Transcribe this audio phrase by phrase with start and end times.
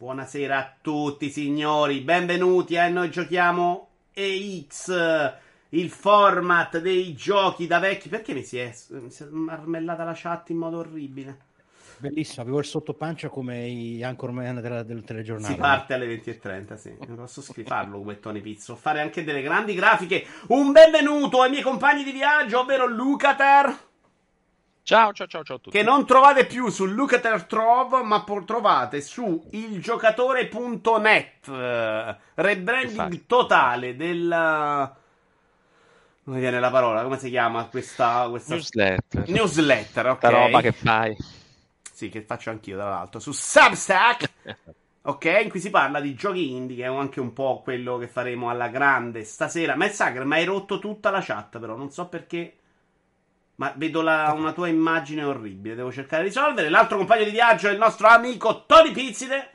[0.00, 5.34] Buonasera a tutti signori, benvenuti a Noi Giochiamo EX,
[5.68, 8.08] il format dei giochi da vecchi.
[8.08, 11.36] Perché mi si è, mi si è marmellata la chat in modo orribile?
[11.98, 15.52] Bellissimo, avevo il sottopancia come i anchorman della, del telegiornale.
[15.52, 16.96] Si parte alle 20.30, sì.
[17.06, 18.76] Non posso scriverlo come Tony Pizzo.
[18.76, 20.24] Fare anche delle grandi grafiche.
[20.46, 23.88] Un benvenuto ai miei compagni di viaggio, ovvero Lucater.
[24.82, 25.76] Ciao, ciao, ciao, ciao a tutti.
[25.76, 31.48] Che non trovate più su Lucater Trove, ma trovate su ilgiocatore.net.
[31.48, 34.26] eh, rebranding totale del.
[36.22, 39.28] Non mi viene la parola, come si chiama questa, questa Newsletter.
[39.28, 40.06] newsletter?
[40.08, 40.18] Ok.
[40.18, 41.16] Sta roba che fai.
[41.92, 44.30] Sì, che faccio anch'io, tra l'altro, su Substack.
[45.02, 48.06] Ok, in cui si parla di giochi indie, che è anche un po' quello che
[48.06, 49.74] faremo alla grande stasera.
[49.74, 52.59] Ma Sager, mi hai rotto tutta la chat, però non so perché.
[53.60, 56.70] Ma vedo la- una tua immagine orribile, devo cercare di risolvere.
[56.70, 59.50] L'altro compagno di viaggio è il nostro amico Tony Pizzide.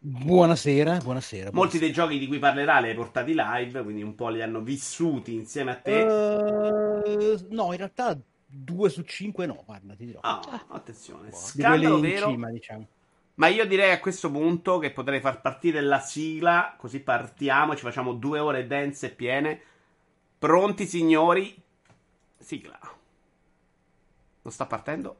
[0.00, 1.50] Buonasera, buonasera.
[1.52, 4.60] Molti dei giochi di cui parlerà li hai portati live, quindi un po' li hanno
[4.62, 6.00] vissuti insieme a te.
[6.00, 10.18] Eh, no, in realtà due su cinque no, guarda, ti dirò.
[10.22, 12.30] Ah, attenzione, quelli scandalo in vero.
[12.30, 12.86] cima, diciamo.
[13.34, 17.82] Ma io direi a questo punto che potrei far partire la sigla, così partiamo, ci
[17.82, 19.60] facciamo due ore dense e piene.
[20.36, 21.54] Pronti signori?
[22.36, 22.98] Sigla.
[24.42, 25.16] Non sta partendo?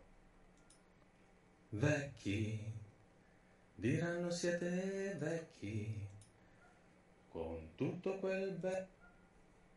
[1.70, 2.58] Vecchi,
[3.74, 6.06] diranno siete vecchi,
[7.28, 8.88] con tutto quel be...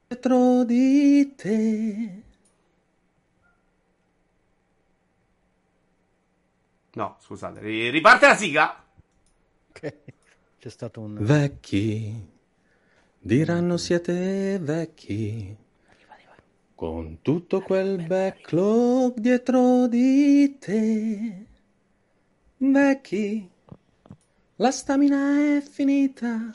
[0.08, 2.24] Dietro di te.
[6.94, 8.86] No, scusate, ri- riparte la sigla?
[9.70, 9.94] Ok.
[10.60, 11.18] C'è stato un...
[11.20, 12.32] Vecchi,
[13.20, 15.56] diranno siete vecchi,
[16.76, 21.46] con tutto quel backlog dietro di te.
[22.58, 23.50] Vecchi,
[24.58, 26.52] la stamina è finita.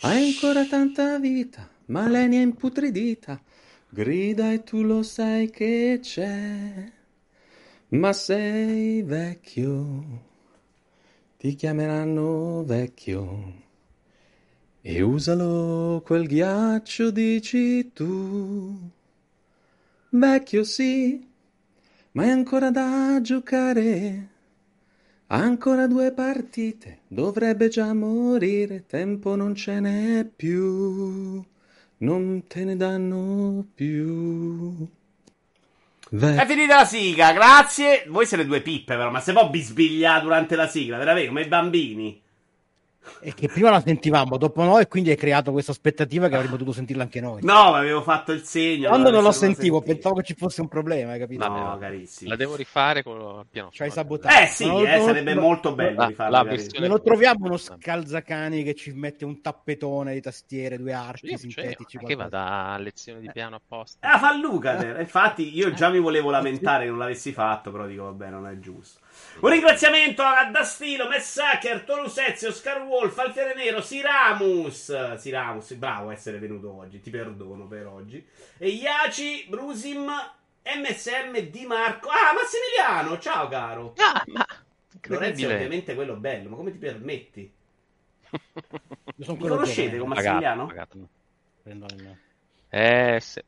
[0.00, 3.40] Hai ancora tanta vita, ma ne è imputridita.
[3.88, 6.92] Grida e tu lo sai che c'è.
[7.88, 10.04] Ma sei vecchio,
[11.36, 13.60] ti chiameranno vecchio.
[14.80, 18.90] E usalo quel ghiaccio, dici tu.
[20.14, 21.26] Vecchio sì,
[22.12, 24.28] ma è ancora da giocare.
[25.28, 31.42] Ancora due partite, dovrebbe già morire, tempo non ce n'è più,
[31.98, 34.86] non te ne danno più.
[36.10, 38.04] Ve- È finita la sigla, grazie.
[38.08, 41.48] Voi siete due pippe, però, ma se può bisbigliare durante la sigla, veramente, come i
[41.48, 42.20] bambini.
[43.20, 46.56] E che prima la sentivamo, dopo no, e quindi hai creato questa aspettativa che avremmo
[46.56, 47.40] dovuto sentirla anche noi.
[47.42, 48.88] No, ma avevo fatto il segno.
[48.88, 49.92] Quando non lo sentivo, sentito.
[49.94, 51.46] pensavo che ci fosse un problema, hai capito?
[51.46, 52.30] No, Vabbè, carissimo.
[52.30, 53.70] La devo rifare con il piano.
[53.70, 54.02] Ci hai forte.
[54.02, 54.42] sabotato.
[54.42, 56.62] Eh sì, Non- eh, sarebbe non- molto bello la- rifarlo, la carissimo.
[56.70, 61.26] versione- Non lo troviamo uno scalzacani che ci mette un tappetone di tastiere, due archi
[61.30, 61.98] Io, sintetici.
[61.98, 62.38] cioè, che qualcosa.
[62.38, 64.08] vada a lezione di piano apposta.
[64.12, 64.98] Ah, fa Lucater.
[65.00, 68.58] Infatti, io già mi volevo lamentare che non l'avessi fatto, però dico, vabbè, non è
[68.58, 69.00] giusto.
[69.40, 75.14] Un ringraziamento a Dastilo, Messacker, Tolusezio, Oscar Wolf, Alfiere Nero, Siramus.
[75.16, 78.24] Siramus, bravo a essere venuto oggi, ti perdono per oggi.
[78.58, 80.04] E Iaci, Brusim,
[80.64, 82.08] MSM, Di Marco.
[82.08, 83.94] Ah, Massimiliano, ciao caro.
[83.98, 84.46] Ah, ma
[85.06, 87.52] Lorenzo è ovviamente quello bello, ma come ti permetti?
[89.16, 90.66] Quello conoscete Pagato, Massimiliano?
[90.66, 90.96] pagato,
[91.64, 92.16] il-
[92.70, 93.44] Eh, se-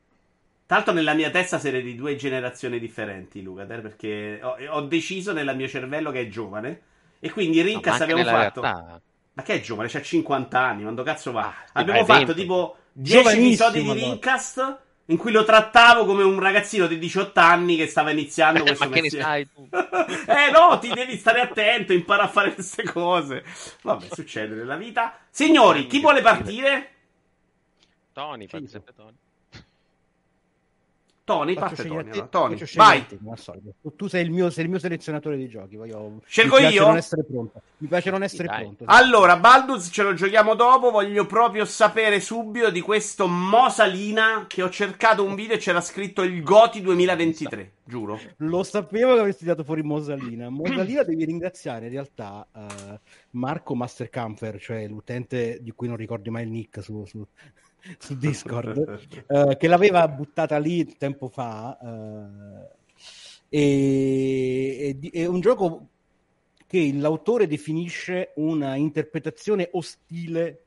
[0.66, 5.32] Tra l'altro nella mia testa siete di due generazioni differenti, Lucater, perché ho, ho deciso
[5.32, 6.80] nel mio cervello che è giovane.
[7.20, 8.60] E quindi il no, Rincast abbiamo fatto...
[8.62, 9.00] realtà.
[9.34, 9.88] Ma che è giovane?
[9.88, 11.54] C'ha 50 anni, quando cazzo va?
[11.72, 12.34] Ah, abbiamo fatto 20.
[12.34, 13.92] tipo 10 Giovanissimo, episodi di.
[13.92, 18.64] Rincast in cui lo trattavo come un ragazzino di 18 anni che stava iniziando Eh,
[18.64, 19.25] questo ma che ne mestiere.
[19.25, 19.69] sai tu?
[19.70, 23.44] eh no, ti devi stare attento, impara a fare queste cose.
[23.82, 25.19] Vabbè, succede nella vita.
[25.31, 26.91] Signori, chi vuole partire?
[28.12, 28.66] Tony, Sì.
[28.66, 29.16] sempre Tony.
[31.25, 32.11] Tony, Faccio parte Tony.
[32.11, 32.29] te-.
[32.29, 33.07] Tony, vai.
[33.07, 33.19] te.
[33.81, 35.77] Tu- Tu sei il, mio, sei il mio selezionatore di giochi.
[35.77, 36.21] Voglio...
[36.27, 36.87] Scelgo mi piace io?
[36.87, 37.62] Non essere pronto.
[37.79, 38.61] Mi piace non essere dai.
[38.61, 38.85] pronto.
[38.87, 40.91] Allora, Balduz ce lo giochiamo dopo.
[40.91, 46.23] Voglio proprio sapere subito di questo Mosalina che ho cercato un video e c'era scritto
[46.23, 47.73] il Goti 2023.
[47.87, 48.19] Giuro.
[48.38, 50.49] Lo sapevo che avresti dato fuori Mosalina.
[50.53, 53.00] Mosalina devi ringraziare in realtà eh,
[53.31, 57.27] Marco Mastercamper, cioè l'utente di cui non ricordi mai il nick su, su-
[57.98, 61.78] su Discord, eh, che l'aveva buttata lì tempo fa.
[61.81, 62.82] eh,
[63.48, 65.88] e, e è un gioco
[66.66, 70.64] che l'autore definisce una interpretazione ostile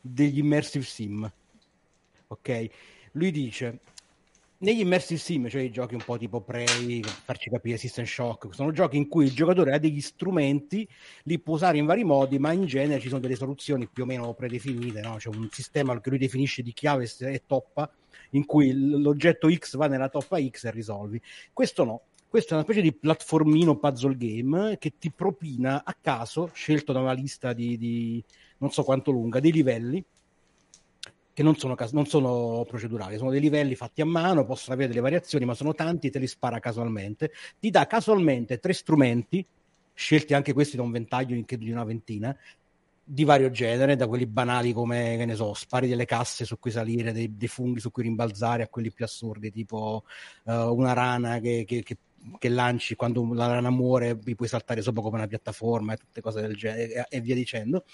[0.00, 1.32] degli immersive sim.
[2.26, 2.68] Ok?
[3.12, 3.80] Lui dice
[4.62, 8.72] negli immersive sim, cioè i giochi un po' tipo Prey, farci capire System Shock, sono
[8.72, 10.86] giochi in cui il giocatore ha degli strumenti,
[11.24, 14.06] li può usare in vari modi, ma in genere ci sono delle soluzioni più o
[14.06, 15.16] meno predefinite, no?
[15.16, 17.90] c'è un sistema che lui definisce di chiave e toppa,
[18.30, 21.20] in cui l'oggetto X va nella toppa X e risolvi.
[21.54, 26.50] Questo no, questo è una specie di platformino puzzle game che ti propina a caso,
[26.52, 28.22] scelto da una lista di, di
[28.58, 30.04] non so quanto lunga, dei livelli
[31.32, 35.00] che non sono, non sono, procedurali, sono dei livelli fatti a mano, possono avere delle
[35.00, 37.32] variazioni, ma sono tanti te li spara casualmente.
[37.58, 39.44] Ti dà casualmente tre strumenti,
[39.94, 42.36] scelti anche questi da un ventaglio di una ventina,
[43.12, 46.70] di vario genere, da quelli banali come, che ne so, spari delle casse su cui
[46.70, 50.04] salire, dei, dei funghi su cui rimbalzare, a quelli più assurdi, tipo
[50.44, 51.96] uh, una rana che, che, che,
[52.38, 56.20] che, lanci quando la rana muore, vi puoi saltare sopra come una piattaforma e tutte
[56.20, 57.84] cose del genere, e, e via dicendo.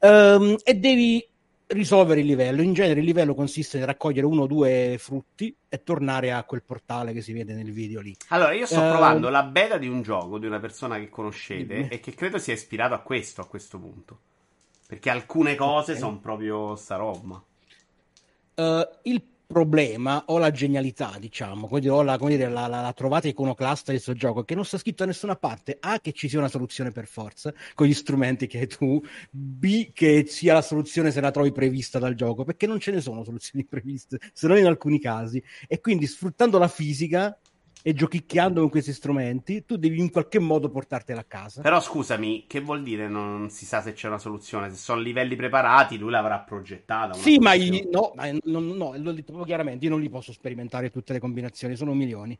[0.00, 1.26] Um, e devi
[1.68, 2.62] risolvere il livello.
[2.62, 6.62] In genere il livello consiste nel raccogliere uno o due frutti e tornare a quel
[6.62, 8.16] portale che si vede nel video lì.
[8.28, 11.84] Allora, io sto uh, provando la beta di un gioco di una persona che conoscete
[11.84, 11.86] mm.
[11.90, 14.18] e che credo sia ispirato a questo a questo punto.
[14.86, 16.02] Perché alcune cose okay.
[16.02, 17.42] sono proprio sta roba.
[18.54, 22.92] Uh, il problema o la genialità, diciamo, come dire, o la, dire, la, la, la,
[22.92, 26.28] trovata iconoclasta di questo gioco, che non sta scritto da nessuna parte, A, che ci
[26.28, 29.00] sia una soluzione per forza, con gli strumenti che hai tu,
[29.30, 33.00] B, che sia la soluzione se la trovi prevista dal gioco, perché non ce ne
[33.00, 37.38] sono soluzioni previste, se non in alcuni casi, e quindi sfruttando la fisica
[37.86, 41.62] e giochicchiando con questi strumenti, tu devi in qualche modo portartela a casa.
[41.62, 44.70] Però scusami, che vuol dire non si sa se c'è una soluzione?
[44.70, 47.12] Se sono livelli preparati, lui l'avrà progettata.
[47.12, 50.32] Sì, ma, io, no, ma no, no, l'ho detto proprio chiaramente, io non li posso
[50.32, 52.36] sperimentare tutte le combinazioni, sono milioni.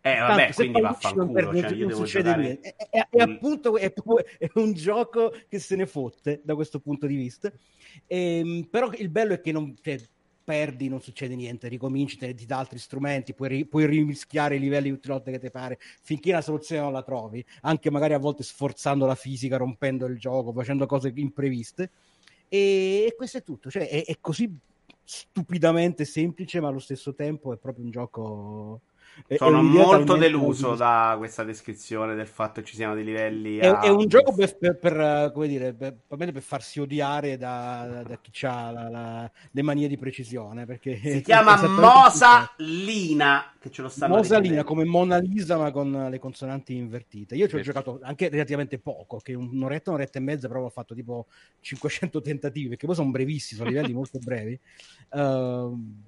[0.00, 2.60] Eh, vabbè, Tanto, quindi vaffanculo, cioè, io devo giocare...
[2.60, 3.92] È, è, è, appunto è,
[4.38, 7.52] è, un gioco che se ne fotte da questo punto di vista.
[8.06, 9.74] Ehm, però il bello è che non...
[9.82, 10.00] Cioè,
[10.48, 14.88] perdi, non succede niente, ricominci, te, ti dà altri strumenti, puoi, puoi rimischiare i livelli
[14.88, 18.18] tutte le volte che ti pare, finché la soluzione non la trovi, anche magari a
[18.18, 21.90] volte sforzando la fisica, rompendo il gioco, facendo cose impreviste.
[22.48, 24.50] E, e questo è tutto, cioè è, è così
[25.04, 28.80] stupidamente semplice, ma allo stesso tempo è proprio un gioco
[29.36, 33.58] sono molto deluso da questa descrizione del fatto che ci siano dei livelli.
[33.58, 33.80] È, a...
[33.80, 38.46] è un gioco per, per, per, come dire, per, per farsi odiare da, da chi
[38.46, 40.66] ha la, la, le manie di precisione.
[40.66, 43.52] Perché si chiama Mosa Lina.
[43.58, 47.34] Che ce lo stanno Mosa Lina come Mona Lisa, ma con le consonanti invertite.
[47.34, 50.94] Io ci ho giocato anche relativamente poco, che un'oretta, un'oretta e mezza, però ho fatto
[50.94, 51.26] tipo
[51.60, 54.58] 500 tentativi, perché poi sono brevissimi, sono livelli molto brevi.
[55.10, 56.06] Uh,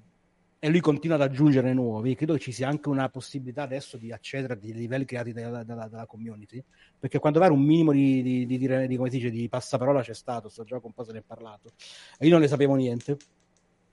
[0.63, 4.53] e lui continua ad aggiungere nuovi, credo ci sia anche una possibilità adesso di accedere
[4.53, 6.63] a dei livelli creati dalla, dalla, dalla community,
[6.99, 10.13] perché quando pare un minimo di, di, di, di, come si dice, di passaparola c'è
[10.13, 11.71] stato, sto gioco un po' se ne è parlato,
[12.19, 13.17] e io non ne sapevo niente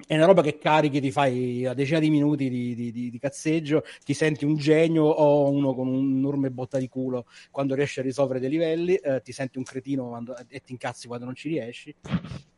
[0.07, 3.19] è una roba che carichi, ti fai a decina di minuti di, di, di, di,
[3.19, 8.03] cazzeggio, ti senti un genio o uno con un'enorme botta di culo quando riesci a
[8.03, 11.49] risolvere dei livelli, eh, ti senti un cretino quando, e ti incazzi quando non ci
[11.49, 11.95] riesci,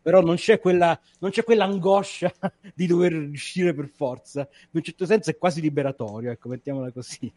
[0.03, 2.31] però non c'è, quella, non c'è quell'angoscia
[2.75, 7.33] di dover riuscire per forza, in un certo senso è quasi liberatorio, ecco, mettiamola così.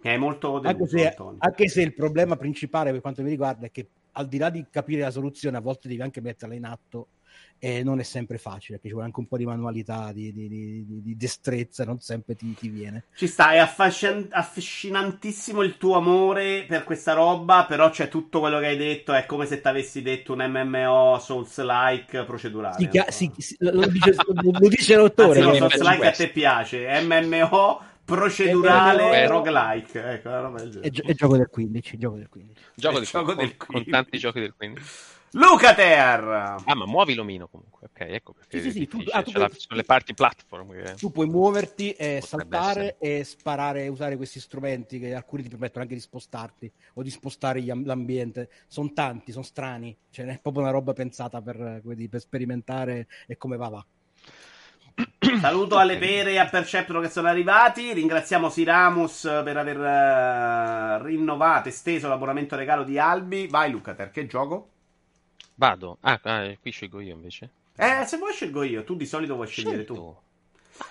[0.00, 3.70] È molto deluso, anche, se, anche se il problema principale per quanto mi riguarda è
[3.70, 7.06] che al di là di capire la soluzione, a volte devi anche metterla in atto
[7.58, 10.48] e non è sempre facile, perché ci vuole anche un po' di manualità, di, di,
[10.48, 13.04] di, di destrezza, non sempre ti, ti, viene.
[13.14, 18.58] Ci sta, è affascin- affascinantissimo il tuo amore per questa roba, però c'è tutto quello
[18.58, 22.76] che hai detto, è come se ti avessi detto un MMO Souls-like procedurale.
[22.78, 25.40] Si chia- si, si, lo, dice, lo dice l'autore.
[25.40, 30.28] Anzi, no, Souls-like a te piace, MMO procedurale eh, roguelike ecco,
[30.80, 33.56] è, è, gioco del 15 gioco del 15 gioco, del, gioco del 15.
[33.56, 34.84] Con, con tanti giochi del 15
[35.36, 36.56] Lucater!
[36.64, 39.50] Ah, ma muovi l'omino comunque, ok, ecco perché sì, sì, sì, tu, ah, tu puoi...
[39.54, 40.72] sono le parti platform.
[40.72, 40.94] Che...
[40.94, 43.18] Tu puoi muoverti e saltare essere.
[43.18, 47.10] e sparare e usare questi strumenti che alcuni ti permettono anche di spostarti o di
[47.10, 48.48] spostare l'ambiente.
[48.66, 53.36] Sono tanti, sono strani, cioè è proprio una roba pensata per, dire, per sperimentare e
[53.36, 53.86] come va va.
[55.38, 57.92] Saluto alle pere e a Perceptro che sono arrivati.
[57.92, 59.76] Ringraziamo Siramus per aver
[61.00, 63.46] uh, rinnovato, esteso l'abbonamento regalo di Albi.
[63.48, 64.70] Vai Lucater, che gioco?
[65.56, 65.98] Vado.
[66.00, 67.50] Ah, ah, qui scelgo io invece.
[67.76, 68.84] Eh, se vuoi scelgo io.
[68.84, 69.94] Tu di solito vuoi scegliere tu.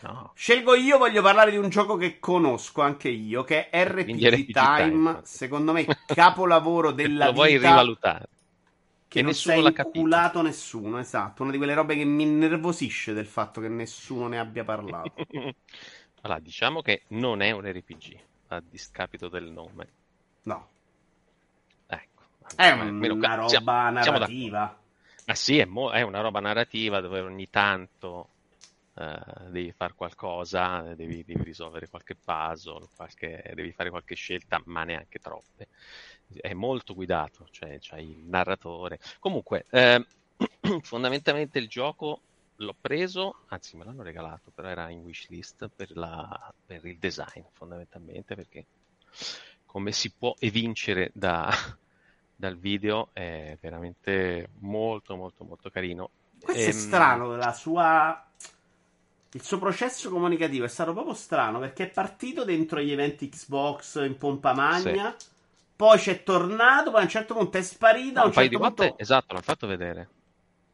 [0.02, 0.32] No.
[0.34, 4.52] Scelgo io, voglio parlare di un gioco che conosco anche io, che è RPG, RPG
[4.52, 7.44] Time, Time, secondo me capolavoro della Lo vita.
[7.44, 8.28] vuoi rivalutare.
[9.08, 10.42] Che, che nessuno l'ha capito.
[10.42, 11.44] nessuno, esatto.
[11.44, 15.14] Una di quelle robe che mi innervosisce del fatto che nessuno ne abbia parlato.
[16.22, 19.88] allora, diciamo che non è un RPG, a discapito del nome.
[20.44, 20.70] No.
[22.56, 24.68] È una roba siamo, narrativa.
[24.68, 24.84] Siamo
[25.26, 28.30] ah sì, è, mo- è, una roba narrativa dove ogni tanto
[28.96, 34.84] eh, devi fare qualcosa, devi, devi, risolvere qualche puzzle, qualche, devi fare qualche scelta, ma
[34.84, 35.68] neanche troppe.
[36.40, 39.00] È molto guidato, cioè c'hai il narratore.
[39.20, 40.06] Comunque, eh,
[40.82, 42.22] fondamentalmente il gioco
[42.58, 47.44] l'ho preso, anzi me l'hanno regalato, però era in wishlist per, la, per il design
[47.52, 48.66] fondamentalmente, perché
[49.66, 51.50] come si può evincere da,
[52.36, 56.10] dal video è veramente molto molto molto carino.
[56.40, 56.70] Questo ehm...
[56.70, 58.26] è strano, la sua
[59.36, 64.02] il suo processo comunicativo è stato proprio strano perché è partito dentro gli eventi Xbox
[64.06, 65.28] in pompa magna, sì.
[65.76, 68.20] poi c'è tornato, poi a un certo punto è sparito.
[68.20, 69.02] No, un, un certo di volte, punto...
[69.02, 70.08] esatto, l'hanno fatto vedere.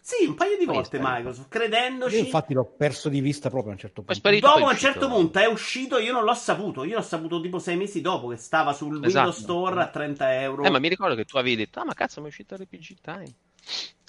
[0.03, 2.15] Sì, un paio di volte Microsoft, credendoci.
[2.15, 4.15] Io infatti l'ho perso di vista proprio a un certo punto.
[4.15, 6.84] Sparito, dopo a un certo punto è uscito, io non l'ho saputo.
[6.84, 9.05] Io l'ho saputo tipo sei mesi dopo che stava sul esatto.
[9.05, 10.63] Windows Store a 30 euro.
[10.63, 12.96] Eh, ma mi ricordo che tu avevi detto, ah, ma cazzo, mi è uscito RPG
[13.00, 13.31] Time.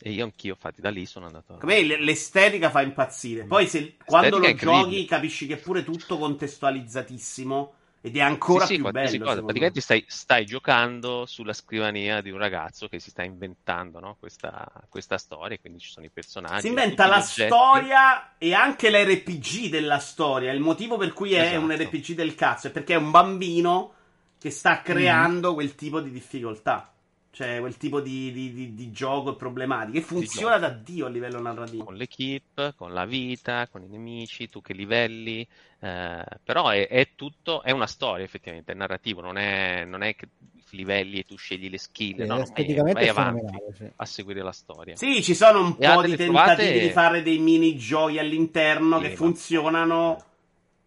[0.00, 1.58] E io anch'io, infatti, da lì sono andato.
[1.60, 3.44] A me l'estetica fa impazzire.
[3.44, 8.74] Poi, se, quando lo giochi, capisci che è pure tutto contestualizzatissimo ed è ancora sì,
[8.74, 9.24] più sì, bello.
[9.24, 9.42] Cosa.
[9.42, 14.16] Praticamente stai, stai, giocando sulla scrivania di un ragazzo che si sta inventando no?
[14.18, 16.62] questa, questa, storia, quindi ci sono i personaggi.
[16.62, 20.50] Si inventa la storia e anche l'RPG della storia.
[20.50, 21.60] Il motivo per cui è esatto.
[21.60, 23.94] un RPG del cazzo è perché è un bambino
[24.36, 25.54] che sta creando mm.
[25.54, 26.92] quel tipo di difficoltà.
[27.34, 30.02] Cioè, quel tipo di, di, di, di gioco e problematiche.
[30.02, 31.84] funziona da Dio a livello narrativo.
[31.84, 35.40] Con l'equipe, con la vita, con i nemici, tu che livelli.
[35.80, 40.14] Eh, però è, è, tutto, è una storia effettivamente, è narrativo, non è, non è
[40.14, 40.28] che
[40.72, 43.90] livelli e tu scegli le skill, sì, no, vai, vai avanti sì.
[43.96, 44.96] a seguire la storia.
[44.96, 46.80] Sì, ci sono un e po' di tentativi trovate...
[46.80, 50.24] di fare dei mini giochi all'interno sì, che funzionano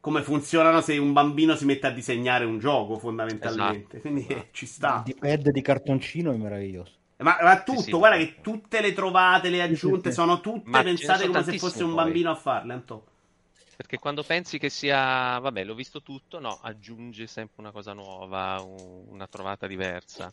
[0.05, 3.97] come funzionano se un bambino si mette a disegnare un gioco, fondamentalmente.
[3.97, 4.01] Esatto.
[4.01, 4.47] Quindi esatto.
[4.51, 5.03] ci sta.
[5.07, 6.91] Il pad di cartoncino è meraviglioso.
[7.17, 10.69] Ma, ma tutto, sì, sì, guarda che tutte le trovate, le aggiunte sì, sono tutte
[10.69, 13.07] ma pensate come se fosse un bambino a farle, Anto.
[13.75, 18.61] Perché quando pensi che sia, vabbè, l'ho visto tutto, no, aggiunge sempre una cosa nuova,
[18.61, 20.31] un, una trovata diversa.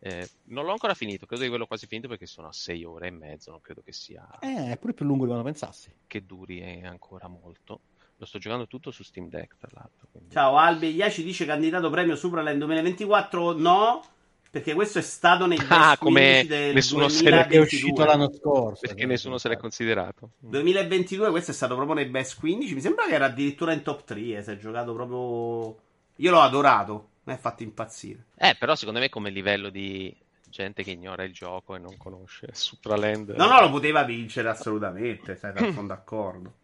[0.00, 3.06] Eh, non l'ho ancora finito, credo di averlo quasi finito perché sono a 6 ore
[3.06, 4.26] e mezzo, non credo che sia...
[4.40, 5.94] Eh, è pure più lungo di quando pensassi.
[6.04, 7.80] Che duri ancora molto.
[8.24, 10.08] Lo sto giocando tutto su Steam Deck, tra l'altro.
[10.10, 10.32] Quindi...
[10.32, 13.52] Ciao, Albi Iaci dice candidato premio Supraland 2024.
[13.52, 14.02] No,
[14.50, 17.42] perché questo è stato nei ah, come del nessuno 2022.
[17.42, 18.80] se l'è uscito l'anno scorso.
[18.80, 20.30] Perché nessuno se l'è considerato.
[20.38, 22.74] 2022, questo è stato proprio nei best 15.
[22.74, 24.20] Mi sembra che era addirittura in top 3.
[24.20, 25.76] Eh, si è giocato proprio.
[26.16, 27.08] Io l'ho adorato.
[27.24, 28.24] Mi ha fatto impazzire.
[28.38, 30.14] Eh, però secondo me come livello di
[30.48, 33.34] gente che ignora il gioco e non conosce Supraland.
[33.36, 35.36] No, no, lo poteva vincere assolutamente.
[35.36, 36.62] Sai, sono d'accordo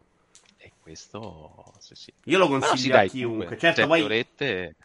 [0.81, 2.13] questo sì, sì.
[2.25, 3.57] Io lo consiglio sì, dai, a chiunque.
[3.57, 4.75] Certo, poi orette...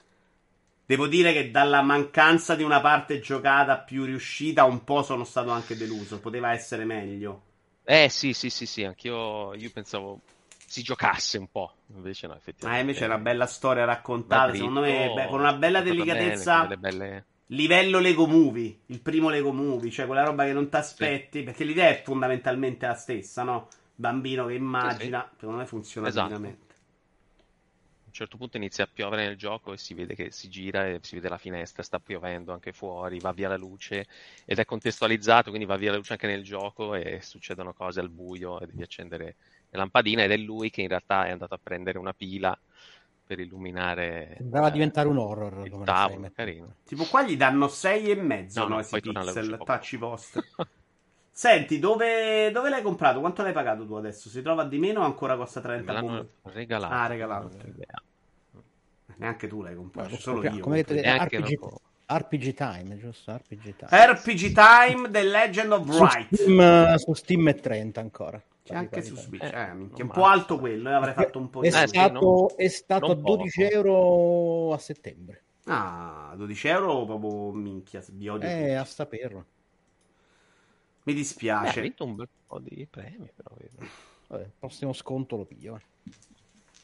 [0.87, 5.51] devo dire che dalla mancanza di una parte giocata più riuscita, un po' sono stato
[5.51, 6.21] anche deluso.
[6.21, 7.43] Poteva essere meglio.
[7.85, 10.21] Eh sì, sì, sì, sì, anch'io io pensavo
[10.67, 11.75] si giocasse un po'.
[11.95, 12.79] Invece no, effettivamente.
[12.79, 14.51] Ah, invece è una bella storia raccontata.
[14.51, 16.67] Dritto, secondo me, beh, con una bella delicatezza.
[16.67, 17.25] Bene, belle...
[17.51, 21.45] Livello Lego Movie, il primo Lego Movie, cioè quella roba che non ti aspetti, sì.
[21.45, 23.69] perché l'idea è fondamentalmente la stessa, no?
[23.97, 25.35] Bambino che immagina, sì, sì.
[25.41, 26.29] secondo me funziona esatto.
[26.29, 26.75] divinamente.
[26.75, 30.87] A un certo punto inizia a piovere nel gioco e si vede che si gira
[30.87, 34.07] e si vede la finestra, sta piovendo anche fuori, va via la luce
[34.45, 38.09] ed è contestualizzato, quindi va via la luce anche nel gioco e succedono cose al
[38.09, 39.37] buio e devi accendere
[39.69, 42.59] le lampadine ed è lui che in realtà è andato a prendere una pila
[43.27, 46.77] per illuminare andava eh, a diventare un horror il tavolo, carino.
[46.85, 50.39] tipo qua gli danno 6 e mezzo no, no, no pixel touch post
[51.39, 53.21] Senti, dove, dove, l'hai comprato?
[53.21, 54.31] Quanto l'hai pagato tu adesso?
[54.31, 55.93] Si trova di meno o ancora costa 30?
[55.93, 56.95] Me l'hanno regalato.
[56.95, 57.51] Ah, regalato.
[59.17, 60.61] Neanche tu l'hai comprato, no, solo io.
[60.61, 61.59] Come vedete, RPG,
[62.07, 63.35] RPG Time, giusto?
[63.35, 64.13] RPG Time.
[64.15, 66.35] RPG Time The Legend of Wright.
[66.35, 68.43] Su Steam, su Steam è 30 ancora.
[68.63, 69.43] C'è anche su Switch.
[69.43, 71.69] Eh, eh, minchia, un po' alto quello, eh, avrei fatto un po' di...
[71.69, 73.75] È eh, stato, sì, è stato a 12 poco.
[73.75, 75.43] euro a settembre.
[75.67, 78.49] Ah, 12 euro proprio minchia, vi odio.
[78.49, 79.45] Eh, a saperlo.
[81.07, 81.75] Mi dispiace.
[81.75, 83.55] Beh, ha vinto un bel po' di premi, però.
[84.27, 85.77] Vabbè, il prossimo sconto lo piglio.
[85.77, 86.13] Eh.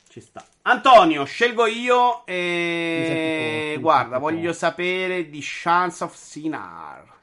[0.08, 0.44] Ci sta.
[0.62, 3.76] Antonio, scelgo io e...
[3.80, 7.20] Guarda, voglio sapere di Chance of Sinar.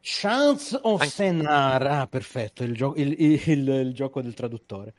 [0.00, 1.14] Chance of Anche...
[1.14, 1.86] Sinar.
[1.86, 4.94] Ah, perfetto, il, gio- il, il, il, gioco del traduttore.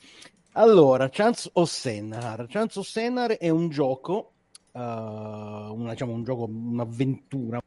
[0.54, 2.48] Allora, Chance of Sinar.
[2.50, 4.32] Chance of Sinar è un gioco,
[4.72, 7.62] uh, una, diciamo un gioco, un'avventura,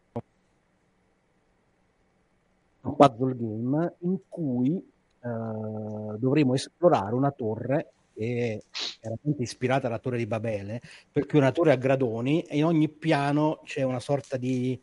[2.82, 8.62] un puzzle game in cui uh, dovremo esplorare una torre che
[9.00, 10.80] è ispirata alla torre di Babele,
[11.10, 14.80] perché è una torre a gradoni e in ogni piano c'è una sorta di,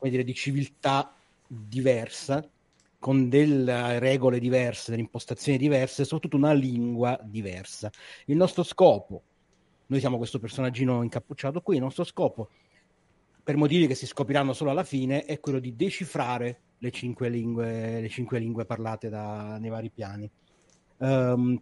[0.00, 1.12] dire, di civiltà
[1.46, 2.48] diversa.
[2.98, 7.90] con delle regole diverse, delle impostazioni diverse, soprattutto una lingua diversa.
[8.24, 9.22] Il nostro scopo,
[9.86, 12.48] noi siamo questo personaggino incappucciato qui, il nostro scopo,
[13.44, 18.00] per motivi che si scopriranno solo alla fine, è quello di decifrare le cinque lingue,
[18.00, 20.30] le cinque lingue parlate da, nei vari piani.
[20.98, 21.60] Um,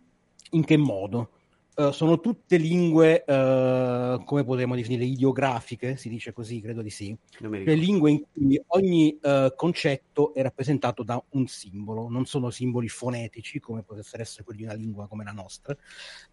[0.51, 1.31] in che modo?
[1.77, 7.17] Uh, sono tutte lingue, uh, come potremmo definire, ideografiche, si dice così, credo di sì.
[7.39, 12.89] Le lingue in cui ogni uh, concetto è rappresentato da un simbolo, non sono simboli
[12.89, 15.77] fonetici, come potessero essere quelli di una lingua come la nostra,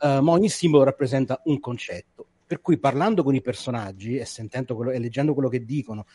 [0.02, 2.28] ma ogni simbolo rappresenta un concetto.
[2.52, 4.28] Per cui parlando con i personaggi e,
[4.66, 6.06] quello, e leggendo quello che dicono,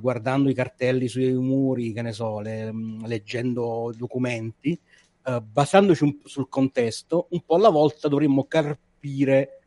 [0.00, 4.76] guardando i cartelli sui muri, che ne so, le, mm, leggendo documenti,
[5.26, 9.60] uh, basandoci un, sul contesto, un po' alla volta dovremmo capire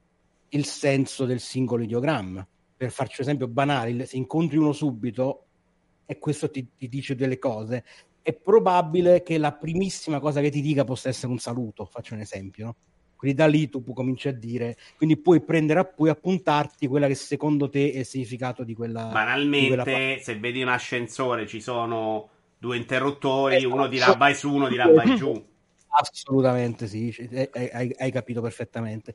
[0.49, 2.45] il senso del singolo ideogramma.
[2.75, 5.45] Per farci un esempio banale, se incontri uno subito
[6.05, 7.85] e questo ti, ti dice delle cose,
[8.21, 12.19] è probabile che la primissima cosa che ti dica possa essere un saluto, faccio un
[12.19, 12.75] esempio, no?
[13.19, 17.69] Quindi da lì tu cominci a dire, quindi puoi prendere, puoi appuntarti quella che secondo
[17.69, 19.07] te è il significato di quella.
[19.07, 23.73] Banalmente, di quella se vedi un ascensore ci sono due interruttori, esatto.
[23.73, 25.33] uno dirà vai su, uno dirà vai giù.
[25.89, 27.13] Assolutamente sì,
[27.51, 29.13] hai, hai capito perfettamente.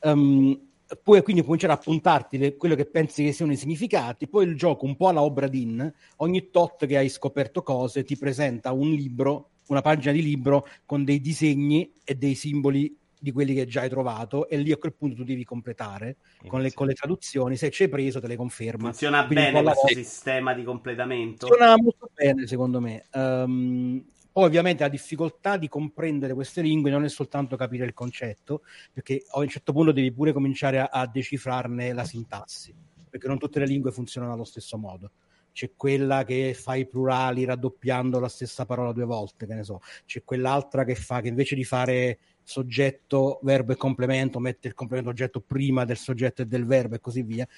[0.00, 0.58] Um,
[1.00, 4.56] puoi quindi cominciare a puntarti le, quello che pensi che siano i significati, poi il
[4.56, 5.80] gioco un po' alla Obra Dinn,
[6.16, 11.04] ogni tot che hai scoperto cose ti presenta un libro, una pagina di libro con
[11.04, 14.92] dei disegni e dei simboli di quelli che già hai trovato e lì a quel
[14.92, 18.36] punto tu devi completare con le, con le, traduzioni, se ci hai preso te le
[18.36, 18.90] conferma.
[18.90, 19.96] Funziona Quindi bene questo volta...
[19.96, 21.46] sistema di completamento?
[21.46, 23.06] Funziona molto bene secondo me.
[23.12, 28.60] Um, poi ovviamente la difficoltà di comprendere queste lingue non è soltanto capire il concetto,
[28.92, 32.74] perché a un certo punto devi pure cominciare a, a decifrarne la sintassi,
[33.08, 35.10] perché non tutte le lingue funzionano allo stesso modo
[35.54, 39.80] c'è quella che fa i plurali raddoppiando la stessa parola due volte, che ne so,
[40.04, 45.10] c'è quell'altra che fa che invece di fare soggetto, verbo e complemento, mette il complemento
[45.10, 47.48] oggetto prima del soggetto e del verbo e così via,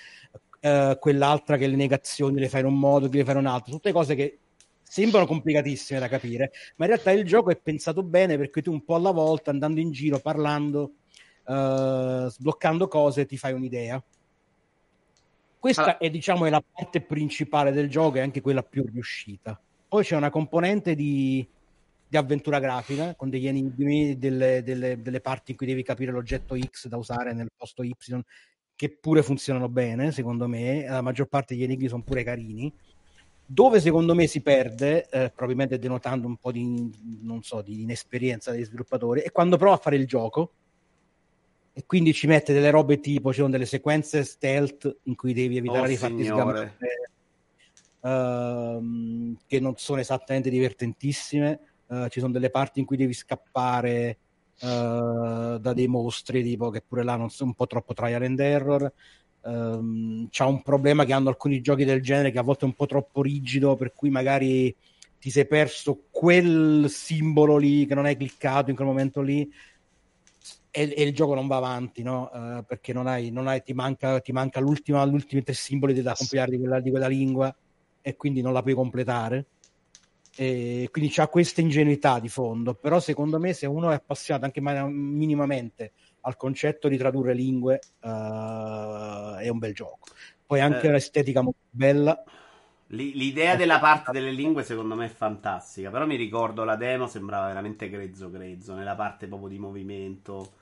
[0.61, 3.47] uh, quell'altra che le negazioni le fa in un modo, che le fa in un
[3.47, 4.39] altro, tutte cose che
[4.83, 8.85] sembrano complicatissime da capire, ma in realtà il gioco è pensato bene perché tu un
[8.85, 10.93] po' alla volta, andando in giro, parlando,
[11.47, 14.03] uh, sbloccando cose, ti fai un'idea.
[15.59, 15.99] Questa allora.
[15.99, 19.61] è, diciamo, è la parte principale del gioco e anche quella più riuscita.
[19.89, 21.47] Poi c'è una componente di,
[22.09, 26.57] di avventura grafica con degli enigmi, delle, delle, delle, parti in cui devi capire l'oggetto
[26.59, 27.95] X da usare nel posto Y,
[28.77, 30.85] che pure funzionano bene, secondo me.
[30.87, 32.73] La maggior parte degli enigmi sono pure carini.
[33.49, 36.91] Dove secondo me si perde, eh, probabilmente denotando un po' di,
[37.23, 40.53] non so, di inesperienza degli sviluppatori, è quando prova a fare il gioco.
[41.73, 45.59] E quindi ci mette delle robe tipo, ci sono delle sequenze stealth in cui devi
[45.59, 46.77] evitare oh, di farti sgamare,
[48.01, 54.19] uh, che non sono esattamente divertentissime, uh, ci sono delle parti in cui devi scappare
[54.61, 58.41] uh, da dei mostri, tipo che pure là non sono un po' troppo trial and
[58.41, 58.93] error,
[59.43, 62.75] um, c'ha un problema che hanno alcuni giochi del genere che a volte è un
[62.75, 64.75] po' troppo rigido, per cui magari
[65.19, 69.51] ti sei perso quel simbolo lì che non hai cliccato in quel momento lì
[70.71, 72.31] e, e il gioco non va avanti, no?
[72.33, 76.13] Uh, perché non hai, non hai, ti manca, ti manca l'ultima, l'ultimi tre simboli da
[76.15, 77.55] compilare di quella, di quella lingua
[78.03, 79.47] e quindi non la puoi completare.
[80.37, 84.61] E quindi c'ha questa ingenuità di fondo, però secondo me se uno è appassionato anche
[84.61, 90.09] minimamente al concetto di tradurre lingue uh, è un bel gioco.
[90.45, 92.23] Poi anche eh, l'estetica molto bella.
[92.89, 97.49] L'idea della parte delle lingue secondo me è fantastica, però mi ricordo la demo sembrava
[97.49, 100.53] veramente grezzo grezzo, nella parte proprio di movimento.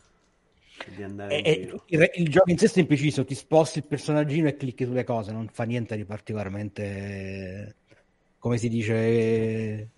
[0.97, 4.57] Di andare e, il, il, gioco in sé è semplicissimo, ti sposti il personaggino e
[4.57, 7.77] clicchi sulle cose, non fa niente di particolarmente,
[8.45, 9.89] come si dice,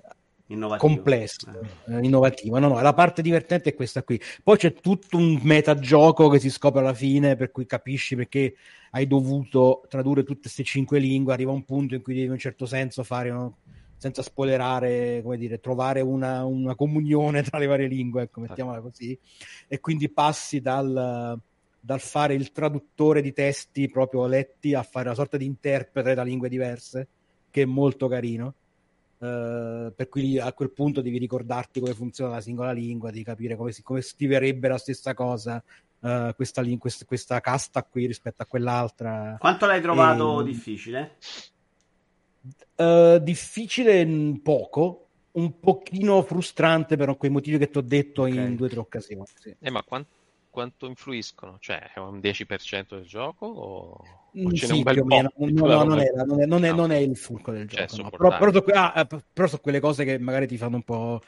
[0.47, 0.95] Innovativo.
[0.95, 1.51] complesso,
[1.89, 1.99] eh.
[2.01, 2.61] innovativo.
[2.61, 4.21] No, no, la parte divertente è questa qui.
[4.41, 8.55] Poi c'è tutto un metagioco che si scopre alla fine, per cui capisci perché
[8.93, 11.33] hai dovuto tradurre tutte queste cinque lingue.
[11.33, 13.57] Arriva un punto in cui devi in un certo senso fare, no?
[13.97, 19.19] senza spoilerare, come dire, trovare una, una, comunione tra le varie lingue, ecco, mettiamola così.
[19.67, 21.37] E quindi passi dal,
[21.81, 26.23] dal fare il traduttore di testi proprio letti a fare una sorta di interprete da
[26.23, 27.09] lingue diverse,
[27.57, 28.55] che è molto carino
[29.19, 33.57] Uh, per cui a quel punto devi ricordarti come funziona la singola lingua, devi capire
[33.57, 35.64] come, si, come scriverebbe la stessa cosa
[36.01, 39.37] uh, questa, questa, questa, casta qui rispetto a quell'altra.
[39.38, 41.16] Quanto l'hai trovato e, difficile?
[42.75, 44.07] Uh, difficile
[44.42, 48.37] poco, un pochino frustrante per quei motivi che ti ho detto okay.
[48.37, 49.25] in due o tre occasioni.
[49.35, 49.57] Sì.
[49.59, 50.09] Eh, ma quant-
[50.51, 51.57] quanto influiscono?
[51.59, 53.47] Cioè, è un 10% del gioco?
[53.47, 54.05] O...
[54.55, 55.14] Sì, un bel più o po'?
[55.14, 55.33] meno.
[55.37, 58.03] No, no, non, è, non, è, non, è, non è il fulcro del Cioè, gioco.
[58.03, 58.11] no.
[58.11, 61.22] Però, però, ah, eh, però sono quelle cose che magari ti fanno un po'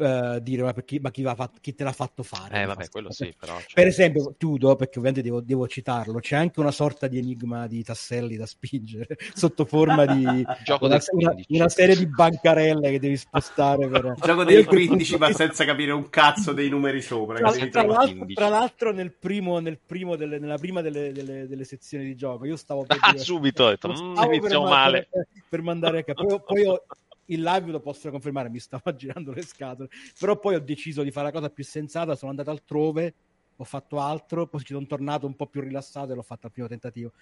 [0.00, 2.62] eh, dire ma, per chi, ma chi, va fatto- chi te l'ha fatto fare?
[2.62, 3.30] Eh, vabbè, fa quello schifo.
[3.30, 3.52] sì, però...
[3.58, 6.18] cioè- Per esempio, chiudo perché ovviamente devo, devo citarlo.
[6.18, 10.96] C'è anche una sorta di enigma di tasselli da spingere sotto forma di Gioco una,
[10.96, 11.54] del una- 15.
[11.58, 16.08] una serie di bancarelle che devi spostare per Gioco il- 15 ma senza capire un
[16.08, 17.38] cazzo dei numeri sopra.
[17.38, 21.64] tra, tra l'altro, tra l'altro nel primo, nel primo delle- nella prima delle, delle- delle
[21.64, 24.36] sezioni di gioco io stavo per Ah, dire- subito ho detto, lo "Mm, stavo per
[24.36, 25.26] iniziamo mandare- male.
[25.48, 26.84] per mandare a capo poi, poi ho-
[27.32, 29.88] in live lo posso confermare mi stavo girando le scatole
[30.18, 33.14] però poi ho deciso di fare la cosa più sensata sono andato altrove
[33.56, 36.52] ho fatto altro poi ci sono tornato un po' più rilassato e l'ho fatto al
[36.52, 37.12] primo tentativo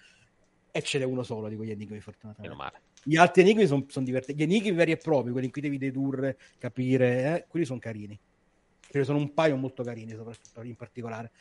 [0.71, 2.81] e ce n'è uno solo di quegli enigmi Meno fortunatamente male.
[3.03, 4.41] gli altri enigmi sono divertenti.
[4.41, 8.17] Gli enigmi veri e propri, quelli in cui devi dedurre, capire, eh, quelli sono carini.
[8.91, 11.31] Ce ne sono un paio molto carini, soprattutto in particolare.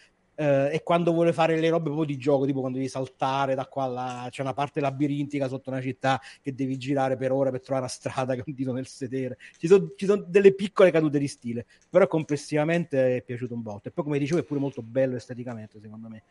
[0.40, 3.66] Eh, e quando vuole fare le robe proprio di gioco, tipo quando devi saltare da
[3.66, 7.50] qua a là, c'è una parte labirintica sotto una città che devi girare per ore
[7.50, 9.36] per trovare la strada che un dito nel sedere.
[9.56, 13.88] Ci sono, ci sono delle piccole cadute di stile, però complessivamente è piaciuto un botto.
[13.88, 16.22] E poi, come dicevo, è pure molto bello esteticamente, secondo me.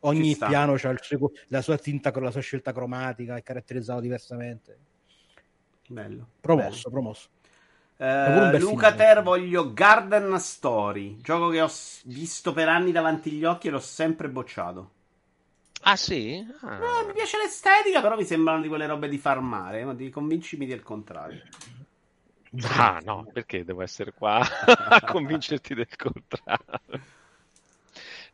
[0.00, 0.94] Ogni piano ha
[1.48, 4.78] la sua tinta, la sua scelta cromatica, è caratterizzato diversamente.
[5.86, 6.28] Bello.
[6.40, 7.28] Promosso, promosso.
[7.96, 8.94] Eh, bel Luca finale.
[8.94, 13.70] Ter voglio Garden Story, gioco che ho s- visto per anni davanti agli occhi e
[13.70, 14.90] l'ho sempre bocciato.
[15.82, 16.44] Ah, sì?
[16.62, 17.00] Ah.
[17.02, 20.66] Eh, mi piace l'estetica, però mi sembrano di quelle robe di farmare, ma di convincimi
[20.66, 21.42] del contrario.
[22.62, 26.80] Ah, no, perché devo essere qua a convincerti del contrario?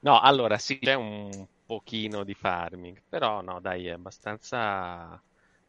[0.00, 5.14] No, allora sì, c'è un pochino di farming, però no, dai, è abbastanza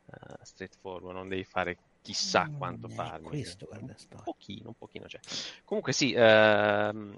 [0.05, 3.29] eh, straightforward, non devi fare chissà quanto Mm, è farming.
[3.29, 5.19] questo, guarda, un pochino, un pochino c'è.
[5.63, 7.17] Comunque sì, ehm,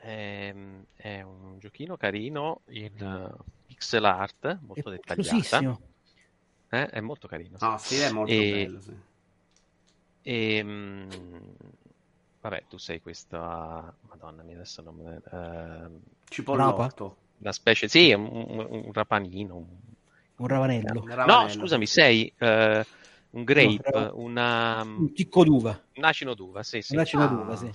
[0.00, 5.80] ehm, è un giochino carino in eh, pixel art, molto È dettagliata.
[6.70, 7.56] Eh, è molto carino.
[7.58, 7.64] sì.
[7.64, 8.92] No, sì, è molto E- bello, sì.
[10.22, 11.36] E, mm,
[12.40, 13.94] vabbè, tu sei questa.
[14.02, 15.20] Madonna mia, adesso non me.
[15.32, 17.16] ehm, Cipollotto.
[17.40, 17.88] una specie.
[17.88, 19.56] Sì, un, un- un rapanino.
[19.56, 19.78] un-
[20.38, 21.00] Un ravanello.
[21.02, 21.48] No, Ravanello.
[21.48, 22.84] scusami, sei eh,
[23.30, 25.86] un grape, però- una, Un chicco d'uva.
[25.94, 26.62] un acino d'uva.
[26.62, 26.94] Sì, sì.
[26.94, 27.28] Un acino Ah.
[27.28, 27.70] d'uva, sì.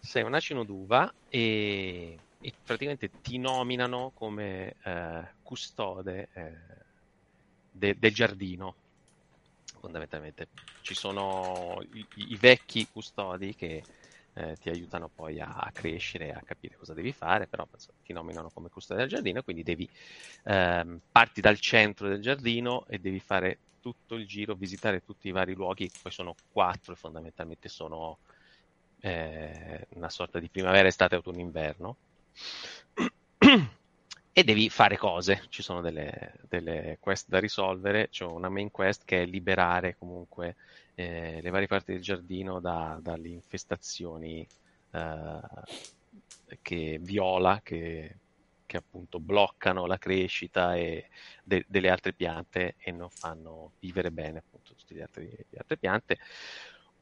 [0.00, 6.52] Sei un acino d'uva e, e praticamente ti nominano come eh, custode eh,
[7.70, 8.76] de- del giardino.
[9.78, 10.48] Fondamentalmente
[10.80, 13.84] ci sono i, i vecchi custodi che
[14.34, 18.12] eh, ti aiutano poi a, a crescere a capire cosa devi fare, però insomma, ti
[18.12, 19.88] nominano come custode del giardino, quindi devi
[20.44, 25.32] ehm, parti dal centro del giardino e devi fare tutto il giro, visitare tutti i
[25.32, 28.18] vari luoghi, poi sono quattro e fondamentalmente sono
[29.00, 31.96] eh, una sorta di primavera, estate, autunno, inverno.
[34.32, 39.04] e devi fare cose, ci sono delle, delle quest da risolvere, c'è una main quest
[39.04, 40.56] che è liberare comunque
[40.94, 44.46] eh, le varie parti del giardino da- dalle infestazioni
[44.92, 45.40] eh,
[46.62, 48.18] che viola, che,
[48.70, 51.08] che appunto bloccano la crescita e
[51.42, 55.76] de- delle altre piante e non fanno vivere bene appunto tutte le altre, le altre
[55.76, 56.18] piante.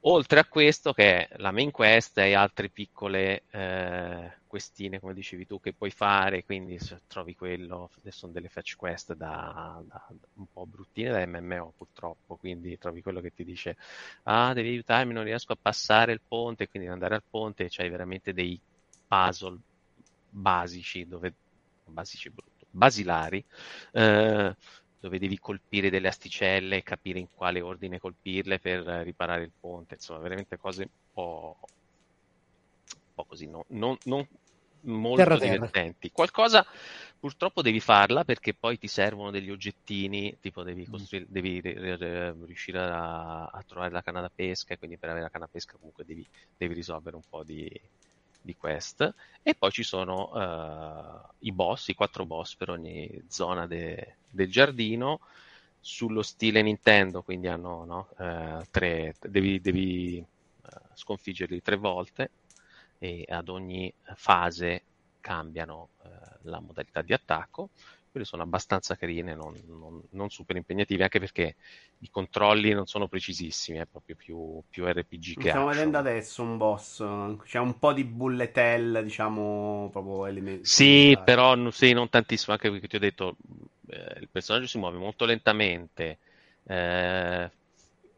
[0.03, 5.45] Oltre a questo, che è la main quest e altre piccole eh, questine, come dicevi
[5.45, 10.47] tu, che puoi fare, quindi se trovi quello, sono delle fetch quest da, da- un
[10.51, 13.77] po' bruttine da MMO purtroppo, quindi trovi quello che ti dice,
[14.23, 18.33] ah, devi aiutarmi, non riesco a passare il ponte, quindi andare al ponte c'hai veramente
[18.33, 18.59] dei
[19.07, 19.59] puzzle
[20.31, 21.35] basici, dove,
[21.89, 23.45] basici brutto, basilari,
[23.93, 24.55] eh,
[24.99, 29.53] dove devi colpire delle asticelle e capire in quale ordine colpirle per eh, riparare il
[29.59, 33.65] ponte, insomma, veramente cose un po', un po' così, no?
[33.69, 34.27] non, non
[34.83, 35.71] molto Terra terra.
[35.71, 36.11] divertenti.
[36.11, 36.65] Qualcosa
[37.19, 40.89] purtroppo devi farla perché poi ti servono degli oggettini, tipo devi, Mm.
[40.89, 45.09] costruire, devi eh, eh, riuscire a, a trovare la canna da pesca e quindi per
[45.11, 47.69] avere la canna da pesca comunque devi, devi risolvere un po' di,
[48.41, 49.15] di quest.
[49.43, 54.51] E poi ci sono eh, i boss, i quattro boss per ogni zona de- del
[54.51, 55.21] giardino
[55.81, 60.25] sullo stile Nintendo, quindi hanno no, eh, tre, devi, devi eh,
[60.95, 62.31] sconfiggerli tre volte
[62.99, 64.83] e ad ogni fase
[65.21, 65.89] cambiano
[66.43, 67.71] la modalità di attacco.
[68.11, 71.57] Quelle sono abbastanza carine, non, non- non super impegnative, anche perché
[71.99, 75.69] i controlli non sono precisissimi, è proprio più, più RPG che Stiamo action.
[75.69, 77.03] vedendo adesso un boss.
[77.45, 80.61] C'è un po' di bullet hell, diciamo, proprio elementi.
[80.61, 83.37] Sì, però sì, non tantissimo, anche perché ti ho detto,
[83.87, 86.19] eh, il personaggio si muove molto lentamente,
[86.65, 87.51] eh,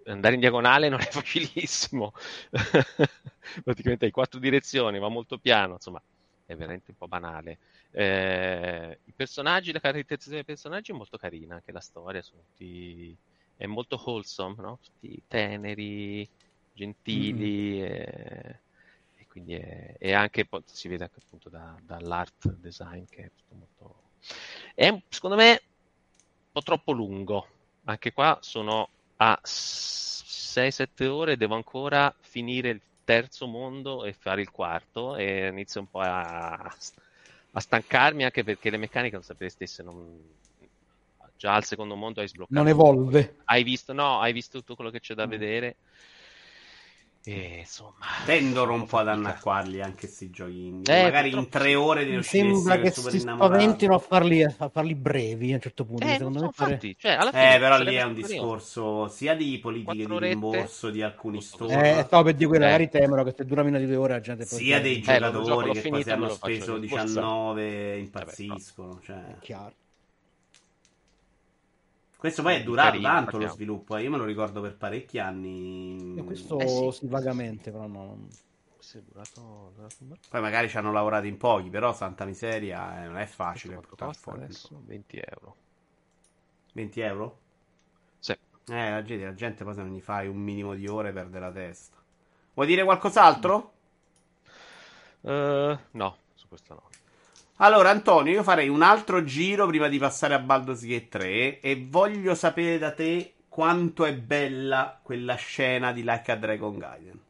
[0.04, 2.12] andare in diagonale non è facilissimo,
[3.62, 6.02] praticamente hai quattro direzioni, va molto piano, insomma,
[6.50, 7.58] è veramente un po' banale.
[7.92, 13.16] Eh, I personaggi, la caratterizzazione dei personaggi è molto carina, anche la storia, sono tutti,
[13.56, 14.78] è molto wholesome, no?
[14.82, 16.28] tutti teneri,
[16.72, 17.84] gentili, mm.
[17.84, 18.60] e,
[19.18, 23.54] e, quindi è, e anche si vede anche appunto da, dall'art design che è tutto
[23.54, 24.02] molto...
[24.74, 27.46] È secondo me un po' troppo lungo,
[27.84, 34.52] anche qua sono a 6-7 ore, devo ancora finire il terzo mondo e fare il
[34.52, 39.82] quarto e inizio un po' a, a stancarmi anche perché le meccaniche non sapete stesse
[39.82, 40.16] non...
[41.36, 44.90] già al secondo mondo hai sbloccato non evolve hai visto no hai visto tutto quello
[44.90, 45.30] che c'è da mm.
[45.30, 45.76] vedere
[47.22, 50.98] e, insomma, tendono un po' ad annacquarli anche questi giochi indie.
[50.98, 55.52] Eh, Magari in tre ore di sembra che si spaventino a farli, a farli, brevi
[55.52, 56.06] a un certo punto.
[56.06, 60.18] Eh, secondo me fatti, cioè, eh però lì è un discorso sia di politiche di
[60.18, 61.98] rimborso di alcuni store.
[61.98, 62.68] Eh, stavo per dire quello, eh.
[62.68, 65.88] magari temono che se dura meno di due ore la gente sia dei giocatori che
[65.88, 68.98] poi se hanno speso 19 impazziscono.
[69.02, 69.16] Cioè.
[69.16, 69.74] È chiaro.
[72.20, 74.02] Questo poi è durato carino, tanto lo sviluppo, eh.
[74.02, 76.18] io me lo ricordo per parecchi anni.
[76.18, 76.90] E questo eh sì.
[76.92, 78.26] sì, vagamente, però no.
[78.78, 79.96] È durato, durato
[80.28, 84.12] Poi magari ci hanno lavorato in pochi, però santa miseria eh, non è facile portare
[84.12, 84.42] fuori.
[84.42, 85.56] Adesso 20 euro.
[86.74, 87.38] 20 euro?
[88.18, 88.32] Sì.
[88.32, 91.38] Eh, la gente, la gente poi se non gli fai un minimo di ore perde
[91.38, 91.96] la testa.
[92.52, 93.72] Vuoi dire qualcos'altro?
[95.22, 96.99] Uh, no, su questo no.
[97.62, 101.86] Allora, Antonio, io farei un altro giro prima di passare a Baldur's Gate 3 e
[101.90, 107.20] voglio sapere da te quanto è bella quella scena di Like a Dragon Gaiden.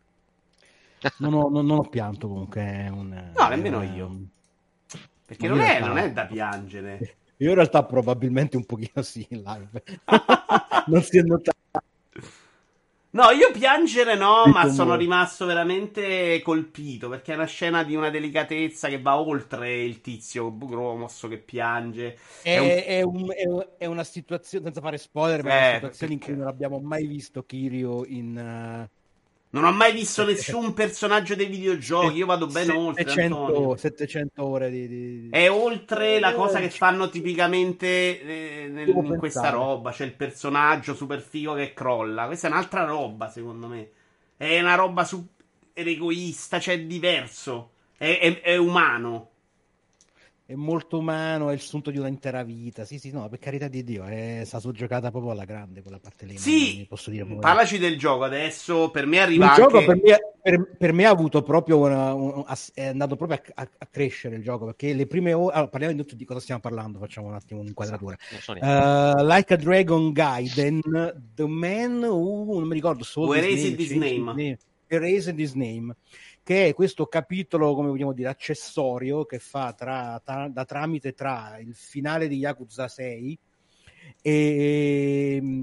[1.19, 2.89] Non ho, non, non ho pianto comunque.
[2.93, 4.17] Un, no, nemmeno un, io.
[5.25, 7.17] Perché non è, non è da piangere.
[7.39, 9.83] Io in realtà probabilmente un pochino sì in live.
[10.87, 11.59] non si è notato.
[13.13, 18.09] No, io piangere no, ma sono rimasto veramente colpito perché è una scena di una
[18.09, 22.17] delicatezza che va oltre il tizio gromosso che piange.
[22.41, 23.33] È, è, un...
[23.33, 26.31] è, un, è una situazione, senza fare spoiler, ma è una eh, situazione perché...
[26.31, 28.89] in cui non abbiamo mai visto Kirio in...
[28.89, 28.99] Uh
[29.51, 32.17] non ho mai visto nessun personaggio dei videogiochi.
[32.17, 33.79] Io vado ben 700, oltre.
[33.79, 39.51] 700 ore di, di, È oltre la cosa che fanno tipicamente eh, nel, in questa
[39.51, 39.91] roba.
[39.91, 42.27] C'è il personaggio super figo che crolla.
[42.27, 43.91] Questa è un'altra roba, secondo me.
[44.37, 45.29] È una roba super
[45.73, 46.61] egoista.
[46.61, 47.73] Cioè, è diverso.
[47.97, 49.30] È, è, è umano
[50.51, 52.85] è molto umano, è il sunto di un'intera vita.
[52.85, 56.27] Sì, sì, no, per carità di Dio, è stata giocata proprio alla grande quella parte
[56.27, 56.37] lì.
[56.39, 58.91] Sì, posso dire parlaci del gioco adesso.
[58.91, 59.63] Per me arriva il anche...
[59.63, 63.63] gioco per me, per, per me, ha avuto proprio una, un, è andato proprio a,
[63.63, 65.55] a, a, crescere il gioco perché le prime ore.
[65.55, 66.99] Allora, parliamo di, di cosa stiamo parlando.
[66.99, 68.17] Facciamo un attimo un'inquadratura.
[68.49, 70.81] Uh, like a Dragon Gaiden,
[71.33, 73.29] The Man Who non mi ricordo solo.
[73.29, 74.59] Who erased his name.
[74.89, 75.95] Erased his name
[76.51, 81.57] che è questo capitolo, come vogliamo dire, accessorio che fa tra, tra, da tramite tra
[81.61, 83.39] il finale di Yakuza 6
[84.21, 85.63] e,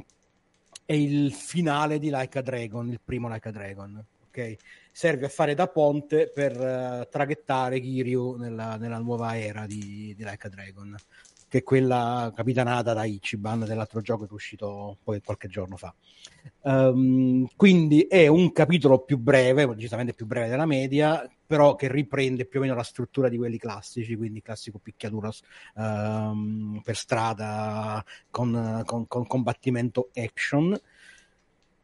[0.86, 4.06] e, il finale di Like a Dragon, il primo Like a Dragon.
[4.30, 4.58] Okay?
[4.90, 10.24] Serve a fare da ponte per uh, traghettare Kiryu nella, nella, nuova era di, di
[10.24, 10.96] Like a Dragon
[11.48, 15.94] che è quella capitanata da Ichiban dell'altro gioco che è uscito poi qualche giorno fa.
[16.62, 22.46] Um, quindi è un capitolo più breve, decisamente più breve della media, però che riprende
[22.46, 25.32] più o meno la struttura di quelli classici, quindi classico picchiaduro
[25.76, 30.78] um, per strada con, con, con combattimento action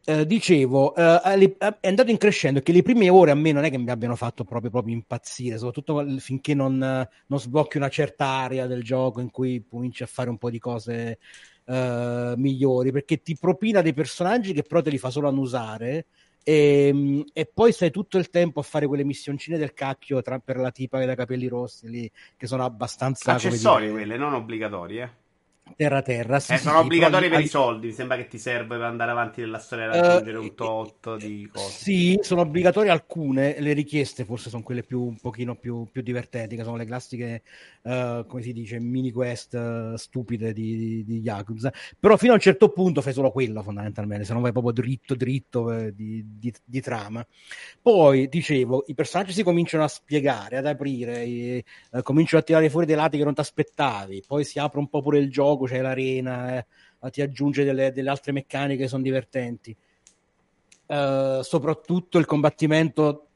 [0.06, 3.70] eh, dicevo, eh, è andato in crescendo che le prime ore a me non è
[3.70, 8.68] che mi abbiano fatto proprio, proprio impazzire, soprattutto finché non, non sblocchi una certa area
[8.68, 11.20] del gioco in cui cominci a fare un po' di cose
[11.66, 16.08] eh, migliori, perché ti propina dei personaggi che però te li fa solo annusare.
[16.46, 20.40] E, ehm, e, poi stai tutto il tempo a fare quelle missioncine del cacchio tra,
[20.40, 25.22] per la tipa che ha capelli rossi lì, che sono abbastanza accessorie quelle, non obbligatorie.
[25.76, 26.40] Terra terra.
[26.40, 27.44] Sì, eh, sono sì, obbligatori per hai...
[27.46, 27.88] i soldi.
[27.88, 31.16] Mi sembra che ti serve per andare avanti nella storia e raggiungere uh, un tot
[31.18, 31.72] di cose.
[31.72, 33.60] Sì, sono obbligatorie alcune.
[33.60, 37.44] Le richieste forse sono quelle più un pochino più, più divertenti, che sono le classiche,
[37.84, 41.74] uh, come si dice, mini quest uh, stupide di, di, di, Yakuza.
[42.00, 45.16] Però fino a un certo punto fai solo quello, fondamentalmente, se non vai proprio dritto
[45.16, 46.24] dritto eh, di,
[46.64, 47.26] di, trama.
[47.82, 51.64] Poi, dicevo, i personaggi si cominciano a spiegare, ad aprire, e,
[52.04, 54.24] cominciano a tirare fuori dei lati che non ti aspettavi.
[54.28, 57.92] Poi si apre un po' pure il gioco gioco, c'è l'arena, eh, ti aggiunge delle,
[57.92, 59.76] delle, altre meccaniche che sono divertenti.
[60.86, 63.30] Uh, soprattutto il combattimento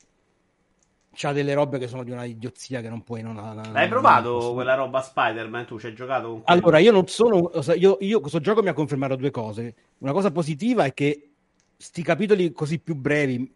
[1.14, 4.38] c'ha delle robe che sono di una idiozia che non puoi non, non L'hai provato
[4.38, 5.66] non quella roba Spider-Man?
[5.66, 6.60] Tu ci hai giocato con quello?
[6.60, 7.50] Allora, io non sono.
[7.76, 9.76] Io, io questo gioco mi ha confermato due cose.
[10.00, 11.32] Una cosa positiva è che
[11.78, 13.56] sti capitoli così più brevi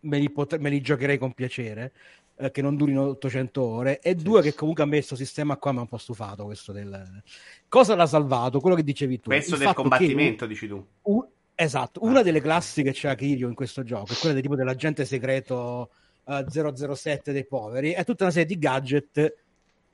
[0.00, 1.92] me li, pot- me li giocherei con piacere
[2.38, 5.72] eh, che non durino 800 ore e due che comunque a me questo sistema qua
[5.72, 7.22] mi ha un po' stufato questo del...
[7.68, 8.60] cosa l'ha salvato?
[8.60, 10.86] quello che dicevi tu questo del combattimento dici tu.
[11.02, 11.26] un...
[11.54, 14.54] esatto, una delle classi che c'è a Kirio in questo gioco è quella del tipo
[14.54, 15.90] dell'agente segreto
[16.24, 19.34] uh, eh, 007 dei poveri è tutta una serie di gadget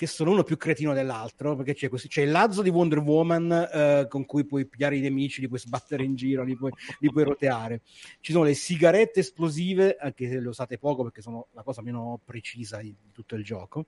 [0.03, 3.69] che sono uno più cretino dell'altro, perché c'è, così, c'è il lazzo di Wonder Woman
[3.73, 7.09] eh, con cui puoi pigliare i nemici, li puoi sbattere in giro, li puoi, li
[7.09, 7.83] puoi roteare.
[8.19, 12.19] Ci sono le sigarette esplosive, anche se le usate poco perché sono la cosa meno
[12.25, 13.87] precisa di, di tutto il gioco.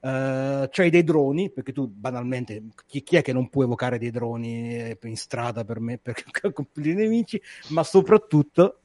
[0.00, 4.12] Uh, c'hai dei droni, perché tu banalmente, chi, chi, è che non può evocare dei
[4.12, 6.14] droni eh, in strada per me, per
[6.54, 8.78] colpire i nemici, ma soprattutto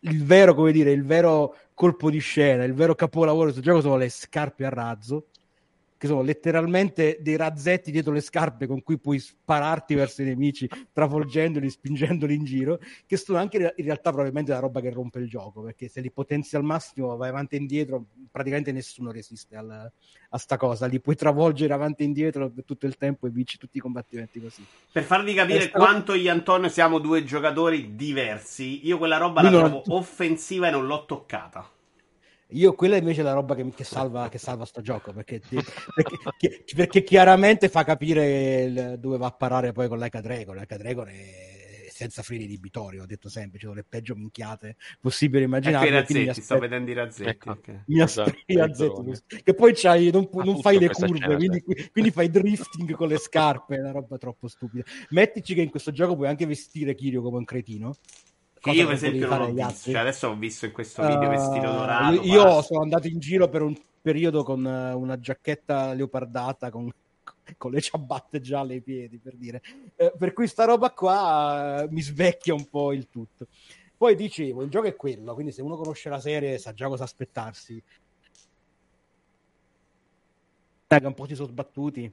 [0.00, 3.80] il vero, come dire, il vero colpo di scena, il vero capolavoro di questo gioco
[3.80, 5.26] sono le scarpe a razzo,
[6.00, 10.66] che sono letteralmente dei razzetti dietro le scarpe con cui puoi spararti verso i nemici,
[10.94, 15.28] travolgendoli, spingendoli in giro, che sono anche in realtà probabilmente la roba che rompe il
[15.28, 19.92] gioco, perché se li potenzi al massimo, vai avanti e indietro, praticamente nessuno resiste al,
[20.30, 23.58] a sta cosa, li puoi travolgere avanti e indietro per tutto il tempo e vinci
[23.58, 24.64] tutti i combattimenti così.
[24.90, 25.76] Per farvi capire sta...
[25.78, 29.98] quanto io e Antonio siamo due giocatori diversi, io quella roba Lui la trovo non...
[29.98, 31.68] offensiva e non l'ho toccata.
[32.52, 35.40] Io quella invece è la roba che, che, salva, che salva sto gioco perché,
[35.94, 40.56] perché, perché, chiaramente fa capire il, dove va a parare poi con l'Eca Dragon.
[40.56, 41.58] L'Eca Dragon è
[42.00, 45.90] senza freni di Bitorio, ho detto sempre, ci sono le peggio minchiate possibili immaginabili.
[45.90, 46.46] Ecco i razzetti, aspetto...
[46.46, 47.28] sto vedendo i razzetti.
[47.28, 47.82] Ecco, okay.
[47.88, 52.30] Mi aspetto i razzetti, che poi c'hai, non, non fai le curve, quindi, quindi, fai
[52.30, 54.82] drifting con le scarpe, è una roba troppo stupida.
[55.10, 57.94] Mettici che in questo gioco puoi anche vestire Kirio come un cretino
[58.60, 61.30] che io per esempio non ho visto, cioè adesso ho visto in questo video uh,
[61.30, 62.14] vestito dorato.
[62.14, 66.90] Io, io sono andato in giro per un periodo con uh, una giacchetta leopardata con,
[67.56, 69.62] con, le ciabatte gialle ai piedi, per dire.
[69.96, 73.46] Uh, per cui sta roba qua mi svecchia un po' il tutto.
[73.96, 77.04] Poi dicevo, il gioco è quello, quindi se uno conosce la serie sa già cosa
[77.04, 77.82] aspettarsi.
[80.88, 82.12] Un po' si sono sbattuti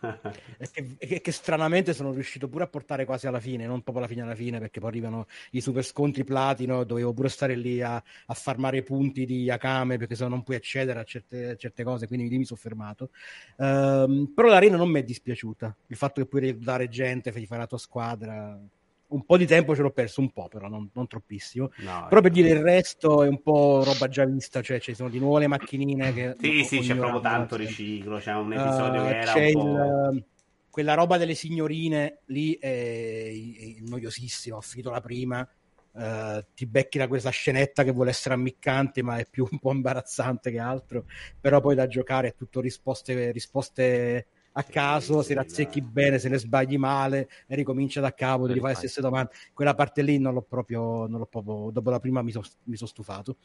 [0.98, 4.22] che, che, stranamente sono riuscito pure a portare quasi alla fine, non proprio alla fine
[4.22, 8.34] alla fine, perché poi arrivano i super scontri platino, dovevo pure stare lì a, a
[8.34, 12.36] farmare punti di Akame, perché se no non puoi accedere a certe, certe cose, quindi
[12.36, 13.10] mi sono fermato.
[13.56, 17.60] Um, però l'arena non mi è dispiaciuta, il fatto che puoi reclutare gente, fai fare
[17.60, 18.60] la tua squadra,
[19.08, 21.70] un po' di tempo ce l'ho perso, un po' però, non, non troppissimo.
[21.78, 25.08] No, però per dire il resto è un po' roba già vista, cioè ci sono
[25.08, 26.34] di nuovo le macchinine che...
[26.38, 29.38] Sì, sì, c'è proprio tanto riciclo, c'è un episodio uh, che era po'...
[29.38, 30.24] Il,
[30.70, 35.48] quella roba delle signorine lì è, è noiosissima, ho finito la prima,
[35.92, 39.72] uh, ti becchi da questa scenetta che vuole essere ammiccante ma è più un po'
[39.72, 41.04] imbarazzante che altro,
[41.40, 43.30] però poi da giocare è tutto risposte...
[43.30, 44.26] risposte
[44.58, 48.72] a caso, se razzecchi bene, se ne sbagli male e ricomincia da capo, devi fare
[48.72, 49.32] le stesse domande.
[49.52, 52.86] Quella parte lì non l'ho proprio, non l'ho proprio dopo la prima mi sono so
[52.86, 53.36] stufato.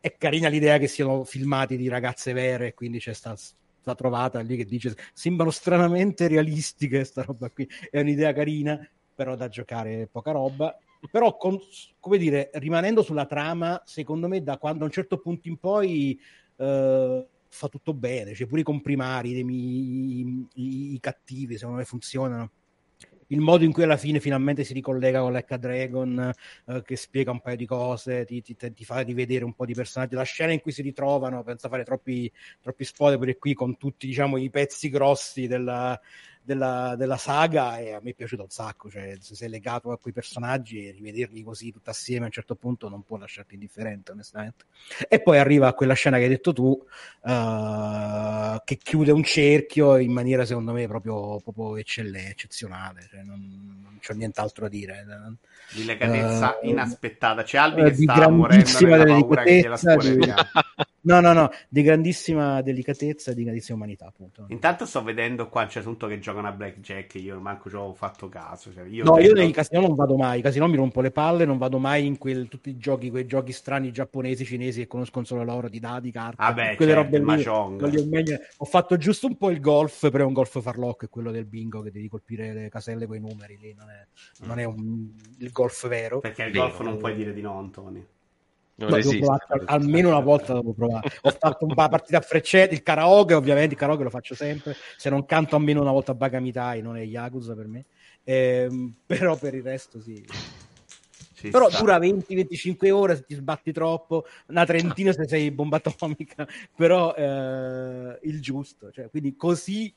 [0.00, 4.56] È carina l'idea che siano filmati di ragazze vere, quindi c'è sta, sta trovata lì
[4.56, 7.68] che dice sembrano stranamente realistiche sta roba qui.
[7.90, 8.78] È un'idea carina,
[9.14, 10.74] però da giocare poca roba.
[11.10, 11.58] Però, con,
[12.00, 16.18] come dire, rimanendo sulla trama, secondo me da quando a un certo punto in poi...
[16.56, 22.50] Uh, fa tutto bene, cioè pure i comprimari, i, i, i, cattivi, secondo me funzionano.
[23.28, 26.32] Il modo in cui alla fine finalmente si ricollega con l'Ecca Dragon,
[26.66, 29.74] eh, che spiega un paio di cose, ti, ti, ti, fa rivedere un po' di
[29.74, 33.76] personaggi, la scena in cui si ritrovano, penso fare troppi, troppi spoiler pure qui con
[33.78, 35.98] tutti diciamo, i pezzi grossi della,
[36.46, 39.98] della, della, saga e a me è piaciuto un sacco, cioè se sei legato a
[39.98, 44.12] quei personaggi e rivederli così tutti assieme a un certo punto non può lasciarti indifferente
[44.12, 44.64] onestamente.
[45.08, 49.96] E poi arriva a quella scena che hai detto tu uh, che chiude un cerchio
[49.96, 55.04] in maniera secondo me proprio, proprio eccelle, eccezionale, cioè non, non c'è nient'altro da dire.
[55.72, 60.50] Di legatezza uh, inaspettata, c'è Albi uh, che sta morendo nella paura che gliela.
[61.06, 64.46] No, no, no, di grandissima delicatezza e di grandissima umanità, appunto.
[64.48, 68.28] Intanto sto vedendo qua c'è tutto che giocano a blackjack, io manco ci ho fatto
[68.28, 68.72] caso.
[68.72, 69.28] Cioè io no, vedo...
[69.28, 72.06] io nei casino non vado mai, i casino mi rompo le palle, non vado mai
[72.06, 75.78] in quel, tutti i giochi, quei giochi strani giapponesi, cinesi che conoscono solo loro, di
[75.78, 77.18] dadi, carte, ah quelle certo, robe
[77.88, 78.06] lì.
[78.08, 78.38] Meglio...
[78.56, 81.44] Ho fatto giusto un po' il golf, però è un golf farlocco, è quello del
[81.46, 84.06] bingo che devi colpire le caselle con i numeri lì, non è,
[84.42, 84.48] mm.
[84.48, 85.08] non è un...
[85.38, 86.18] il golf vero.
[86.18, 88.06] Perché il golf non puoi dire di no, Antonio.
[88.78, 91.10] Non no, provato, almeno una volta devo provare.
[91.22, 94.76] Ho fatto un una partita a freccette, il karaoke, ovviamente il karaoke lo faccio sempre.
[94.98, 97.86] Se non canto almeno una volta a Bagamitai, non è Yakuza per me.
[98.22, 100.22] Eh, però per il resto sì.
[101.32, 101.80] Ci però sta.
[101.80, 106.46] dura 20-25 ore se ti sbatti troppo, una trentina se sei bomba atomica,
[106.76, 108.90] però eh, il giusto.
[108.90, 109.92] Cioè, quindi così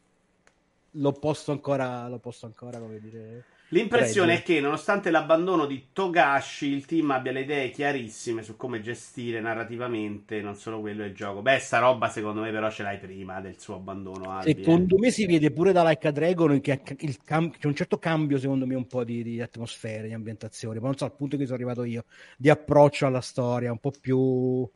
[0.92, 4.42] lo posso ancora, lo posso ancora come dire, L'impressione Prego.
[4.42, 9.40] è che, nonostante l'abbandono di Togashi, il team abbia le idee chiarissime su come gestire
[9.42, 11.42] narrativamente non solo quello del gioco.
[11.42, 14.30] Beh, sta roba secondo me però ce l'hai prima del suo abbandono.
[14.32, 14.74] Albi, eh.
[14.74, 16.82] Secondo me si vede pure da Like a Dragon che
[17.24, 20.80] cam- c'è un certo cambio, secondo me, un po' di, di atmosfere, di ambientazione.
[20.80, 22.06] Ma non so al punto che sono arrivato io,
[22.38, 24.68] di approccio alla storia, un po' più.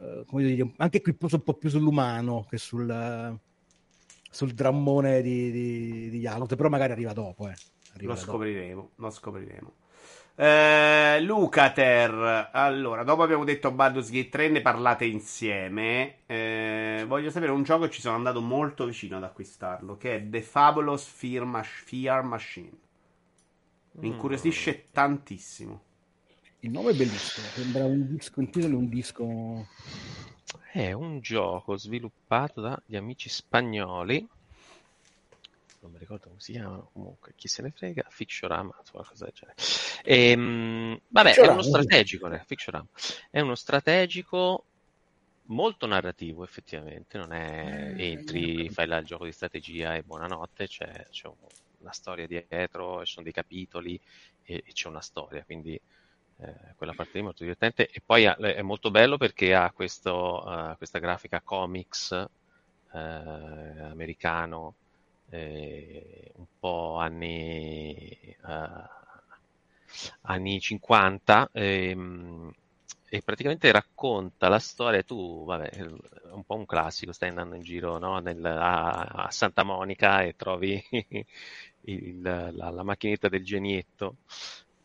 [0.00, 3.38] eh, come dire, anche qui un po' più sull'umano che sul, eh,
[4.30, 7.48] sul drammone di, di, di Yakult, però magari arriva dopo.
[7.48, 7.54] Eh.
[7.94, 8.22] Arriva Lo dopo.
[8.22, 9.72] scopriremo, lo scopriremo.
[10.36, 16.18] Eh, Lucater, allora, dopo abbiamo detto Baldur's Gate 3, ne parlate insieme.
[16.26, 20.28] Eh, voglio sapere un gioco che ci sono andato molto vicino ad acquistarlo, che è
[20.28, 22.72] The Fabulous Fear, Mach- Fear Machine.
[24.00, 24.10] Mi Mm.
[24.10, 25.82] incuriosisce tantissimo.
[26.60, 29.68] Il nome è bellissimo, sembra un disco, un titolo di un disco.
[30.72, 34.28] È un gioco sviluppato dagli amici spagnoli.
[35.84, 39.56] Non mi ricordo come si chiamano, comunque chi se ne frega, Fictionama, qualcosa del genere.
[40.02, 42.86] Ehm, vabbè, è uno strategico, eh, Fictionama.
[43.30, 44.68] È uno strategico
[45.48, 47.18] molto narrativo, effettivamente.
[47.18, 51.36] Non è entri, fai là il gioco di strategia e buonanotte, c'è, c'è un-
[51.80, 54.00] una storia dietro, ci sono dei capitoli
[54.42, 55.74] e, e c'è una storia, quindi
[56.38, 57.88] eh, quella parte lì è molto divertente.
[57.90, 62.10] E poi ha- è molto bello perché ha questo, eh, questa grafica comics
[62.92, 64.76] eh, americano,
[65.34, 68.36] eh, un po' anni, eh,
[70.22, 71.48] anni 50.
[71.52, 72.50] ehm,
[73.08, 75.02] e praticamente racconta la storia.
[75.02, 79.30] Tu, vabbè, è un po' un classico, stai andando in giro no, nel- a, a
[79.30, 80.82] Santa Monica e trovi
[81.82, 84.16] il- la, la macchinetta del genietto.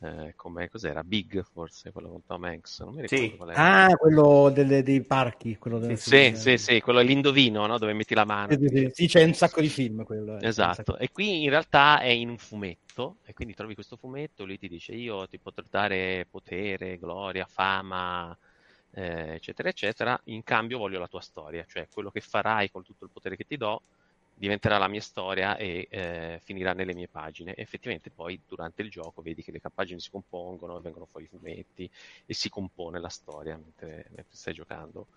[0.01, 1.03] Eh, come cos'era?
[1.03, 3.35] Big forse quello con Tom Hanks, non mi ricordo Sì.
[3.35, 3.87] qual era.
[3.87, 5.57] Ah, quello delle- dei parchi.
[5.57, 7.77] Quello del- Sì, sì, sì, quello è l'indovino, no?
[7.77, 8.53] Dove metti la mano.
[8.57, 8.89] Sì, sì, sì.
[8.93, 10.37] Sì, c'è un sacco di film quello.
[10.39, 10.47] eh.
[10.47, 14.57] Esatto, e qui in realtà è in un fumetto, e quindi trovi questo fumetto, lui
[14.57, 18.35] ti dice io ti potrò dare potere, gloria, fama,
[18.91, 23.03] eh, eccetera, eccetera, in cambio voglio la tua storia, cioè quello che farai con tutto
[23.03, 23.81] il potere che ti do
[24.39, 27.55] diventerà la mia storia e eh, finirà nelle mie pagine.
[27.55, 31.89] Effettivamente poi durante il gioco vedi che le pagine si compongono, vengono fuori i fumetti
[32.25, 35.07] e si compone la storia mentre, mentre stai giocando.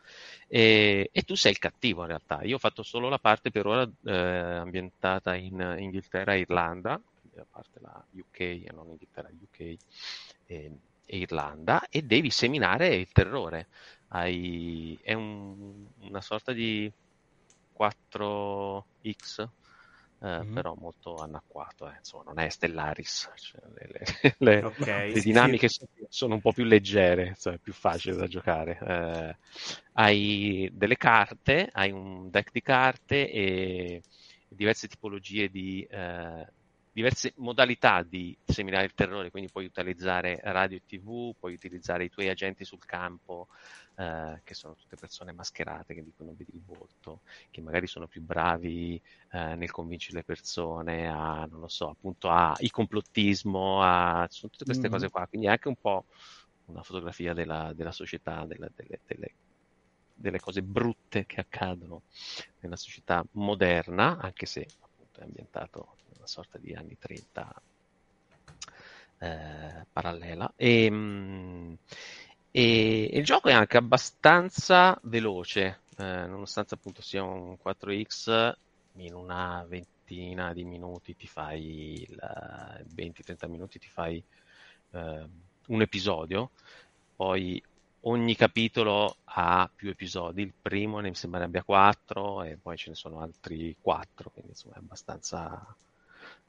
[0.49, 2.43] E, e tu sei il cattivo in realtà.
[2.43, 7.01] Io ho fatto solo la parte per ora eh, ambientata in Inghilterra e Irlanda,
[7.35, 9.77] la parte la UK, e non Inghilterra, UK e,
[11.05, 13.69] e Irlanda, e devi seminare il terrore.
[14.09, 16.91] Hai, è un- una sorta di
[17.83, 19.41] 4X,
[20.21, 20.53] eh, Mhm.
[20.53, 21.97] però molto anacquato, eh.
[21.99, 23.31] insomma, non è Stellaris.
[23.37, 24.05] cioè, le- le-
[24.39, 24.87] le- Ok.
[24.87, 28.79] le dinamiche so- sono un po' più leggere, insomma, è più facile da giocare.
[28.81, 29.37] Eh,
[29.95, 34.03] hai delle carte, hai un deck di carte e
[34.49, 36.47] diverse tipologie di eh,
[36.93, 42.11] diverse modalità di seminare il terrore, quindi puoi utilizzare radio e tv, puoi utilizzare i
[42.11, 43.49] tuoi agenti sul campo,
[43.97, 47.87] eh, che sono tutte persone mascherate, che di cui non vedi il volto, che magari
[47.87, 52.71] sono più bravi eh, nel convincere le persone a, non lo so, appunto a il
[52.71, 54.93] complottismo, a sono tutte queste Mhm.
[54.93, 56.07] cose qua, quindi è anche un po'
[56.67, 59.35] una fotografia della, della società, della- delle, delle-
[60.15, 62.03] delle cose brutte che accadono
[62.61, 67.53] nella società moderna, anche se appunto è ambientato in una sorta di anni 30
[69.19, 70.53] eh, parallela.
[70.57, 71.75] E, mm,
[72.53, 78.53] e- il gioco è anche abbastanza veloce, eh, nonostante appunto sia un 4X,
[78.97, 84.23] in una ventina di minuti ti fai, il- 20-30 minuti ti fai
[84.93, 85.29] eh,
[85.69, 86.51] un episodio,
[87.17, 87.63] poi
[88.03, 92.77] ogni capitolo ha più episodi, il primo ne mi sembra ne abbia quattro e poi
[92.77, 95.77] ce ne sono altri quattro, quindi insomma è abbastanza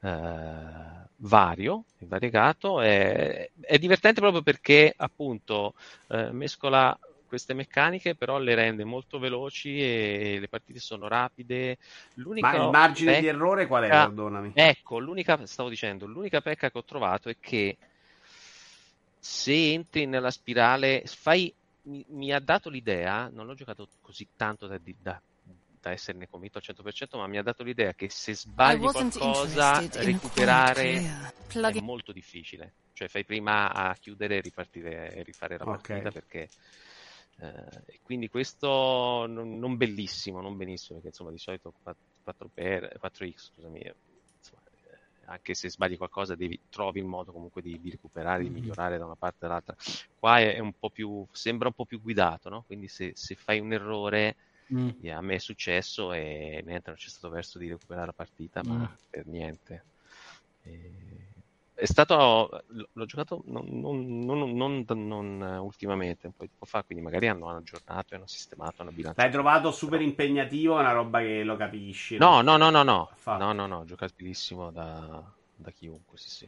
[0.04, 2.80] eh, vario e variegato.
[2.80, 5.74] È, è divertente proprio perché appunto
[6.08, 6.96] eh, mescola
[7.26, 11.78] queste meccaniche, però le rende molto veloci e le partite sono rapide.
[12.14, 13.88] L'unica Ma il margine di pecca- errore qual è?
[13.88, 14.52] Perdonami.
[14.56, 17.76] Ecco, l'unica, stavo dicendo, l'unica pecca che ho trovato è che
[19.18, 21.52] se entri nella spirale, fai,
[21.82, 25.20] mi, mi ha dato l'idea, non l'ho giocato così tanto da, di- da-
[25.88, 28.78] da esserne convinto al 100%, ma mi ha dato l'idea che se sbagli
[29.20, 31.00] qualcosa, recuperare
[31.78, 32.74] è molto difficile.
[32.92, 36.48] Cioè fai prima a chiudere e ripartire e rifare la partita perché...
[37.40, 41.74] eh, quindi questo non, non bellissimo, non benissimo, perché insomma di solito
[42.22, 43.94] 4, per 4X, scusami, eh,
[44.38, 48.48] insomma, eh, anche se sbagli qualcosa devi, trovi il modo comunque di, di recuperare, di
[48.50, 48.54] Mhm.
[48.54, 49.74] migliorare da una parte all'altra.
[50.18, 52.62] Qua è, è un po' più, sembra un po' più guidato, no?
[52.62, 54.36] Quindi se, se fai un errore,
[54.72, 54.88] Mm.
[55.02, 58.62] e a me è successo e niente, non c'è stato verso di recuperare la partita,
[58.64, 58.94] ma Mm.
[59.10, 59.84] per niente.
[60.62, 61.24] E
[61.74, 62.62] è stato,
[62.92, 67.48] l'ho giocato non, non, non, non, ultimamente, un po' di tempo fa, quindi magari hanno,
[67.48, 69.20] hanno aggiornato e hanno sistemato, hanno bilanciato.
[69.20, 72.16] L'hai trovato super impegnativo, è una roba che lo capisci.
[72.16, 75.22] No, no, no, no, no, no, no, no, giocabilissimo da,
[75.56, 76.46] da chiunque, sì, sì.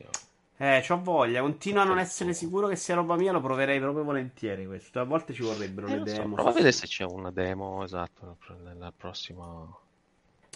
[0.59, 4.05] Eh, c'ho voglia, continuo a non essere sicuro che sia roba mia, lo proverei proprio
[4.05, 5.01] volentieri questo.
[5.01, 6.29] A volte ci vorrebbero eh, le demo.
[6.29, 9.67] So, prova a vedere se c'è una demo, esatto, nella prossima...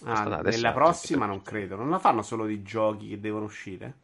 [0.05, 3.94] Ah, nella prossima non credo, non la fanno solo di giochi che devono uscire?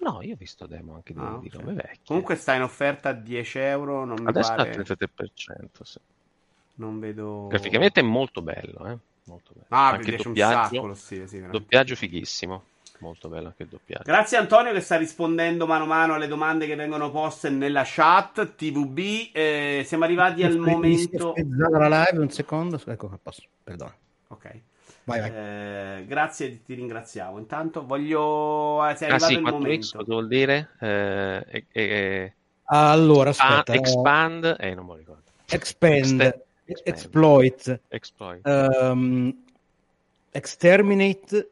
[0.00, 2.00] No, io ho visto demo anche di, ah, di robe vecchie.
[2.06, 4.04] Comunque sta in offerta a 10 euro.
[4.04, 4.70] Non Adesso mi pare...
[4.70, 5.82] è al 33%.
[5.82, 5.98] Sì.
[6.76, 7.48] Non vedo.
[7.48, 8.96] Graficamente è molto bello, eh?
[9.24, 9.66] Molto bello.
[9.68, 10.74] Ah, anche il doppiaggio.
[10.74, 12.64] Sacco, sì, sì, doppiaggio fighissimo.
[13.00, 14.04] Molto bello anche il doppiaggio.
[14.04, 18.54] Grazie Antonio che sta rispondendo mano a mano alle domande che vengono poste nella chat
[18.54, 19.30] TVB.
[19.32, 21.34] Eh, siamo arrivati al momento.
[21.36, 22.80] la live un secondo.
[22.84, 23.42] Ecco, passo.
[23.64, 23.94] Perdono.
[24.28, 24.60] Ok.
[25.04, 25.30] Vai, vai.
[25.30, 27.38] Eh, grazie, ti ringraziamo.
[27.38, 28.86] Intanto voglio.
[28.86, 29.82] Eh, sei ah, sì, il momento.
[29.82, 30.68] X, cosa vuol dire?
[30.78, 32.32] Eh, eh,
[32.64, 33.72] allora, aspetta.
[33.72, 35.22] expand, eh, non me lo ricordo.
[35.46, 36.42] Expand, expand.
[36.84, 38.46] exploit, exploit.
[38.46, 39.42] Um,
[40.30, 41.50] exterminate.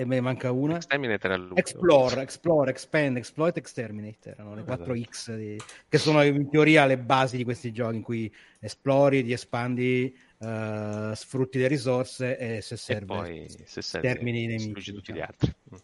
[0.00, 0.76] E me ne manca una.
[0.76, 1.58] Exterminate era l'ultimo.
[1.58, 4.30] Explore, explore, expand, exploit, exterminate.
[4.30, 5.10] Erano le 4 esatto.
[5.10, 5.60] X di...
[5.90, 11.12] che sono in teoria le basi di questi giochi in cui esplori, ti espandi uh,
[11.12, 14.90] sfrutti le risorse e se serve, e poi, se serve termini i nemici.
[14.94, 15.30] tutti gli diciamo.
[15.30, 15.54] altri.
[15.74, 15.78] Mm.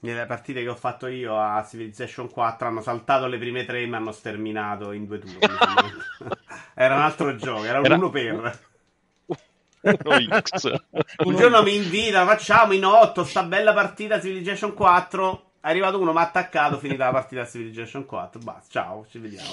[0.00, 3.86] Nelle partite che ho fatto io a Civilization 4 hanno saltato le prime tre e
[3.86, 5.38] mi hanno sterminato in due turni.
[6.74, 7.94] era un altro gioco, era un era...
[7.94, 8.70] uno per.
[11.24, 15.50] Un giorno mi invita, facciamo in 8 sta bella partita Civilization 4.
[15.60, 18.40] È arrivato uno, mi ha attaccato, finita la partita Civilization 4.
[18.40, 19.48] Basta, ciao, ci vediamo.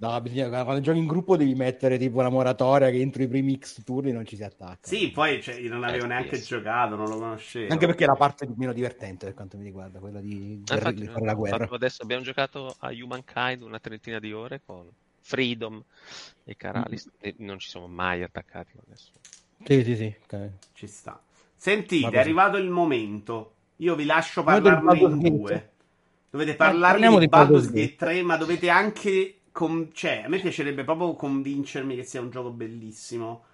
[0.00, 3.58] No, bisogna, quando giochi in gruppo devi mettere tipo una moratoria che entro i primi
[3.58, 4.88] X turni non ci si attacca.
[4.88, 6.46] Sì, poi cioè, io non avevo eh, neanche yes.
[6.46, 7.70] giocato, non lo conoscevo.
[7.70, 11.06] Anche perché è la parte meno divertente per quanto mi riguarda, quella di, ah, infatti,
[11.06, 11.68] fare la guerra.
[11.70, 14.88] Adesso abbiamo giocato a Humankind una trentina di ore con
[15.20, 15.82] Freedom
[16.44, 17.34] e Caralis mm-hmm.
[17.38, 19.18] e non ci siamo mai attaccati con nessuno.
[19.64, 20.14] Sì, sì, sì.
[20.24, 20.50] Okay.
[20.72, 21.20] Ci sta.
[21.54, 23.54] Sentite, è arrivato il momento.
[23.76, 25.70] Io vi lascio parlarne in due.
[26.30, 31.14] Dovete parlarne di Baldur's Gate 3, ma dovete anche com- cioè, a me piacerebbe proprio
[31.14, 33.44] convincermi che sia un gioco bellissimo.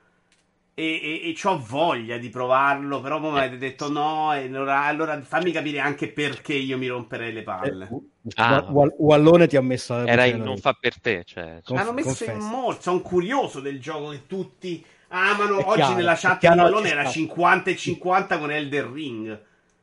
[0.79, 5.19] E, e, e ho voglia di provarlo, però mi avete detto no, e allora, allora,
[5.23, 7.89] fammi capire anche perché io mi romperei le palle.
[7.91, 11.79] Eh, ah, Wallone ti ha messo era il non fa per te, cioè, cioè.
[11.79, 12.33] hanno messo confesso.
[12.33, 12.83] in molto.
[12.83, 15.59] Sono curioso del gioco che tutti amano.
[15.59, 19.41] È Oggi chiaro, nella chat di Wallone era 50 e 50 con Elder Ring.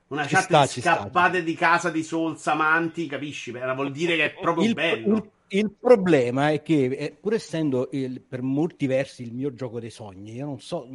[0.07, 1.45] Una chat sta, di scappate sta.
[1.45, 3.51] di casa di Souls amanti, capisci?
[3.51, 5.15] Vuol dire che è proprio il, bello.
[5.15, 9.79] Il, il problema è che, eh, pur essendo il, per molti versi il mio gioco
[9.79, 10.87] dei sogni, io non so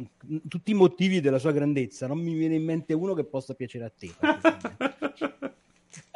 [0.47, 3.85] tutti i motivi della sua grandezza, non mi viene in mente uno che possa piacere
[3.85, 4.11] a te.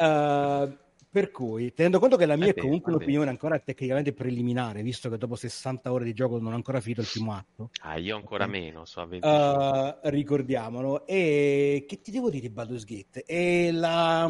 [0.03, 0.77] uh,
[1.13, 4.81] per cui, tenendo conto che la mia è, è comunque bene, un'opinione ancora tecnicamente preliminare,
[4.81, 7.69] visto che dopo 60 ore di gioco non ho ancora finito il primo atto.
[7.83, 8.59] Ah, io ancora okay.
[8.59, 9.99] meno, so a 25.
[10.01, 11.05] Uh, ricordiamolo.
[11.05, 13.25] E che ti devo dire, Baldur's Gate?
[13.27, 14.27] È la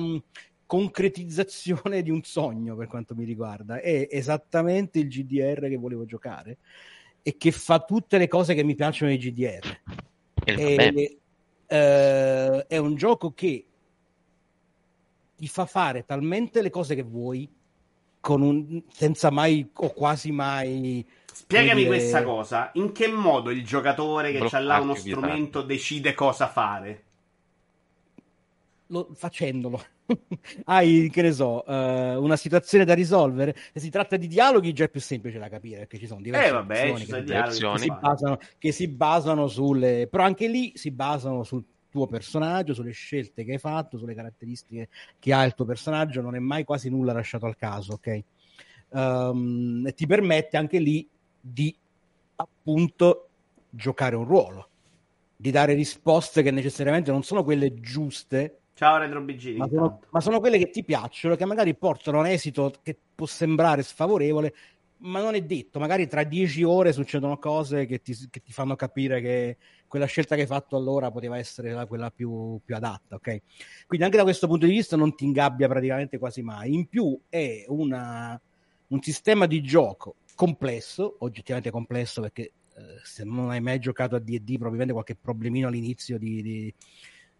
[0.65, 3.79] concretizzazione di un sogno per quanto mi riguarda.
[3.79, 6.57] È esattamente il GDR che volevo giocare
[7.21, 9.79] e che fa tutte le cose che mi piacciono nei GDR.
[10.43, 11.19] E,
[11.65, 13.67] eh, è un gioco che
[15.43, 17.49] ti fa fare talmente le cose che vuoi
[18.27, 21.87] un, senza mai o quasi mai Spiegami dire...
[21.97, 27.03] questa cosa, in che modo il giocatore che ha là uno strumento decide cosa fare?
[28.87, 29.83] Lo, facendolo.
[30.65, 31.73] hai, che ne so, uh,
[32.23, 33.53] una situazione da risolvere.
[33.73, 36.47] Se si tratta di dialoghi, già è più semplice da capire perché ci sono diverse
[36.47, 40.07] eh, vabbè, ci sono che, che, si basano, che si basano sulle.
[40.09, 44.89] però anche lì si basano sul tuo personaggio, sulle scelte che hai fatto, sulle caratteristiche
[45.19, 46.21] che ha il tuo personaggio.
[46.21, 48.19] Non è mai quasi nulla lasciato al caso, ok?
[48.89, 51.07] Um, e ti permette anche lì
[51.39, 51.73] di
[52.35, 53.27] appunto
[53.69, 54.67] giocare un ruolo,
[55.35, 59.57] di dare risposte che necessariamente non sono quelle giuste Ciao Retro BG.
[59.57, 62.97] Ma sono, ma sono, quelle che ti piacciono, che magari portano a un esito che
[63.13, 64.55] può sembrare sfavorevole,
[65.03, 65.79] ma non è detto.
[65.79, 70.35] Magari tra dieci ore succedono cose che ti, che ti fanno capire che quella scelta
[70.35, 73.41] che hai fatto allora poteva essere la, quella più, più, adatta, ok?
[73.85, 76.73] Quindi anche da questo punto di vista non ti ingabbia praticamente quasi mai.
[76.73, 78.39] In più è una,
[78.87, 84.19] un sistema di gioco complesso, oggettivamente complesso perché eh, se non hai mai giocato a
[84.19, 86.73] D&D probabilmente qualche problemino all'inizio di, di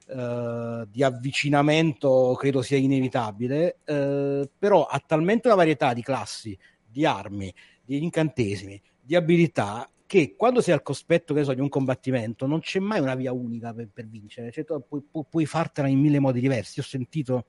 [0.05, 6.59] Uh, di avvicinamento credo sia inevitabile, uh, però ha talmente una varietà di classi,
[6.93, 11.69] di armi, di incantesimi, di abilità che quando sei al cospetto che so, di un
[11.69, 15.87] combattimento non c'è mai una via unica per, per vincere, cioè, puoi, pu- puoi fartela
[15.87, 16.79] in mille modi diversi.
[16.79, 17.47] Ho sentito,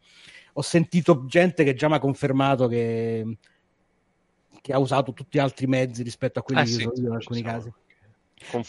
[0.55, 3.37] ho sentito gente che già mi ha confermato che,
[4.63, 7.09] che, ha usato tutti gli altri mezzi rispetto a quelli Eh che sì, uso io
[7.09, 7.73] in alcuni sono casi.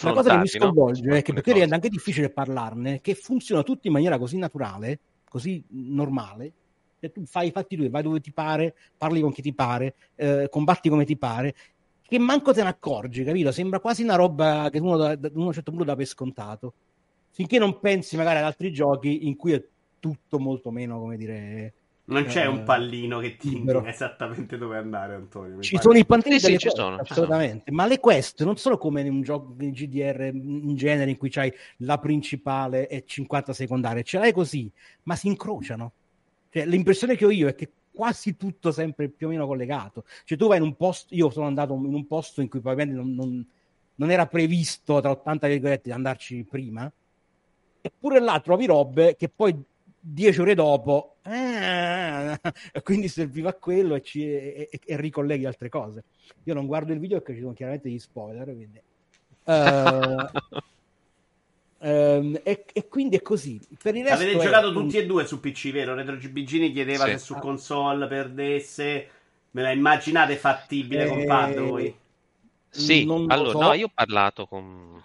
[0.02, 0.48] La cosa che mi no?
[0.48, 1.76] sconvolge Su è che perché rende cose.
[1.76, 5.00] anche difficile parlarne, che funziona tutto in maniera così naturale,
[5.30, 6.52] così normale,
[7.06, 9.96] che tu fai i fatti tuoi, vai dove ti pare, parli con chi ti pare,
[10.16, 11.56] eh, combatti come ti pare,
[12.08, 13.52] che manco te ne accorgi, capito?
[13.52, 16.74] Sembra quasi una roba che uno da, da un certo punto dà per scontato.
[17.32, 19.64] Finché non pensi magari ad altri giochi in cui è
[20.00, 21.74] tutto molto meno, come dire...
[22.08, 25.60] Non c'è eh, un pallino che ti indica esattamente dove andare, Antonio.
[25.60, 25.84] Ci pare.
[25.84, 29.02] sono i pantini Sì, sì, ci quest, sono, assolutamente, ma le quest non sono come
[29.02, 34.04] in un gioco in GDR in genere in cui c'hai la principale e 50 secondarie,
[34.04, 34.72] ce l'hai così,
[35.04, 35.94] ma si incrociano.
[36.56, 40.06] Cioè, l'impressione che ho io è che quasi tutto sempre più o meno collegato.
[40.24, 42.98] Cioè, tu vai in un posto, io sono andato in un posto in cui probabilmente
[43.04, 43.46] non, non-
[43.96, 46.90] non era previsto tra 80 virgolette di andarci prima,
[47.82, 49.54] eppure là trovi robe che poi
[50.00, 52.40] dieci ore dopo eh,
[52.84, 56.04] quindi serviva quello e, ci, e, e- e ricolleghi altre cose
[56.44, 58.82] io non guardo il video perché ci sono chiaramente gli spoiler quindi
[59.46, 60.16] eh,
[61.90, 65.06] ehm, e, e quindi è così per il resto Avete è giocato un- tutti e
[65.06, 65.94] due su PC, vero?
[65.94, 67.12] Retro GBG chiedeva Sì.
[67.12, 69.10] se su console perdesse.
[69.52, 71.96] Me la immaginate fattibile con Eh, pad voi?
[72.70, 73.60] Sì, non lo allora, so.
[73.62, 75.02] no, io ho parlato con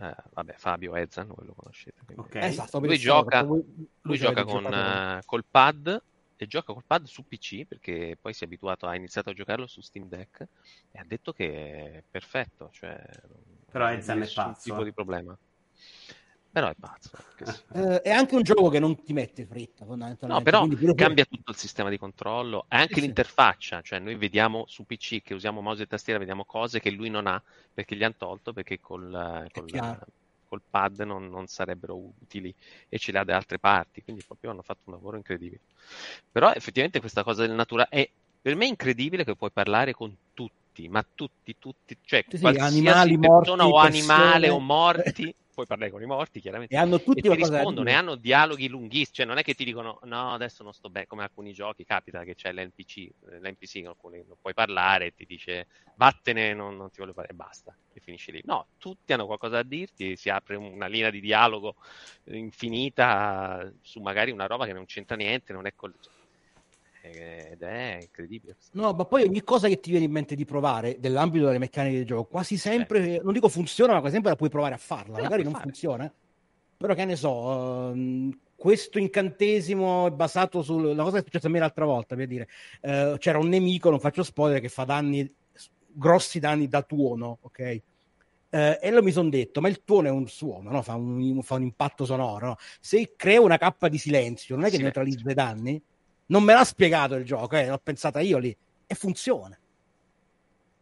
[0.00, 2.00] eh, vabbè, Fabio Ezzan, voi lo conoscete.
[2.06, 2.34] quindi- Ok.
[2.36, 3.62] Eh, esatto, Lui gioca- Lui
[4.00, 6.02] voi gioca con, eh, col pad
[6.36, 9.66] e gioca col pad su PC perché poi si è abituato, ha iniziato a giocarlo
[9.66, 10.40] su Steam Deck
[10.92, 11.46] e ha detto che
[11.96, 12.98] è perfetto, cioè
[13.70, 14.84] Però Ezzan è pazzo, tipo eh.
[14.84, 15.36] di problema.
[16.54, 17.10] Però è pazzo.
[17.44, 17.44] sì.
[17.72, 21.50] Eh, è anche un gioco che non ti mette fretta fondamentalmente No, però cambia tutto
[21.50, 23.14] il sistema di controllo e anche Sì, sì.
[23.14, 27.08] l'interfaccia, cioè noi vediamo su PC che usiamo mouse e tastiera, vediamo cose che lui
[27.10, 27.42] non ha
[27.72, 30.06] perché gli hanno tolto, perché col, col,
[30.44, 32.54] col pad non, non sarebbero utili
[32.88, 35.62] e ce le ha da altre parti, quindi proprio hanno fatto un lavoro incredibile.
[36.30, 40.88] Però effettivamente questa cosa del naturale è per me incredibile che puoi parlare con tutti,
[40.88, 44.50] ma tutti, tutti, cioè Sì, sì, qualsiasi animali, persona morti, o animale persone.
[44.50, 47.92] o morti, puoi parlare con i morti chiaramente e hanno tutti e ti rispondono e
[47.92, 51.22] hanno dialoghi lunghissimi, cioè non è che ti dicono no adesso non sto bene, come
[51.22, 55.26] alcuni giochi capita che c'è l'NPC, eh, l'NPC con cui non puoi parlare e ti
[55.26, 58.40] dice vattene, non, non ti voglio fare e basta, e finisci lì.
[58.44, 61.76] No, tutti hanno qualcosa da dirti, si apre una linea di dialogo
[62.24, 65.94] infinita su magari una roba che non c'entra niente, non è col...
[67.02, 68.56] ed è incredibile.
[68.72, 71.96] No, ma poi ogni cosa che ti viene in mente di provare nell'ambito delle meccaniche
[71.96, 75.18] del gioco, quasi sempre, non dico funziona, ma quasi sempre la puoi provare a farla.
[75.18, 75.64] Eh, Magari non fare.
[75.64, 76.12] funziona,
[76.76, 81.50] però che ne so, ehm, questo incantesimo è basato sulla cosa che è successa a
[81.50, 82.48] me l'altra volta, per dire,
[82.82, 85.30] eh, c'era un nemico, non faccio spoiler, che fa danni,
[85.86, 87.80] grossi danni da tuono, ok?
[88.52, 90.82] Eh, e lo mi sono detto, ma il tuono è un suono, no?
[90.82, 92.46] fa, un, fa un impatto sonoro.
[92.48, 92.56] no?
[92.80, 95.02] Se crea una cappa di silenzio, non è che Silenzio.
[95.02, 95.82] neutralizza i danni?
[96.30, 98.56] Non me l'ha spiegato il gioco, eh, l'ho pensata io lì
[98.86, 99.58] e funziona.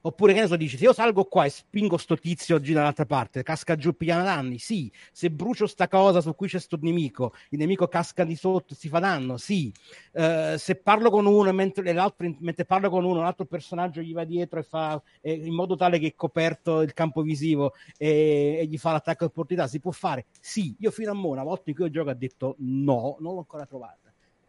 [0.02, 3.06] Oppure che ne so, dici, se io salgo qua e spingo sto tizio giù dall'altra
[3.06, 4.58] parte, casca giù piano danni?
[4.58, 4.92] Sì.
[5.10, 8.76] Se brucio sta cosa su cui c'è sto nemico, il nemico casca di sotto e
[8.76, 9.38] si fa danno?
[9.38, 9.72] Sì.
[10.12, 11.94] Eh, se parlo con uno mentre,
[12.40, 15.76] mentre parlo con uno, un altro personaggio gli va dietro e fa eh, in modo
[15.76, 19.80] tale che è coperto il campo visivo e, e gli fa l'attacco di opportunità, si
[19.80, 20.26] può fare?
[20.40, 20.76] Sì.
[20.78, 23.38] Io fino a mo', una volta in cui il gioco ha detto no, non l'ho
[23.38, 24.07] ancora trovata.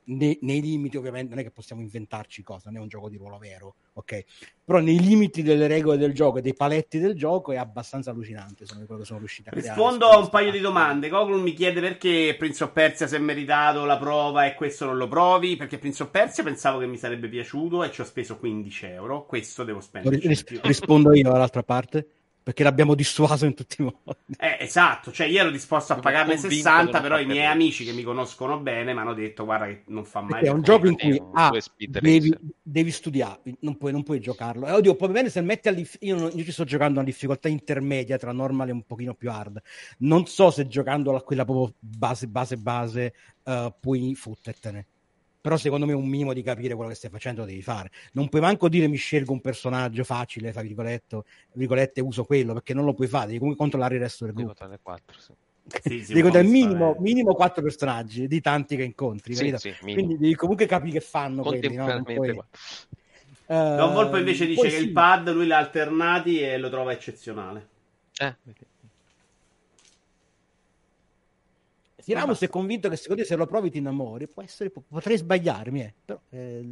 [0.10, 3.18] Ne- nei limiti, ovviamente, non è che possiamo inventarci cose, non è un gioco di
[3.18, 4.24] ruolo vero, ok?
[4.64, 8.66] Però nei limiti delle regole del gioco e dei paletti del gioco è abbastanza allucinante.
[8.66, 9.70] Sono quello che sono riuscito a creare.
[9.70, 11.10] Rispondo a un paio di domande.
[11.10, 14.98] Gogol mi chiede perché Prince of Persia si è meritato la prova e questo non
[14.98, 15.56] lo provi.
[15.56, 19.26] Perché Prince of Persia pensavo che mi sarebbe piaciuto e ci ho speso 15 euro.
[19.26, 20.18] Questo devo spendere.
[20.18, 22.08] Ris- rispondo io dall'altra parte
[22.44, 23.98] perché l'abbiamo dissuaso in tutti i modi.
[24.38, 27.26] Eh, esatto, cioè io ero disposto a Sono pagarne convinto 60, che non però i
[27.26, 27.52] miei lui.
[27.54, 30.52] amici che mi conoscono bene mi hanno detto guarda che non fa mai Perché è
[30.52, 34.68] un gioco in cui ah, devi, devi studiare, non puoi, non puoi giocarlo.
[34.68, 37.02] E oddio, poi bene se metti a dif- io, non- io ci sto giocando a
[37.02, 39.62] una difficoltà intermedia tra normal e un pochino più hard.
[40.00, 43.14] Non so se giocando a quella proprio base, base, base,
[43.44, 44.86] eh, puoi fottertene.
[45.42, 47.92] Però secondo me un minimo di capire quello che stai facendo lo devi fare.
[48.14, 51.22] Non puoi manco dire mi scelgo un personaggio facile, fra virgolette,
[51.54, 54.48] virgolette uso quello, perché non lo puoi fare, devi comunque controllare il resto del Dico
[54.48, 54.64] gruppo.
[54.64, 55.34] tra le quattro, sì.
[55.82, 59.36] Sì, sì, devi minimo, minimo quattro personaggi di tanti che incontri.
[59.36, 61.88] Quindi devi comunque capire che fanno quelli, no?
[61.88, 62.42] Non puoi-
[63.46, 67.68] Don Volpo invece dice che sì, il pad lui l'ha alternati e lo trova eccezionale.
[68.18, 68.66] Eh, vedi.
[72.14, 74.28] Tiramus è convinto che secondo te se lo provi ti innamori.
[74.28, 76.66] Può essere, po- potrei sbagliarmi, eh, però eh,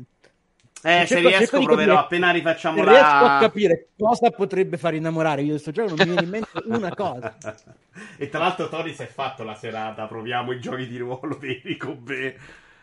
[0.83, 3.37] Eh, se cerco- riesco cerco proverò capire- appena rifacciamo Se riesco a la...
[3.39, 6.93] capire cosa potrebbe far innamorare io di questo gioco, non mi viene in mente una
[6.93, 7.37] cosa.
[8.17, 11.77] e tra l'altro Tony si è fatto la serata, proviamo i giochi di ruolo veri
[11.77, 12.35] con me.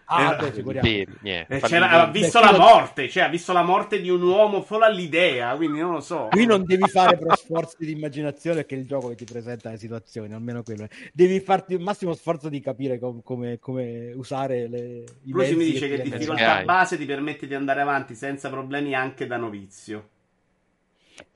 [0.06, 1.06] Ah, Eh, beh,
[1.48, 4.84] Eh, ha visto Beh, la morte, cioè ha visto la morte di un uomo solo
[4.84, 6.28] all'idea, quindi non lo so.
[6.30, 9.70] Qui non devi fare però sforzi di immaginazione che è il gioco che ti presenta
[9.70, 10.86] le situazioni, almeno quello.
[11.12, 15.56] Devi farti il massimo sforzo di capire com- come, come usare le, i Lucy mi
[15.58, 16.64] mezzi dice che rendono- difficoltà hai.
[16.64, 20.08] base ti permette di andare avanti senza problemi anche da novizio.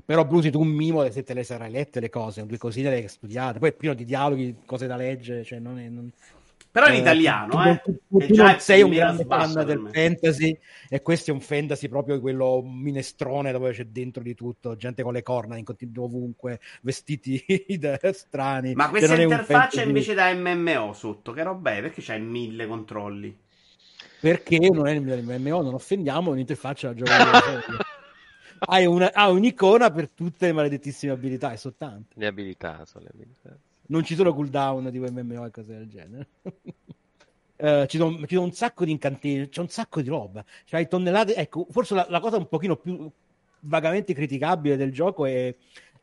[0.05, 2.97] Però Brusi tu un mimo se te le sarai lette le cose, due cosine le
[2.97, 5.89] hai studiate, poi è pieno di dialoghi, cose da leggere, cioè non è...
[5.89, 6.11] non-
[6.71, 7.81] Però in Eh, italiano, tu, eh.
[7.83, 10.59] tu- tu Che già non sei un grande fan del fantasy
[10.89, 15.12] e questo è un fantasy proprio quello minestrone dove c'è dentro di tutto, gente con
[15.12, 17.43] le corna in continuo ovunque, vestiti
[18.12, 18.75] strani.
[18.75, 21.81] Ma Cioè, questa interfaccia invece da MMO sotto, che roba è?
[21.81, 23.37] Perché c'hai mille controlli?
[24.21, 27.62] Perché non è il MMO, non offendiamo, un'interfaccia da giocare.
[28.61, 32.14] Hai una, ha un'icona per tutte le maledettissime abilità, e sono tante.
[32.16, 33.57] Le abilità sono le abilità.
[33.91, 36.26] Non ci sono cooldown di MMO e cose del genere.
[37.61, 40.45] Eh, ci, sono, un sacco di incantesimi, c'è un sacco di roba.
[40.64, 41.34] C'hai tonnellate.
[41.34, 43.11] Ecco, forse la, la cosa un pochino più
[43.62, 45.53] vagamente criticabile del gioco è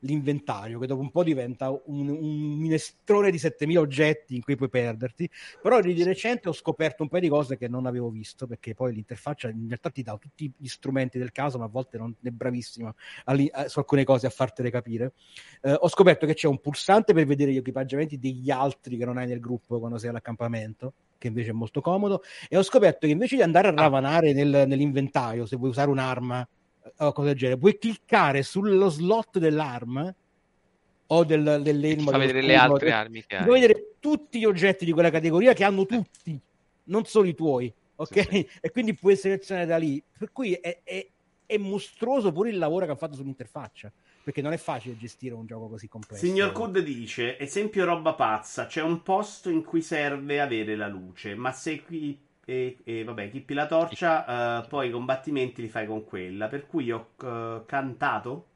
[0.05, 4.69] l'inventario, che dopo un po' diventa un, un minestrone di 7000 oggetti in cui puoi
[4.69, 5.29] perderti.
[5.61, 8.93] Però di recente ho scoperto un paio di cose che non avevo visto, perché poi
[8.93, 12.29] l'interfaccia in realtà ti dà tutti gli strumenti del caso, ma a volte non è
[12.29, 12.93] bravissima
[13.67, 15.13] su alcune cose a fartele capire.
[15.61, 19.17] Eh, ho scoperto che c'è un pulsante per vedere gli equipaggiamenti degli altri che non
[19.17, 22.21] hai nel gruppo quando sei all'accampamento, che invece è molto comodo.
[22.47, 26.47] E ho scoperto che invece di andare a ravanare nel- nell'inventario, se vuoi usare un'arma
[26.97, 30.13] o cose del genere, puoi cliccare sullo slot dell'arma
[31.07, 32.11] o del, dell'elmo.
[32.11, 33.43] fa vedere le altre armi che hai.
[33.45, 36.39] puoi vedere tutti gli oggetti di quella categoria che hanno tutti,
[36.85, 38.19] non solo i tuoi, ok?
[38.21, 38.49] Sì, sì.
[38.61, 40.01] E quindi puoi selezionare da lì.
[40.17, 41.07] Per cui è, è-
[41.45, 43.91] è mostruoso pure il lavoro che hanno fatto sull'interfaccia,
[44.23, 46.25] perché non è facile gestire un gioco così complesso.
[46.25, 51.35] Signor Kud dice, esempio roba pazza, c'è un posto in cui serve avere la luce,
[51.35, 52.19] ma se qui...
[52.47, 56.47] E, e vabbè, equipi la torcia, eh, poi i combattimenti li fai con quella.
[56.47, 58.47] Per cui ho eh, cantato,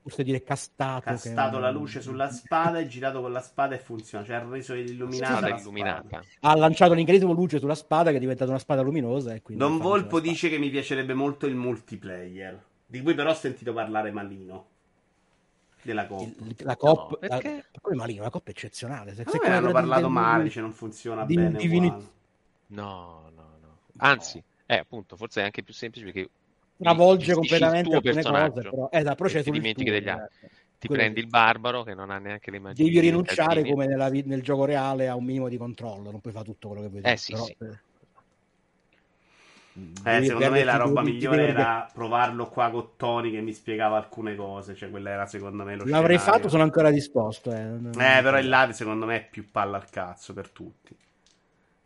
[0.00, 1.02] Forse dire castato.
[1.02, 4.24] castato la luce sulla spada e girato con la spada e funziona.
[4.24, 6.02] Cioè ha reso illuminata la illuminata.
[6.06, 6.24] spada.
[6.40, 9.34] Ha lanciato l'incredibile luce sulla spada che è diventata una spada luminosa.
[9.34, 13.34] E quindi Don Volpo dice che mi piacerebbe molto il multiplayer, di cui però ho
[13.34, 14.66] sentito parlare malino.
[15.82, 16.06] Della.
[16.20, 17.54] Il- la coppa, No, perché?
[17.70, 19.14] la- come Malino, la coppa è eccezionale.
[19.14, 21.58] Se, se hanno parlato del- male, dice non funziona di- bene.
[21.62, 22.14] Uguale.
[22.68, 23.78] No, no, no.
[23.98, 26.30] Anzi, è appunto, forse è anche più semplice perché
[26.78, 28.52] travolge gestisci il completamente tuo alcune personaggio.
[28.52, 28.66] cose.
[28.68, 30.28] Però, esatto, però E c'è ti dimentichi degli altri.
[30.28, 30.50] esatto.
[30.78, 32.90] Ti Quello prendi il barbaro che non ha neanche le immagini.
[32.90, 36.44] Devi rinunciare come nella nel gioco reale a un minimo di controllo, non puoi fare
[36.44, 37.02] tutto quello che vuoi.
[37.02, 37.56] Eh, sì, però, sì.
[37.58, 37.78] eh,
[40.04, 43.96] Eh, devi secondo me la roba migliore era provarlo qua con Tony che mi spiegava
[43.98, 44.74] alcune cose.
[44.74, 46.18] Cioè, quella era secondo me lo L'avrei scenario.
[46.18, 47.50] fatto, sono ancora disposto.
[47.50, 50.96] Eh, Eh, però il live secondo me è più palla al cazzo per tutti.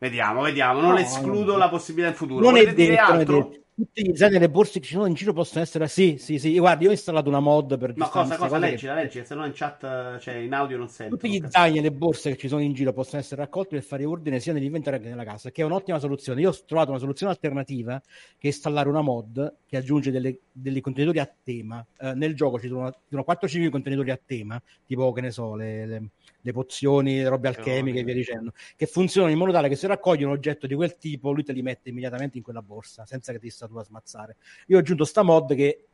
[0.01, 0.81] Vediamo, vediamo.
[0.81, 1.59] Non No, escludo no.
[1.59, 2.41] la possibilità in futuro.
[2.41, 3.37] Non è Volete dire detto, è altro?
[3.51, 3.59] detto.
[3.81, 5.89] Tutti gli design nelle borse che ci sono in giro possono essere.
[5.89, 6.59] Sì, sì, sì.
[6.59, 8.59] Guarda, io ho installato una mod per gestire cosa, cosa?
[8.59, 11.17] che- Leggi, la leggi, se no in chat, cioè in audio non sento.
[11.17, 13.83] Tutti gli zaini e le borse che ci sono in giro possono essere raccolti per
[13.85, 16.41] fare ordine sia nell'inventario che nella casa, che è un'ottima soluzione.
[16.43, 20.81] Io ho trovato una soluzione alternativa che è installare una mod che aggiunge delle- dei
[20.83, 21.85] contenitori a tema.
[22.01, 25.55] Eh, nel gioco ci sono, ci sono 4-5 contenitori a tema, tipo che ne so,
[25.55, 26.03] le, le-
[26.43, 29.86] le pozioni, le robe alchemiche e via dicendo, che funzionano in modo tale che se
[29.86, 33.32] raccogli un oggetto di quel tipo, lui te li mette immediatamente in quella borsa, senza
[33.32, 34.36] che ti sta tu a smazzare.
[34.66, 35.84] Io ho aggiunto sta mod che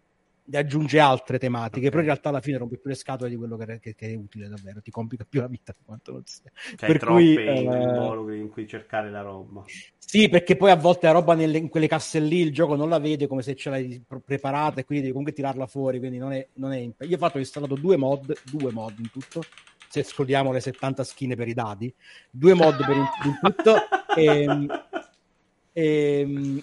[0.53, 1.91] aggiunge altre tematiche, Ok.
[1.91, 4.15] però in realtà alla fine rompe più le scatole di quello che, che- che è
[4.15, 6.53] utile davvero, ti complica più la vita di quanto non sia.
[6.77, 7.39] Cioè, per cui, in-
[8.33, 9.65] eh, in cui cercare la roba.
[9.99, 12.89] Sì, perché poi a volte la roba nelle- in quelle casse lì il gioco non
[12.89, 16.19] la vede come se ce l'hai pre- preparata e quindi devi comunque tirarla fuori, quindi
[16.19, 19.11] non è, non è imp- Io ho fatto ho installato due mod, due mod in
[19.11, 19.43] tutto,
[19.97, 21.93] se escludiamo le 70 schine per i dadi,
[22.31, 23.77] due mod per in, in tutto
[24.15, 24.67] e,
[25.73, 26.63] e,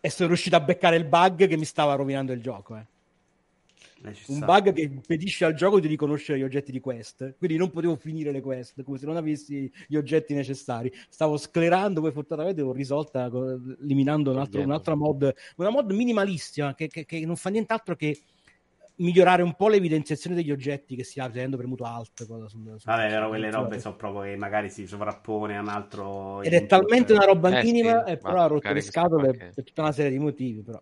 [0.00, 2.76] e sono riuscito a beccare il bug che mi stava rovinando il gioco.
[2.76, 2.84] eh.
[4.04, 4.44] Eh, Un sta.
[4.44, 8.30] bug che impedisce al gioco di riconoscere gli oggetti di quest, quindi non potevo finire
[8.30, 10.92] le quest come se non avessi gli oggetti necessari.
[11.08, 13.24] Stavo sclerando, poi fortunatamente l'ho risolta
[13.80, 18.18] eliminando un altro- un'altra mod, una mod minimalissima che, che- che non fa nient'altro che
[18.96, 22.26] migliorare un po' l'evidenziazione degli oggetti che si apre tenendo premuto alt.
[22.26, 25.68] cosa sul- sul- Vabbè, però quelle robe sono proprio che magari si sovrappone a un
[25.68, 26.42] altro.
[26.42, 29.22] Ed è talmente una roba Eh, minima, sì, e va però ha rotto le scatole
[29.24, 30.62] qualche- per tutta una serie di motivi.
[30.62, 30.80] Però.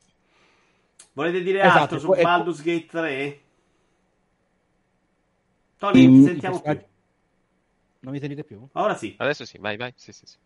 [1.13, 3.41] Volete dire Esatto, altro su poi- Baldur's Gate 3?
[5.79, 6.81] Tony, Mm, sentiamo più.
[8.01, 8.67] Non mi sentite più?
[8.73, 9.15] Ora sì.
[9.17, 9.93] Adesso sì, vai, vai.
[9.97, 10.37] Sì, sì, sì.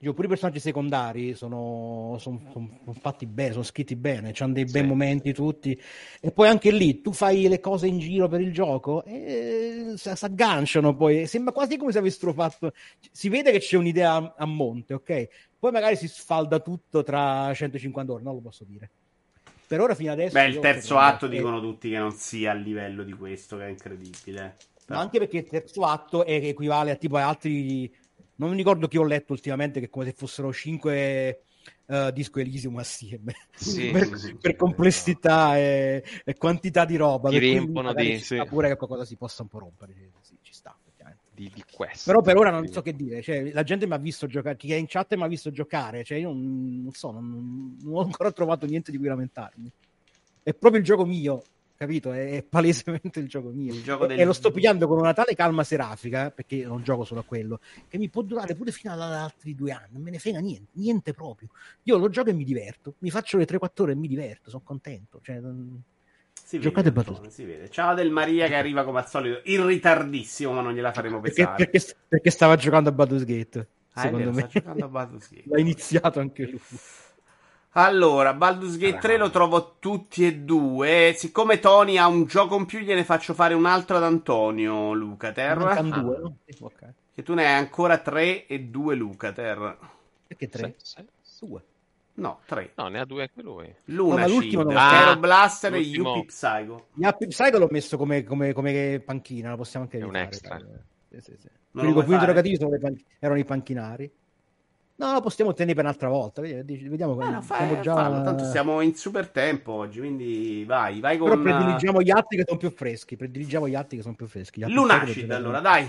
[0.00, 4.64] Dico, pure i personaggi secondari sono, sono, sono, fatti bene, sono scritti bene, hanno dei
[4.64, 4.88] bei Sì.
[4.88, 5.78] momenti tutti.
[6.22, 10.08] E poi anche lì tu fai le cose in giro per il gioco e si
[10.08, 11.26] agganciano poi.
[11.26, 12.72] Sembra quasi come se avessero fatto.
[13.12, 15.28] Si vede che c'è un'idea a, a monte, ok?
[15.58, 18.90] Poi magari si sfalda tutto tra 150 ore, non lo posso dire.
[19.66, 20.32] Per ora fino adesso.
[20.32, 23.68] Beh, il terzo atto dicono tutti che non sia a livello di questo, che è
[23.68, 24.56] incredibile.
[24.86, 27.94] Ma anche perché il terzo atto è, equivale a tipo a altri.
[28.40, 31.42] Non mi ricordo che ho letto ultimamente, che come se fossero cinque
[31.86, 37.28] eh, Disco Elysium assieme Sì, per, sì, per sì, complessità e, e quantità di roba.
[37.28, 38.42] Ti magari di- sì.
[38.46, 39.92] pure che qualcosa si possa un po' rompere.
[40.22, 40.74] Sì, ci sta,
[41.34, 42.10] di, di questo.
[42.10, 43.20] Però per ora non so che dire.
[43.20, 46.02] Cioè, la gente mi ha visto giocare, chi è in chat mi ha visto giocare.
[46.02, 49.70] Cioè, io non, non so, non, non ho ancora trovato niente di cui lamentarmi.
[50.42, 51.42] È proprio il gioco mio,
[51.80, 52.12] capito?
[52.12, 53.72] È, è palesemente il gioco mio.
[53.72, 56.82] Il gioco E- del- E lo sto pigliando con una tale calma serafica, perché non
[56.82, 59.88] gioco solo a quello, che mi può durare pure fino ad altri due anni.
[59.92, 61.48] Non me ne frega niente, niente proprio.
[61.84, 62.94] Io lo gioco e mi diverto.
[62.98, 65.20] Mi faccio le 3-4 ore e mi diverto, sono contento.
[65.22, 65.80] Cioè, non-
[66.44, 67.70] Si Giocate vede, si vede.
[67.70, 71.42] Ciao del Maria che arriva come al solito in ritardissimo, ma non gliela faremo perché,
[71.44, 71.56] pesare.
[71.68, 73.68] perché, perché stava giocando a Baldur's Gate.
[73.94, 74.40] Ah, secondo vero, me.
[74.40, 75.44] sta giocando a Baldur's Gate.
[75.48, 76.60] L'ha iniziato anche lui.
[77.74, 81.14] Allora, Baldur's Gate 3 lo trovo tutti e due.
[81.16, 85.56] Siccome Tony ha un gioco in più, gliene faccio fare un altro ad Antonio Lucater.
[85.56, 85.98] Mancano Ah.
[86.00, 86.36] due, no?
[86.46, 86.92] Sì, ok.
[87.14, 89.78] Che tu ne hai ancora tre e due Lucater.
[90.26, 90.74] Perché tre?
[91.40, 91.62] Due.
[92.14, 92.72] No, tre.
[92.74, 93.72] No, ne ha due anche lui.
[93.84, 94.78] Luna ma l'ultimo non c'è.
[94.80, 95.78] Aero Ah, Blaster e.
[95.78, 96.88] Yuppie Psycho.
[97.00, 100.58] Happy Psycho l'ho messo come, come, come panchina, lo possiamo anche È un extra.
[100.58, 101.48] Sì, sì, sì.
[101.70, 102.68] L'unico punto interrogativo
[103.20, 104.10] erano i panchinari.
[105.00, 106.42] No, lo possiamo tenere per un'altra volta.
[106.42, 107.94] vedi- Vediamo Eh, come no, fai- già...
[107.94, 112.44] tanto siamo in super tempo oggi, quindi vai, vai Però con prediligiamo gli altri che
[112.46, 113.16] sono più freschi.
[113.16, 114.62] Prediligiamo gli altri che sono più freschi.
[114.68, 115.88] Lunacid, lo allora, dai.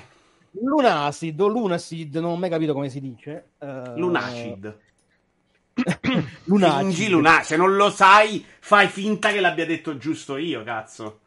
[0.51, 3.49] Lunacid o Lunacid, non ho mai capito come si dice.
[3.59, 4.78] Eh, Lunacid.
[6.45, 6.80] Lunacid.
[6.93, 11.20] Fingi Lunacid, se non lo sai, fai finta che l'abbia detto giusto io, cazzo.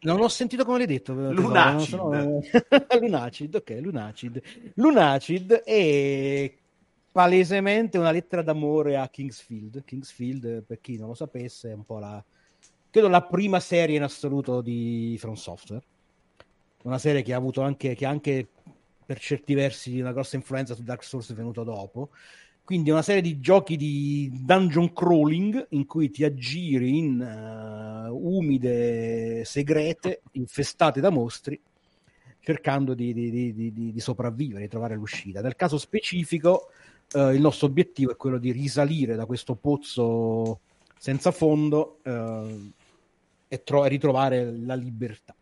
[0.00, 1.12] Non ho sentito come l'hai detto.
[1.12, 1.88] Lunacid.
[1.88, 2.40] sono-
[3.00, 4.42] Lunacid, ok, Lunacid.
[4.74, 6.52] Lunacid è
[7.18, 9.82] palesemente una lettera d'amore a Kingsfield.
[9.82, 12.24] Kingsfield, per chi non lo sapesse, è un po' la...
[12.90, 15.82] credo la prima serie in assoluto di From Software.
[16.84, 18.46] Una serie che ha avuto anche, che anche
[19.04, 22.10] per certi versi una grossa influenza su Dark Souls venuto dopo.
[22.62, 29.44] Quindi una serie di giochi di dungeon crawling in cui ti aggiri in eh, umide
[29.44, 31.60] segrete infestate da mostri
[32.38, 35.40] cercando di- di- di- di sopravvivere, di trovare l'uscita.
[35.40, 36.68] Nel caso specifico
[37.12, 40.60] eh, il nostro obiettivo è quello di risalire da questo pozzo
[40.98, 42.72] senza fondo eh,
[43.48, 45.34] e tro- ritrovare la libertà.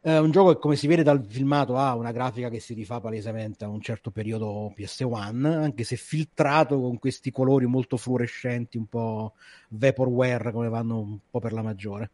[0.00, 3.00] È un gioco che, come si vede dal filmato, ha una grafica che si rifà
[3.00, 8.84] palesemente a un certo periodo PS1, anche se filtrato con questi colori molto fluorescenti, un
[8.84, 9.32] po'
[9.70, 12.10] vaporware, come vanno un po' per la maggiore.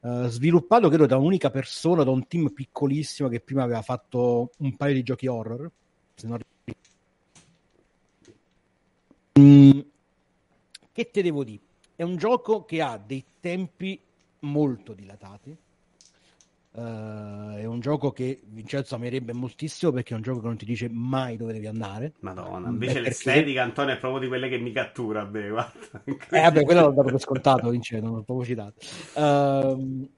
[0.00, 4.74] Eh, sviluppato credo da un'unica persona, da un team piccolissimo che prima aveva fatto un
[4.76, 5.70] paio di giochi horror.
[6.16, 6.40] Se non...
[9.38, 9.80] Mm,
[10.92, 11.60] che te devo dire?
[11.96, 13.98] È un gioco che ha dei tempi
[14.40, 15.56] molto dilatati.
[16.74, 20.64] Eh, è un gioco che Vincenzo amerebbe moltissimo perché è un gioco che non ti
[20.64, 22.12] dice mai dove devi andare.
[22.20, 25.24] Madonna, Beh, invece perché- l'estetica, Antonio, è proprio di quelle che mi cattura.
[25.24, 26.02] Beh, guarda.
[26.04, 28.80] Eh, vabbè, quello l'ho dato per scontato, Vincenzo, non l'ho proprio citato.
[29.14, 30.08] Ehm,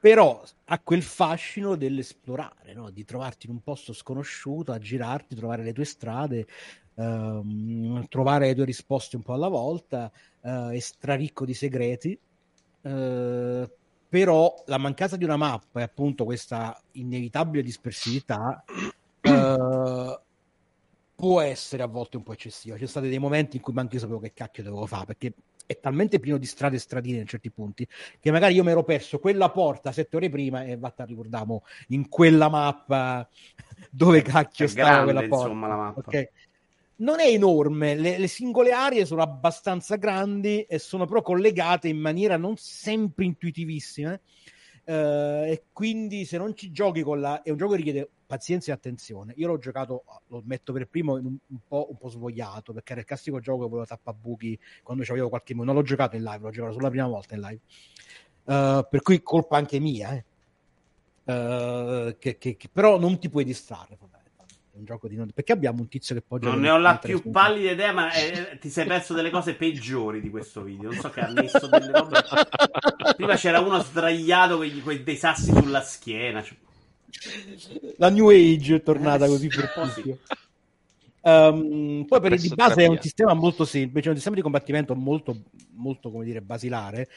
[0.00, 2.90] però ha quel fascino dell'esplorare, no?
[2.90, 6.46] di trovarti in un posto sconosciuto, a girarti, trovare le tue strade,
[6.98, 12.20] ehm, trovare le tue risposte un po' alla volta, eh, è straricco di segreti.
[12.82, 13.72] eh,
[14.10, 18.64] però la mancanza di una mappa e appunto questa inevitabile dispersività
[19.22, 20.20] eh,
[21.14, 22.74] può essere a volte un po' eccessiva.
[22.74, 25.34] Ci sono stati dei momenti in cui manco io sapevo che cacchio dovevo fare perché
[25.66, 27.86] è talmente pieno di strade e stradine in certi punti
[28.20, 32.08] che magari io mi ero perso quella porta sette ore prima e vatta ricordavo in
[32.08, 33.28] quella mappa
[33.90, 35.58] dove cacchio È stava grande, quella porta.
[35.58, 36.16] insomma, la mappa.
[36.16, 36.28] Ok.
[37.00, 41.98] Non è enorme, le, le singole aree sono abbastanza grandi e sono però collegate in
[41.98, 44.18] maniera non sempre intuitivissima.
[44.84, 47.42] eh, e quindi se non ci giochi con la...
[47.42, 49.32] è un gioco che richiede pazienza e attenzione.
[49.36, 53.00] Io l'ho giocato, lo metto per primo, un, un po', un po' svogliato, perché era
[53.02, 55.54] il classico gioco che volevo tappabuchi quando avevo qualche...
[55.54, 57.60] Non l'ho giocato in live, l'ho giocato solo la prima volta in live.
[58.44, 60.24] Eh, per cui colpa anche mia, eh.
[61.24, 63.96] Eh, che, che- che- però non ti puoi distrarre.
[63.96, 64.17] fondamentalmente.
[64.78, 65.28] Un gioco di non...
[65.34, 66.48] Perché abbiamo un tizio che poggia...
[66.48, 69.30] Non le ne ho la più su- pallida idea, ma eh, ti sei perso delle
[69.30, 70.90] cose peggiori di questo video.
[70.90, 72.20] Non so che ha messo delle robe.
[73.16, 76.42] Prima c'era uno sdraiato con gli- con dei sassi sulla schiena.
[76.42, 76.56] Cioè,
[77.96, 80.18] La New Age è tornata Eh, così sì, per tutti.
[81.20, 84.42] Um, poi per il di base è un sistema molto semplice, è un sistema di
[84.42, 85.36] combattimento molto,
[85.74, 87.08] molto come dire, basilare,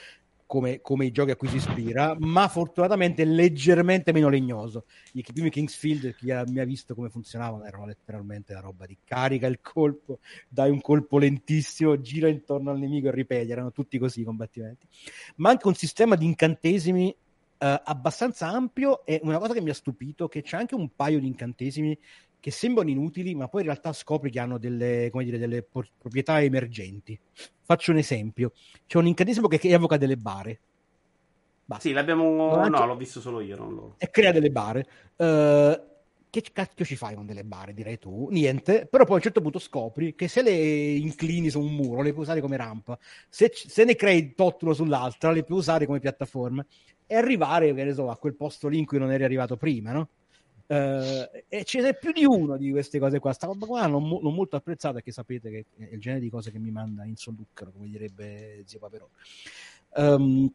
[0.51, 4.83] come, come i giochi a cui si ispira, ma fortunatamente leggermente meno legnoso.
[5.13, 9.47] I primi Kingsfield, chi mi ha visto come funzionavano, erano letteralmente la roba di carica
[9.47, 14.19] il colpo, dai un colpo lentissimo, gira intorno al nemico e ripeti, erano tutti così
[14.19, 14.85] i combattimenti.
[15.37, 17.15] Ma anche un sistema di incantesimi
[17.57, 21.21] eh, abbastanza ampio e una cosa che mi ha stupito che c'è anche un paio
[21.21, 21.97] di incantesimi
[22.41, 25.91] che sembrano inutili, ma poi in realtà scopri che hanno delle, come dire, delle por-
[25.97, 27.17] proprietà emergenti.
[27.61, 28.51] Faccio un esempio:
[28.85, 30.59] c'è un incantesimo che, che evoca delle bare.
[31.63, 31.87] Basta.
[31.87, 32.55] Sì, l'abbiamo.
[32.55, 33.55] Anche- No, l'ho visto solo io.
[33.55, 33.95] Non lo...
[33.97, 34.85] E crea delle bare.
[35.15, 35.81] Eh,
[36.31, 38.29] che cacchio ci fai con delle bare, direi tu?
[38.31, 42.01] Niente, però poi a un certo punto scopri che se le inclini su un muro
[42.01, 42.97] le puoi usare come rampa,
[43.29, 46.65] se, se ne crei tot uno sull'altra le puoi usare come piattaforma
[47.05, 49.91] e arrivare, che ne so, a quel posto lì in cui non eri arrivato prima,
[49.91, 50.07] no?
[50.71, 53.33] Eh, e ce n'è più di uno di queste cose qua.
[53.33, 56.49] Sta roba qua mo- non molto apprezzata, perché sapete che è il genere di cose
[56.49, 59.11] che mi manda in sollucro, come direbbe zio Paperone.
[59.97, 60.49] Ehm,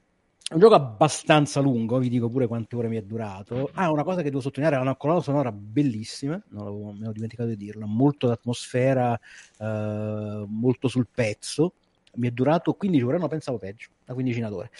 [0.48, 3.70] è un gioco abbastanza lungo, vi dico pure quante ore mi è durato.
[3.74, 7.12] Ah, una cosa che devo sottolineare: ha una colonna sonora bellissima, non l'avevo, me l'ho
[7.12, 9.18] dimenticato di dirlo, molto d'atmosfera,
[9.58, 11.74] eh, molto sul pezzo.
[12.16, 14.70] Mi è durato 15 ore, no, pensavo peggio, una quindicina d'ore.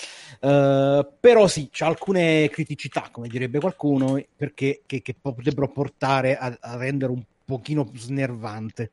[0.41, 6.57] Eh, però sì, c'ha alcune criticità, come direbbe qualcuno, perché che, che potrebbero portare a,
[6.61, 8.91] a rendere un pochino snervante.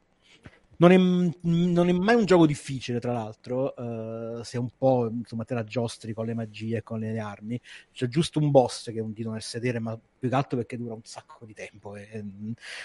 [0.75, 3.75] Non è, non è mai un gioco difficile, tra l'altro,
[4.39, 7.59] eh, se un po' insomma te la giostri con le magie e con le armi.
[7.93, 10.75] C'è giusto un boss che è un dito nel sedere, ma più che altro perché
[10.77, 11.95] dura un sacco di tempo.
[11.95, 12.23] e- e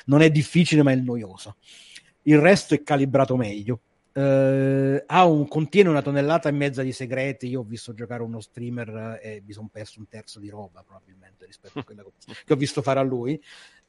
[0.07, 1.57] non è difficile, ma è noioso.
[2.23, 3.81] Il resto è calibrato meglio.
[4.19, 7.47] Eh, ha un, contiene una tonnellata e mezza di segreti.
[7.47, 10.83] Io ho visto giocare uno streamer eh, e mi sono perso un terzo di roba
[10.83, 13.41] probabilmente rispetto a quella che- ho visto fare a lui.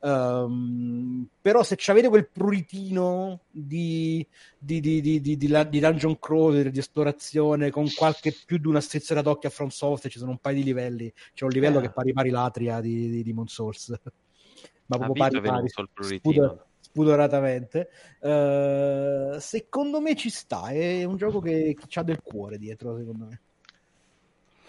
[0.02, 4.26] Ehm, però se avete quel pruritino di,
[4.58, 8.68] di, di, di, di, di la- di dungeon crawler, di esplorazione, con qualche più di
[8.68, 11.12] una strizza d'occhio a From Software, ci sono un paio di livelli.
[11.34, 11.82] C'è un livello Eh.
[11.82, 13.90] che pari pari l'atria di, di Demon Souls.
[14.86, 16.66] Ma proprio pari pari, il pruritino.
[17.00, 17.90] Spudor- spudoratamente.
[18.22, 23.26] Eh, secondo me ci sta, è un gioco che, che ha del cuore dietro, secondo
[23.26, 23.42] me.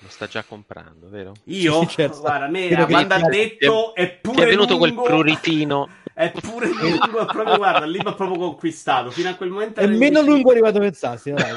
[0.02, 1.34] Lo sta già comprando, vero?
[1.44, 2.20] Io, Sì, sì, certo.
[2.20, 5.88] guarda, a me Credo quando ha detto è pure Ti è venuto quel lungo, pruritino.
[6.12, 9.10] È pure lungo, è proprio, guarda, lì mi ha proprio conquistato.
[9.10, 11.30] Fino a quel momento È meno lungo arrivato a pensarsi.
[11.30, 11.50] dai.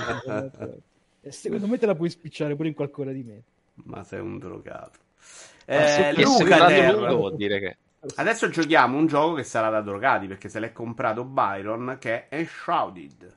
[1.21, 3.43] E secondo me te la puoi spicciare pure in qualcosa di me.
[3.85, 4.99] Ma sei un drogato.
[5.65, 7.77] Eh, Luca lungo vuol dire che
[8.15, 12.35] Adesso giochiamo un gioco che sarà da drogati perché se l'è comprato Byron che è
[12.37, 13.33] Enshrouded.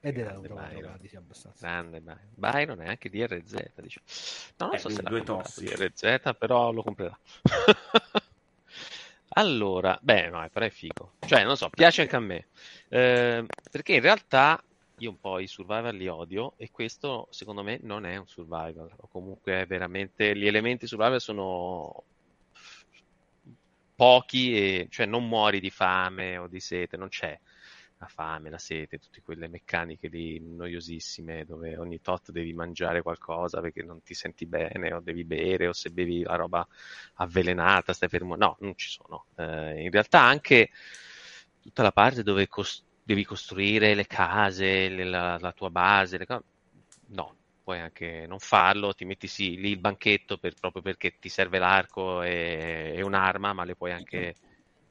[0.00, 0.70] Ed era Byron.
[0.70, 1.58] drogati, sì, abbastanza.
[1.66, 2.28] grande Byron.
[2.34, 4.00] Byron è anche DRZ, dice.
[4.58, 5.64] No, non Eh, so se due tossi.
[5.64, 7.18] DRZ, però lo comprerà.
[9.30, 11.14] allora, beh, no, però è figo.
[11.20, 12.48] Cioè, non so, piace anche a me.
[12.88, 14.62] Eh, perché in realtà
[15.00, 18.90] io un po' i survival li odio e questo secondo me non è un survival.
[18.96, 22.04] O comunque è veramente gli elementi survival sono
[23.98, 27.36] pochi e cioè non muori di fame o di sete, non c'è
[27.98, 33.60] la fame, la sete, tutte quelle meccaniche lì noiosissime dove ogni tot devi mangiare qualcosa
[33.60, 36.66] perché non ti senti bene o devi bere o se bevi la roba
[37.14, 38.36] avvelenata stai fermo.
[38.36, 39.26] No, non ci sono.
[39.36, 40.70] Eh, in realtà anche
[41.60, 46.26] tutta la parte dove cos- devi costruire le case, le- la, la tua base, le
[46.26, 46.44] co-
[47.08, 47.37] no,
[47.68, 51.58] puoi anche non farlo, ti metti sì, lì il banchetto per- proprio perché ti serve
[51.58, 54.36] l'arco e, e un'arma, ma le puoi anche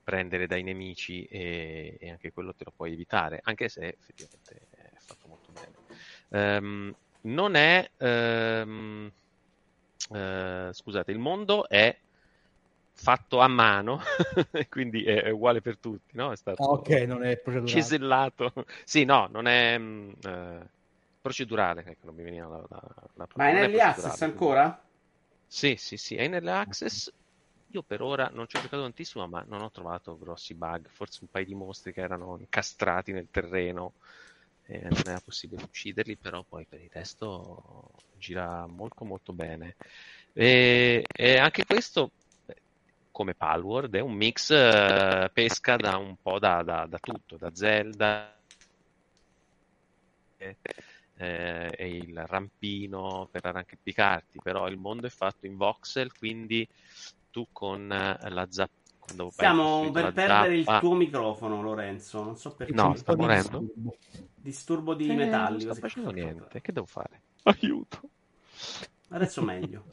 [0.03, 4.89] prendere dai nemici e, e anche quello te lo puoi evitare, anche se effettivamente è
[4.99, 5.75] fatto molto bene.
[6.30, 9.11] Ehm, non è, ehm,
[10.13, 11.97] eh, scusate, il mondo è
[12.93, 13.99] fatto a mano,
[14.69, 16.32] quindi è, è uguale per tutti, no?
[16.32, 18.53] È stato Ah, ok, non è cisellato.
[18.86, 20.69] Sì, no, non è eh,
[21.28, 22.82] procedurale, ecco, non mi veniva la, la,
[23.13, 24.86] la Ma è non in early procedurale, access ancora?
[25.45, 27.09] Sì, sì, sì, è in early access.
[27.71, 30.88] Io per ora non ci ho giocato tantissimo, ma non ho trovato grossi bug.
[30.89, 33.95] Forse un paio di mostri che erano incastrati nel terreno
[34.63, 39.75] e non era possibile ucciderli, però poi per il resto gira molto molto bene.
[40.34, 42.11] E, e anche questo,
[43.11, 47.49] come Palworld, è un mix eh, pesca da un po' da, da- da tutto, da
[47.53, 48.34] Zelda
[50.39, 50.57] eh,
[51.18, 56.68] eh, e il rampino per arrampicarti, però il mondo è fatto in voxel, quindi
[57.32, 58.72] tu con eh, la zappa
[59.30, 62.24] Stiamo per perdere il zappa- tuo microfono, Lorenzo.
[62.24, 62.74] Non so perché.
[62.74, 63.59] No, sta di morendo?
[63.59, 63.95] disturbo.
[64.36, 65.63] Disturbo di Eh, metalli.
[65.63, 67.22] Non sto facendo niente, che devo fare?
[67.43, 68.01] Aiuto.
[69.09, 69.86] Adesso meglio.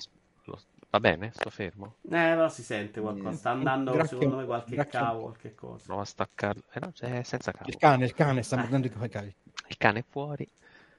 [0.91, 1.97] Va bene, sto fermo.
[2.03, 3.37] Eh, però si sente qualcosa.
[3.37, 5.85] Sta andando, Gracchio- secondo me, qualche gracchio- cavo, qualche cosa.
[5.87, 6.63] Provo a staccarlo.
[6.73, 7.69] Eh no, c'è senza cavo.
[7.69, 9.35] Il cane, il cane sta mordendo i cavi.
[9.69, 10.49] Il cane è fuori.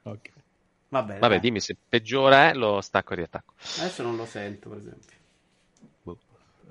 [0.05, 0.29] Ok.
[0.89, 1.19] Va bene.
[1.19, 1.39] Vabbè, dai.
[1.39, 3.53] dimmi se peggiora, eh, lo stacco e riattacco.
[3.75, 5.17] Adesso non lo sento, per esempio.
[6.05, 6.17] Boh.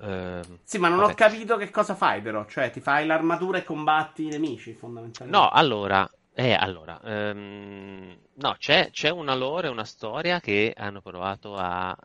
[0.01, 1.11] Ehm, Sì, ma non vabbè.
[1.11, 2.45] ho capito che cosa fai, però.
[2.45, 5.37] Cioè, ti fai l'armatura e combatti i nemici, fondamentalmente.
[5.37, 11.55] No, allora, eh, allora, ehm, no, c'è, c'è una lore, una storia che hanno provato
[11.55, 11.95] a,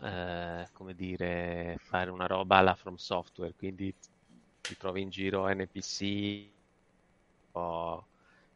[0.62, 3.95] eh, come dire, fare una roba alla From Software, quindi
[4.64, 8.07] ti trovi in giro NPC un po'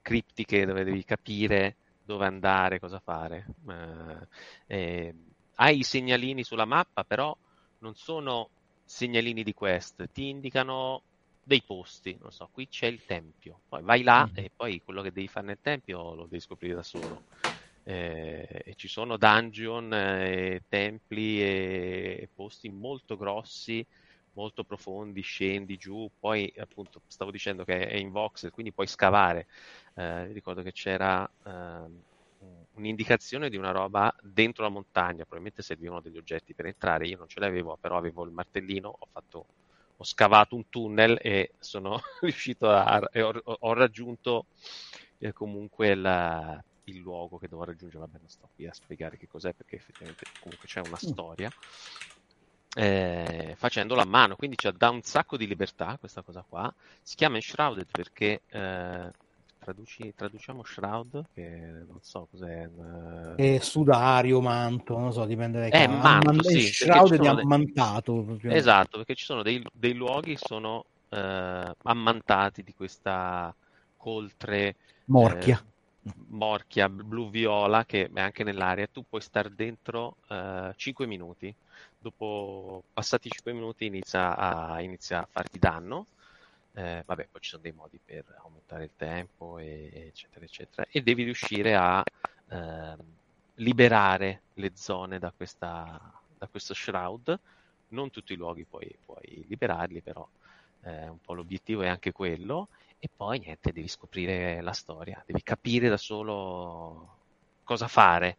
[0.02, 3.46] criptiche dove devi capire dove andare, cosa fare.
[3.68, 4.26] Eh,
[4.66, 5.14] eh,
[5.56, 7.36] hai i segnalini sulla mappa, però
[7.78, 8.50] non sono
[8.84, 11.04] segnalini di quest, ti indicano
[11.42, 14.36] dei posti, non so, qui c'è il tempio, poi vai là Mm.
[14.36, 17.24] e poi quello che devi fare nel tempio lo devi scoprire da solo.
[17.86, 23.86] Eh, e ci sono dungeon, eh, templi e posti molto grossi,
[24.34, 29.46] molto profondi, scendi giù, poi appunto stavo dicendo che è in voxel, quindi puoi scavare.
[29.94, 32.02] Eh, ricordo che c'era ehm,
[32.72, 37.28] un'indicazione di una roba dentro la montagna, probabilmente servivano degli oggetti per entrare, io non
[37.28, 39.46] ce l'avevo, però avevo il martellino, ho fatto
[39.98, 44.48] ho scavato un tunnel e sono riuscito a ho, ho raggiunto
[45.18, 48.00] eh, comunque la- il luogo che dovevo raggiungere.
[48.04, 51.52] Vabbè, non sto qui a spiegare che cos'è perché effettivamente comunque c'è una storia.
[52.76, 56.72] Eh, facendolo a mano, quindi ci dà un sacco di libertà questa cosa qua.
[57.02, 59.10] Si chiama Enshrouded perché eh,
[59.58, 61.42] traduci- traduciamo Shroud, che
[61.86, 62.68] non so cos'è.
[63.36, 65.88] eh, E sudario, manto, non so, dipende dai Eh, casi.
[65.88, 68.22] manto, Amman- sì, perché shroud ci di sono dei- ammantato.
[68.24, 68.52] proprio.
[68.56, 73.54] Esatto, perché ci sono dei, dei luoghi che sono eh, ammantati di questa
[73.96, 75.58] coltre Morchia.
[75.58, 78.86] eh, morchia blu-viola che è anche nell'aria.
[78.86, 81.54] Tu puoi star dentro eh, 5 minuti.
[82.04, 86.08] Dopo passati 5 minuti inizia a, inizia a farti danno.
[86.72, 90.86] Eh, vabbè, poi ci sono dei modi per aumentare il tempo, e- eccetera, eccetera.
[90.90, 92.02] E devi riuscire a
[92.48, 93.16] ehm,
[93.54, 95.98] liberare le zone da, questa,
[96.36, 97.40] da questo shroud.
[97.88, 100.28] Non tutti i luoghi puoi, puoi liberarli, però
[100.82, 102.68] eh, un po' l'obiettivo è anche quello.
[102.98, 107.20] E poi niente, devi scoprire la storia, devi capire da solo
[107.62, 108.36] cosa fare.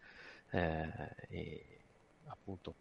[0.51, 1.80] eh, e
[2.28, 2.76] appunto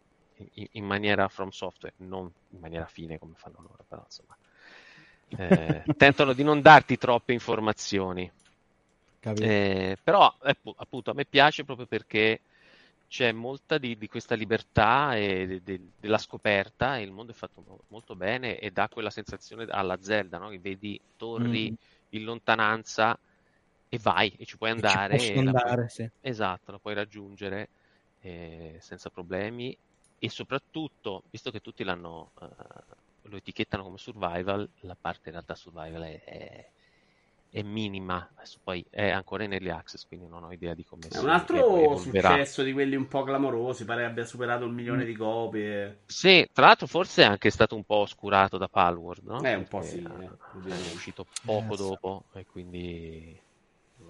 [0.55, 4.37] in, in maniera from software, non in maniera fine come fanno loro, però insomma.
[5.37, 8.31] eh, tentano di non darti troppe informazioni.
[9.37, 12.43] Eh, però appu- appunto a me piace proprio perché
[13.09, 17.35] c'è molta di, di questa libertà e de- de- della scoperta e il mondo è
[17.35, 20.49] fatto mo- molto bene e dà quella sensazione alla Zelda, no?
[20.51, 21.77] Che vedi torri Mm.
[22.11, 23.19] in lontananza
[23.89, 25.19] e vai e ci puoi E ci andare.
[25.33, 26.09] puoi- andare, sì.
[26.21, 27.71] Esatto, la puoi raggiungere
[28.21, 29.77] eh, senza problemi
[30.25, 32.47] e soprattutto, visto che tutti l'hanno, eh,
[33.29, 36.73] lo etichettano come survival, la parte in realtà survival è, è-
[37.49, 41.09] è minima, adesso poi è ancora in early access, quindi non ho idea di come
[41.09, 43.85] È un altro successo di quelli un po' clamorosi.
[43.87, 45.07] Pare abbia superato il milione Mm.
[45.07, 45.99] di copie.
[46.07, 49.51] Sì, tra l'altro forse è anche stato un po' oscurato da Palworld, no?
[49.51, 50.31] Eh, un po' sì, eh,
[50.67, 53.43] eh, è uscito poco Eh, dopo e quindi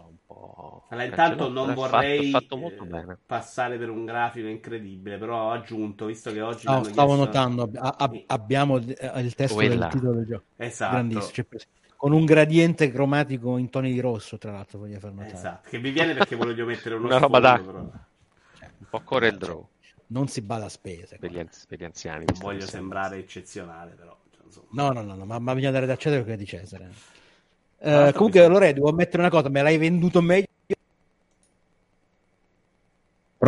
[0.08, 3.18] un po' Allora, intanto non è vorrei fatto, fatto molto eh, bene.
[3.26, 7.62] passare per un grafico incredibile, però ho aggiunto, visto che oggi No, stavo chiesto- notando,
[7.62, 9.74] ab- ab- abbiamo eh, il testo Quella.
[9.86, 10.44] del titolo del gioco.
[10.56, 11.06] Esatto.
[11.48, 11.66] Preso.
[11.96, 15.32] Con un gradiente cromatico in toni di rosso, tra l'altro, voglio far notare.
[15.34, 17.78] Esatto, che mi viene perché voglio mettere uno Una roba sfondo, da- però
[18.78, 19.68] Un po' Corel Draw
[20.08, 21.16] Non si bada a spese.
[21.18, 22.24] per gli, anzi- per gli anziani.
[22.26, 24.66] non voglio che sembrare eccezionale, però cioè, insomma.
[24.72, 26.90] No, no, no, no, ma, ma bisogna dare da Cesare quella di Cesare.
[27.86, 30.46] Eh, comunque, Lore, devo ammettere una cosa, me l'hai venduto meglio.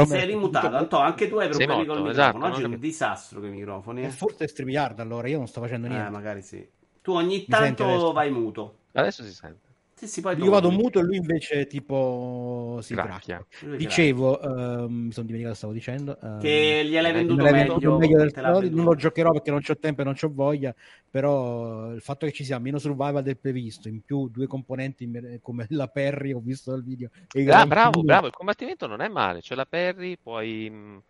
[0.05, 2.55] Sei rimutato, Anto, anche tu hai Sei problemi morto, col esatto, microfono.
[2.55, 4.05] Oggi è un disastro con i microfoni.
[4.05, 6.11] Eh, forse è StreamYard allora, io non sto facendo Eh, niente.
[6.11, 6.69] magari sì.
[7.01, 8.77] Tu ogni Mi tanto vai muto.
[8.93, 9.66] Adesso si sente.
[9.99, 10.71] Sì, sì, poi Io vado torni.
[10.71, 12.99] muto e lui invece tipo si Gracchia.
[12.99, 13.45] cracchia.
[13.59, 16.19] Lui Dicevo, ehm, mi sono dimenticato cosa stavo dicendo.
[16.21, 18.95] ehm, Che gliel'hai Eh, venduto me l'hai meglio, venduto del te l'ha solito, non lo
[18.95, 20.75] giocherò perché non c'ho tempo e non c'ho voglia,
[21.09, 25.09] però il fatto che ci sia meno survival del previsto, in più due componenti
[25.41, 29.09] come la Perry, ho visto dal video, e Ah, bravo, bravo, il combattimento non è
[29.09, 29.41] male.
[29.41, 31.03] C'è la Perry, poi mh,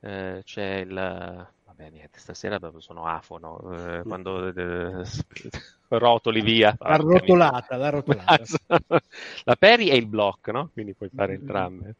[0.00, 1.48] eh, c'è il...
[1.78, 3.60] Vabbè, niente, stasera sono afono.
[3.72, 5.04] eh, quando eh,
[5.90, 6.76] rotoli via.
[6.80, 8.42] La rotolata, la rotolata.
[9.44, 10.70] la Perry è il block, no?
[10.72, 11.40] Quindi puoi fare Mm-hmm.
[11.40, 11.94] entrambe.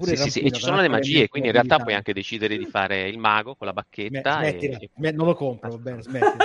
[0.00, 2.64] Sì, sì, sì, E ci sono le magie, quindi in realtà puoi anche decidere di
[2.66, 5.76] fare il mago con la bacchetta Sme- e, smettila, e sme- non lo compro, va
[5.78, 6.44] bene, smettila.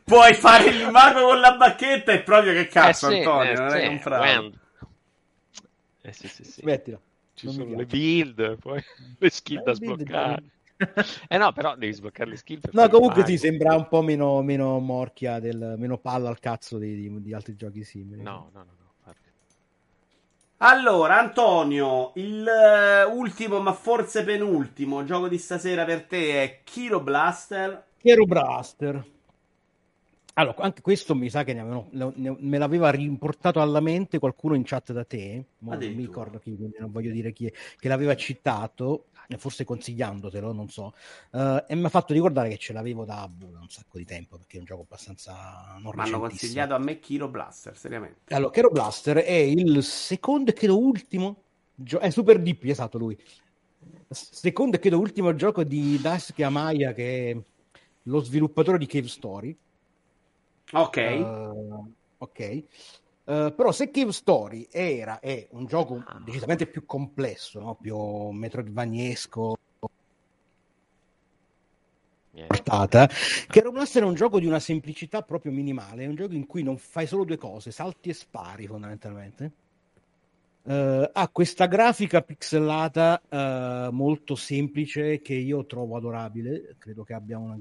[0.04, 3.56] Puoi fare il mago con la bacchetta e proprio che cazzo, Eh sì, Antonio, eh,
[3.56, 4.50] non sì, hai comprato.
[6.02, 6.60] Eh sì, sì, sì.
[6.62, 7.00] Smettila.
[7.34, 8.82] Ci non sono le build, poi
[9.18, 10.42] le skill da Eh, build, sbloccare.
[11.28, 12.60] Eh no, però devi sbloccare le skill.
[12.72, 16.94] no, comunque sì, sembra un po' meno, meno morchia, del, meno palla al cazzo di,
[16.94, 18.22] di, di altri giochi simili.
[18.22, 18.64] No, no, no.
[18.64, 18.78] no.
[20.62, 27.00] Allora, Antonio, il uh, ultimo, ma forse penultimo gioco di stasera per te è Kiro
[27.00, 27.82] Blaster.
[27.96, 29.04] Kiro Blaster.
[30.34, 34.54] Allora, anche questo mi sa che ne avevano, ne, me l'aveva rimportato alla mente qualcuno
[34.54, 37.88] in chat da te, non mi ricordo chi, quindi non voglio dire chi è, che
[37.88, 39.06] l'aveva citato,
[39.38, 40.94] forse consigliandotelo, non so,
[41.32, 44.56] uh, e mi ha fatto ricordare che ce l'avevo da, un sacco di tempo, perché
[44.56, 48.34] è un gioco abbastanza non Ma hanno consigliato a me Kiro Blaster, seriamente.
[48.34, 51.42] Allora, Kiro Blaster è il secondo e credo ultimo,
[51.74, 53.18] gio- è Super Deep, esatto lui,
[54.08, 57.36] secondo e credo ultimo gioco di Daisuke Amaya, che è
[58.04, 59.56] lo sviluppatore di Cave Story,
[60.72, 60.96] Ok.
[60.96, 62.64] Uh, ok.
[63.30, 66.20] Uh, però se Cave Story era è un gioco ah.
[66.24, 67.76] decisamente più complesso, no?
[67.80, 67.96] più
[68.30, 69.56] metroidvaniesco,
[72.46, 76.34] portata, che Rogue Blaster è un gioco di una semplicità proprio minimale, è un gioco
[76.34, 79.52] in cui non fai solo due cose, salti e spari fondamentalmente.
[80.62, 87.38] Uh, ha questa grafica pixelata uh, molto semplice che io trovo adorabile, credo che abbia
[87.38, 87.58] una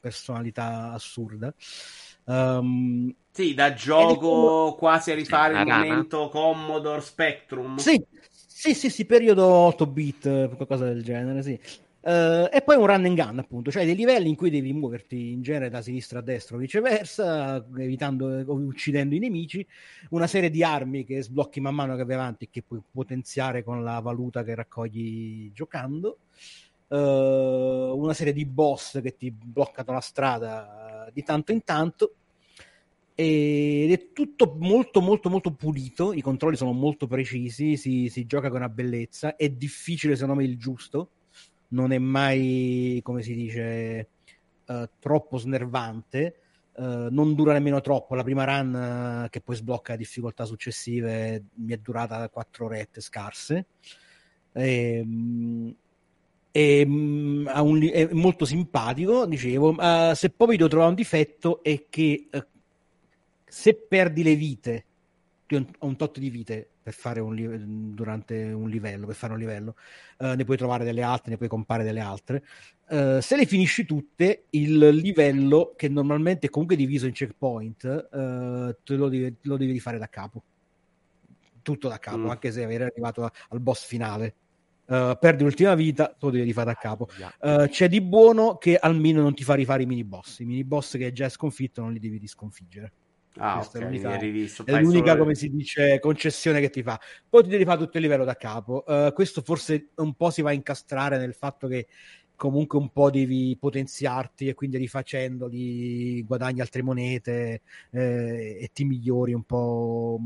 [0.00, 1.52] personalità assurda.
[2.24, 7.76] Um, sì, da gioco quasi a rifare il momento Commodore Spectrum.
[7.76, 11.58] Sì, sì, sì, sì, periodo 8 bit, qualcosa del genere, sì.
[12.02, 15.30] Uh, e poi un run and gun, appunto, cioè dei livelli in cui devi muoverti
[15.30, 19.64] in genere da sinistra a destra o viceversa, evitando o uccidendo i nemici,
[20.10, 23.62] una serie di armi che sblocchi man mano che vai avanti e che puoi potenziare
[23.62, 26.18] con la valuta che raccogli giocando.
[26.92, 32.14] Uh, una serie di boss che ti bloccano la strada di tanto in tanto.
[33.14, 38.48] Ed è tutto molto molto molto pulito i controlli sono molto precisi si, si gioca
[38.48, 41.10] con una bellezza è difficile secondo me il giusto.
[41.68, 44.08] Non è mai come si dice
[44.66, 46.36] uh, troppo snervante
[46.76, 48.14] uh, non dura nemmeno troppo.
[48.14, 53.66] La prima run uh, che poi sblocca difficoltà successive mi è durata quattro orette scarse.
[54.52, 55.74] E, um,
[56.52, 61.86] è, mm, un, è, molto simpatico, dicevo, uh, se poi devo trovare un difetto è
[61.88, 62.44] che uh,
[63.44, 64.84] se perdi le vite,
[65.52, 69.76] ho un tot di vite per fare un durante un livello, per fare un livello,
[70.18, 72.44] uh, ne puoi trovare delle altre, ne puoi comprare delle altre.
[72.86, 78.08] se le finisci tutte, il livello, che normalmente è comunque diviso in checkpoint,
[78.84, 80.42] te lo devi, lo devi rifare da capo.
[81.62, 82.30] Tutto da capo, mm.
[82.30, 84.34] anche se avere arrivato a, al boss finale
[84.84, 87.08] Uh, perdi l'ultima vita, tu lo devi rifare da capo.
[87.40, 90.40] Uh, c'è di buono che almeno non ti fa rifare i mini boss.
[90.40, 92.92] I mini boss che hai già sconfitto non li devi risconfiggere.
[93.36, 97.00] Ah, Questa okay, è l'unica, è l'unica come si dice, concessione che ti fa.
[97.28, 98.84] Poi ti devi fare tutto il livello da capo.
[98.86, 101.86] Uh, questo forse un po' si va a incastrare nel fatto che
[102.42, 109.32] comunque un po' devi potenziarti e quindi rifacendoli guadagni altre monete eh, e ti migliori
[109.32, 110.18] un po'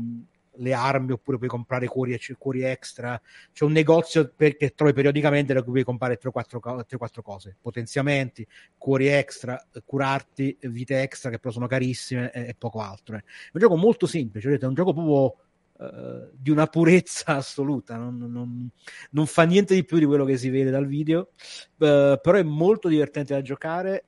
[0.57, 3.19] le armi oppure puoi comprare cuori, cuori extra.
[3.51, 8.45] C'è un negozio per, che trovi periodicamente da cui puoi comprare 3-4 cose: potenziamenti,
[8.77, 13.15] cuori extra, curarti, vite extra che però sono carissime e, e poco altro.
[13.15, 13.19] Eh.
[13.19, 15.41] È un gioco molto semplice, è un gioco proprio.
[15.79, 18.67] Uh, di una purezza assoluta, non, non,
[19.11, 21.33] non, fa niente di più di quello che si vede dal video,
[21.77, 24.07] uh, però è molto divertente da giocare,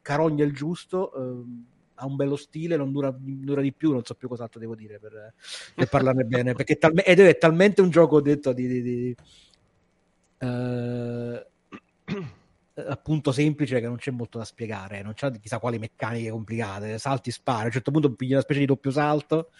[0.00, 1.10] carogna il giusto.
[1.12, 4.74] Uh, ha un bello stile, non dura, dura, di più, non so più cos'altro devo
[4.74, 5.34] dire per,
[5.74, 8.66] per parlarne bene, perché è talme- ed è talmente un gioco detto di...
[8.66, 9.16] di, di
[10.46, 11.46] uh,
[12.86, 17.32] appunto semplice che non c'è molto da spiegare, non c'è chissà quali meccaniche complicate, salti
[17.32, 19.50] spari, a un certo punto pigli una specie di doppio salto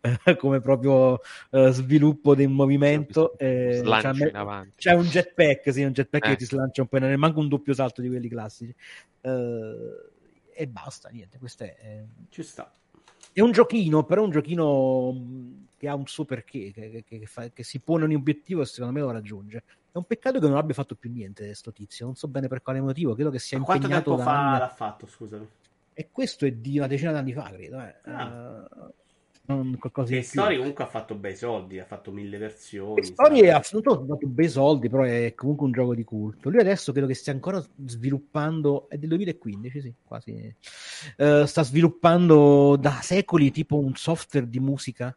[0.38, 4.12] come proprio uh, sviluppo un movimento eh, c'è,
[4.74, 6.30] c'è, un jetpack, sì, un jetpack eh.
[6.30, 8.74] che ti slancia un po', non è manco un doppio salto di quelli classici.
[9.20, 10.12] Uh,
[10.54, 11.76] e basta, niente, questo è...
[11.78, 12.70] Eh, Ci sta.
[13.32, 17.26] È un giochino, però un giochino mm, che ha un suo perché, che, che, che,
[17.26, 19.64] fa, che, si pone un obiettivo e secondo me lo raggiunge.
[19.90, 22.62] È un peccato che non abbia fatto più niente sto tizio, non so bene per
[22.62, 24.58] quale motivo, credo che sia Ma impegnato quanto tempo fa anni...
[24.58, 25.48] l'ha fatto, scusami?
[25.92, 27.80] E questo è di una decina d'anni fa, credo.
[27.80, 27.94] Eh.
[28.04, 28.66] Ah.
[28.68, 28.92] Uh,
[29.46, 33.04] non qualcosa che di Story comunque ha fatto bei soldi, ha fatto mille versioni.
[33.04, 36.48] Story ha fatto bei soldi, però è comunque un gioco di culto.
[36.48, 40.54] Lui adesso credo che stia ancora sviluppando, è del 2015, sì, quasi.
[41.18, 45.14] Uh, sta sviluppando da secoli tipo un software di musica,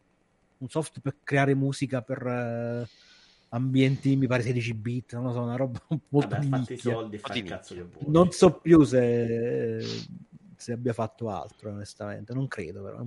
[0.58, 2.26] un software per creare musica per...
[2.26, 2.88] Uh,
[3.50, 7.18] ambienti mi pare 16 bit non lo so una roba molto Vabbè, di fatti soldi
[7.18, 9.82] fa cazzo che vuoi non so più se,
[10.54, 13.06] se abbia fatto altro onestamente non credo però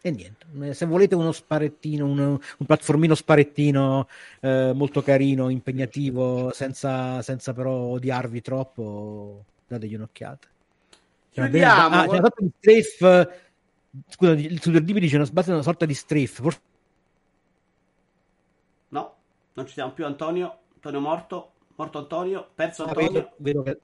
[0.00, 4.06] E niente, se volete uno sparettino, un, un platformino sparettino
[4.40, 10.46] eh, molto carino, impegnativo, senza, senza però odiarvi troppo, dategli un'occhiata.
[11.30, 11.96] Chiudiamo.
[11.96, 13.40] Ah, c'è una sorta di strafe.
[14.08, 16.26] Scusa, il Super DB dice una, sbatte una sorta di strafe.
[16.42, 16.60] Forse...
[18.90, 19.14] No,
[19.54, 20.04] non ci siamo più.
[20.06, 21.52] Antonio, Antonio morto.
[21.74, 23.10] Morto Antonio, perso Ah, Antonio.
[23.12, 23.80] vedo, vedo che...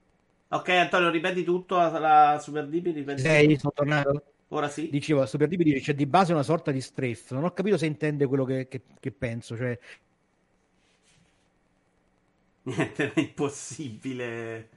[0.49, 2.93] Ok, Antonio, ripeti tutto la, la Super DB.
[2.93, 3.59] Ripeti Sei, tutto.
[3.59, 4.23] sono tornato.
[4.55, 4.89] Ora sì.
[4.89, 7.33] Dicevo, DB dice c'è di base una sorta di strafe.
[7.33, 9.57] Non ho capito se intende quello che, che- che penso.
[9.57, 9.77] Cioè,
[12.63, 14.69] Niente, è impossibile.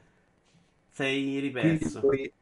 [0.91, 2.01] Sei riperso.
[2.01, 2.33] poi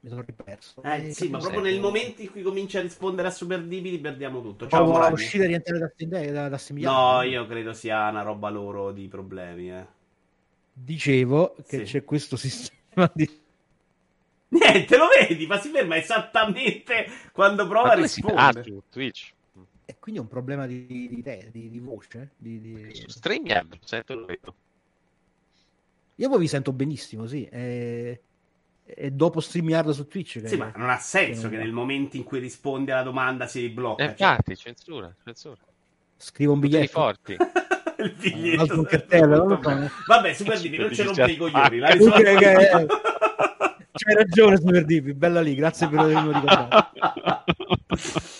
[0.00, 0.82] mi sono riperso.
[0.82, 4.00] Eh, Eh, sì, ma proprio nel momento in cui comincia a rispondere a Super DB
[4.00, 4.68] perdiamo tutto.
[4.68, 8.48] Ciao, Provo a uscire e rientrare da, da, da No, io credo sia una roba
[8.50, 9.86] loro di problemi, eh.
[10.74, 11.82] Dicevo che Sì.
[11.84, 13.28] c'è questo sistema di...
[14.52, 18.62] Niente, lo vedi, ma si ferma esattamente quando prova Ma a si ah, rispondere.
[18.64, 19.32] su Twitch?
[19.86, 22.32] E quindi è un problema di, di, te- di, di voce?
[22.36, 24.54] Di, di- Su StreamYard, sento lo vedo.
[26.16, 27.46] Io poi vi sento benissimo, sì.
[27.46, 28.20] E,
[28.84, 30.40] e dopo StreamYard su Twitch.
[30.42, 30.48] Che...
[30.48, 33.46] Sì, ma non ha senso che che non- nel momento in cui risponde alla domanda
[33.46, 34.04] si blocca.
[34.04, 34.28] Eh, cioè.
[34.28, 35.60] infatti, censura, censura.
[36.18, 36.90] Scrivo un biglietto.
[37.00, 37.36] forti.
[37.98, 38.82] Il biglietto.
[38.82, 39.90] Cartello, non lo so.
[40.06, 41.78] Vabbè, Super non ci Dici rompe i coglioni.
[41.78, 42.86] La spacca.
[43.92, 46.90] C'hai ragione, Super DB, bella lì, grazie per avermi ricordato.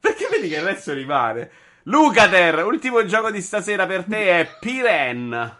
[0.00, 1.50] Perché vedi che il resto rimane.
[1.84, 5.58] Lucater, ultimo gioco di stasera per te è Piren.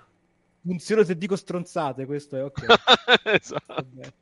[0.63, 2.65] Funziona se dico stronzate, questo è ok.
[3.25, 3.75] esatto.
[3.75, 4.13] Vabbè.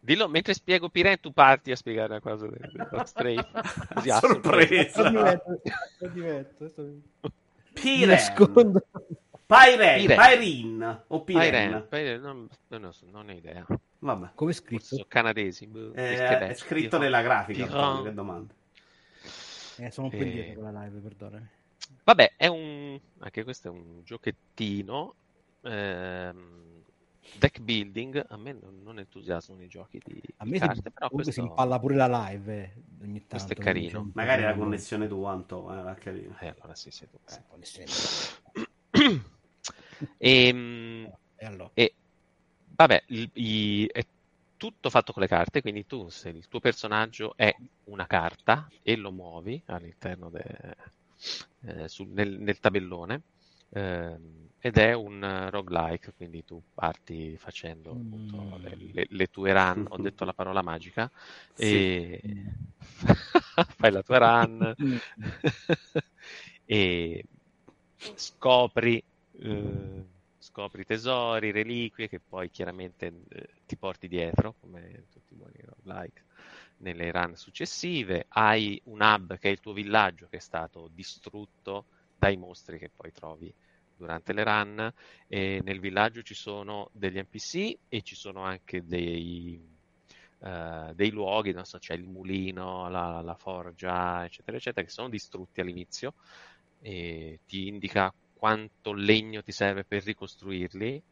[0.00, 2.70] Dillo, mentre spiego Piren, tu parti a spiegare la cosa del.
[3.94, 5.40] Così, a Sorpresa.
[7.72, 8.08] Piren.
[8.08, 8.82] nascondo.
[9.46, 10.00] Pyren.
[10.00, 10.18] Piren.
[10.18, 11.02] Pyrin.
[11.06, 11.42] O Piren.
[11.42, 13.64] Piren, Piren, non, non, so, non ho idea.
[14.04, 14.32] Vabbè.
[14.34, 14.84] Come è Forse scritto?
[14.84, 15.66] sono canadesi.
[15.66, 17.64] boh, Eh, è scritto nella grafica.
[17.64, 18.54] Antonio, che domanda.
[19.76, 20.26] Eh, sono un po' Eh.
[20.26, 21.48] indietro con la live, perdonami.
[22.04, 23.00] Vabbè, è un...
[23.20, 25.14] anche questo è un giochettino.
[25.62, 26.82] ehm,
[27.38, 28.26] deck building.
[28.28, 28.52] A me
[28.82, 31.32] non, entusiasmano i giochi di, A me carte, si, però comunque questo...
[31.32, 32.72] si impalla pure la live eh,
[33.02, 33.28] ogni tanto.
[33.28, 34.00] Questo è carino.
[34.00, 35.72] un Magari la connessione tua, Anto.
[35.90, 36.36] Eh, carino.
[36.40, 37.18] Eh, allora sì, sì, tu-
[38.90, 39.20] Eh?
[40.18, 40.52] E
[42.74, 44.02] vabbè, il- i- è
[44.56, 48.96] tutto fatto con le carte, quindi tu, se il tuo personaggio è una carta e
[48.96, 50.76] lo muovi all'interno de-
[51.62, 53.22] eh, sul- nel, nel tabellone,
[53.70, 58.62] ehm, ed è un eh, roguelike, quindi tu parti facendo appunto Mm.
[58.62, 61.10] le, le- le tue run, ho detto la parola magica,
[61.54, 62.20] e
[63.76, 64.74] fai la tua run
[66.64, 67.24] e
[68.14, 69.02] scopri,
[69.32, 70.06] eh,
[70.54, 76.22] scopri tesori, reliquie che poi chiaramente eh, ti porti dietro, come tutti i buoni roguelike,
[76.78, 78.26] nelle run successive.
[78.28, 81.86] Hai un hub che è il tuo villaggio che è stato distrutto
[82.16, 83.52] dai mostri che poi trovi
[83.96, 84.92] durante le run
[85.26, 89.60] e nel villaggio ci sono degli NPC e ci sono anche dei,
[90.38, 95.08] eh, dei luoghi, non so, c'è il mulino, la, la forgia, eccetera, eccetera, che sono
[95.08, 96.14] distrutti all'inizio
[96.80, 98.14] e ti indica
[98.44, 101.02] quanto legno ti serve per ricostruirli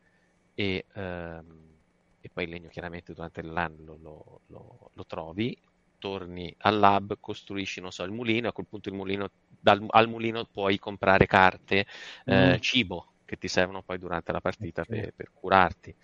[0.54, 1.80] e, ehm,
[2.20, 5.58] e poi il legno chiaramente durante run lo, lo- lo- trovi,
[5.98, 10.08] torni al lab, costruisci, non so, il mulino, a quel punto il mulino, dal, al
[10.08, 11.86] mulino puoi comprare carte,
[12.26, 12.60] eh, Mm.
[12.60, 14.88] cibo che ti servono poi durante la partita Ok.
[14.88, 15.94] per, per curarti.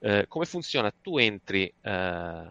[0.00, 0.90] Eh, come funziona?
[1.00, 2.50] Tu entri, eh,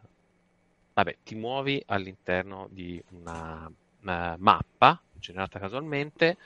[0.94, 3.72] vabbè, ti muovi all'interno di una,
[4.02, 6.38] una mappa generata casualmente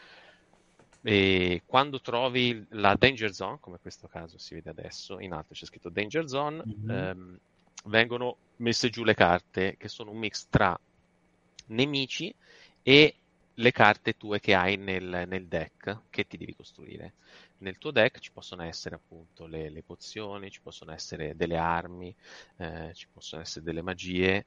[1.08, 5.54] e quando trovi la danger zone, come in questo caso si vede adesso, in alto
[5.54, 6.90] c'è scritto danger zone, Mhm.
[6.90, 7.38] ehm,
[7.86, 10.76] vengono messe giù le carte che sono un mix tra
[11.68, 12.34] nemici
[12.82, 13.16] e
[13.58, 17.14] le carte tue che hai nel, nel deck che ti devi costruire.
[17.60, 22.14] Nel tuo deck ci possono essere appunto le, le pozioni, ci possono essere delle armi,
[22.58, 24.46] eh, ci possono essere delle magie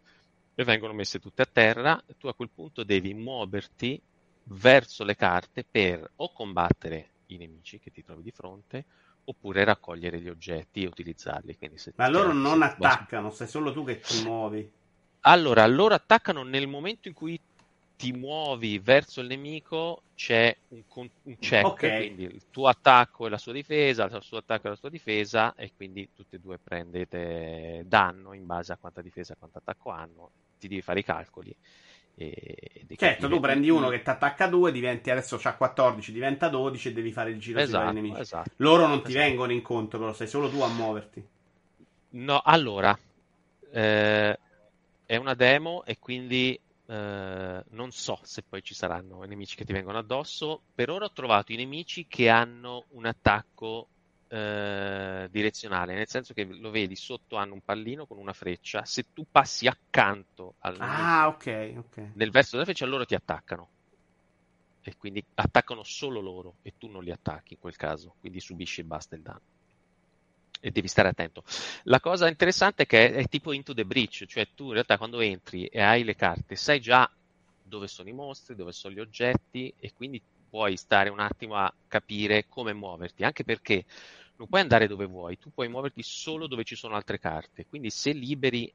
[0.55, 2.02] e vengono messe tutte a terra.
[2.18, 4.01] Tu a quel punto devi muoverti
[4.50, 8.86] verso le carte per o combattere i nemici che ti trovi di fronte
[9.24, 11.56] oppure raccogliere gli oggetti e utilizzarli.
[11.96, 14.72] Ma loro non attaccano, sei solo tu che ti muovi.
[15.22, 17.38] allora, loro attaccano nel momento in cui
[17.96, 20.82] ti muovi verso il nemico, c'è un,
[21.22, 21.96] un check, Ok.
[21.96, 25.54] quindi il tuo attacco e la sua difesa, il suo attacco e la sua difesa,
[25.54, 29.90] e quindi tutti e due prendete danno in base a quanta difesa e quanto attacco
[29.90, 30.32] hanno.
[30.58, 31.54] Ti devi fare i calcoli.
[32.19, 36.12] E, e Certo, tu prendi uno che ti attacca a 2, diventi adesso c'ha 14,
[36.12, 38.23] diventa 12 e devi fare il giro sui Esatto, nemici.
[38.23, 38.51] esatto.
[38.57, 39.15] Loro non ti Esatto.
[39.15, 41.27] vengono incontro, però sei solo tu a muoverti.
[42.11, 42.99] No, allora,
[43.73, 44.39] eh,
[45.05, 49.73] è una demo e quindi eh, non so se poi ci saranno nemici che ti
[49.73, 50.65] vengono addosso.
[50.74, 53.90] Per ora ho trovato i nemici che hanno un attacco
[54.28, 58.84] eh, direzionale, nel senso che lo vedi sotto hanno un pallino con una freccia.
[58.84, 62.10] Se tu passi accanto al ah, ok, ok.
[62.14, 63.68] nel verso della freccia, loro ti attaccano.
[64.82, 68.80] E quindi attaccano solo loro e tu non li attacchi in quel caso, quindi subisci
[68.80, 69.40] e basta il danno
[70.60, 71.44] e devi stare attento.
[71.84, 75.20] La cosa interessante è che è, tipo into the breach, cioè tu in realtà quando
[75.20, 77.10] entri e hai le carte sai già
[77.62, 81.72] dove sono i mostri, dove sono gli oggetti e quindi puoi stare un attimo a
[81.86, 83.84] capire come muoverti, anche perché
[84.36, 87.90] non puoi andare dove vuoi, tu puoi muoverti solo dove ci sono altre carte, quindi
[87.90, 88.72] se liberi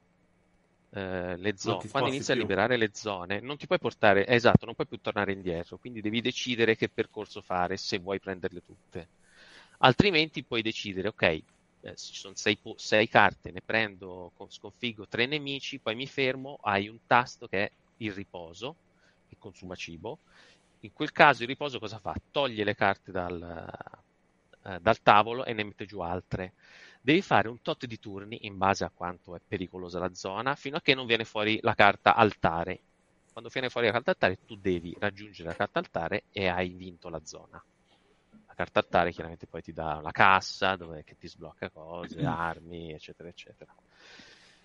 [0.95, 2.33] eh, le zone, quando inizi più.
[2.33, 5.77] a liberare le zone, non ti puoi portare, eh, esatto, non puoi più tornare indietro,
[5.77, 9.09] quindi devi decidere che percorso fare se vuoi prenderle tutte.
[9.79, 11.43] Altrimenti puoi decidere, ok, eh,
[11.95, 16.99] ci sono sei, sei, carte, ne prendo, sconfiggo tre nemici, poi mi fermo, hai un
[17.05, 18.75] tasto che è il riposo,
[19.27, 20.19] che consuma cibo.
[20.83, 22.13] In quel caso il riposo cosa fa?
[22.31, 23.69] Toglie le carte dal,
[24.63, 26.53] eh, dal tavolo e ne mette giù altre.
[27.01, 30.77] Devi fare un tot di turni in base a quanto è pericolosa la zona, fino
[30.77, 32.79] a che non viene fuori la carta altare.
[33.31, 37.09] Quando viene fuori la carta altare, tu devi raggiungere la carta altare e hai vinto
[37.09, 37.63] la zona
[38.53, 42.91] la carta altare chiaramente poi ti dà una cassa dove, che ti sblocca cose, armi,
[42.91, 43.73] eccetera, eccetera.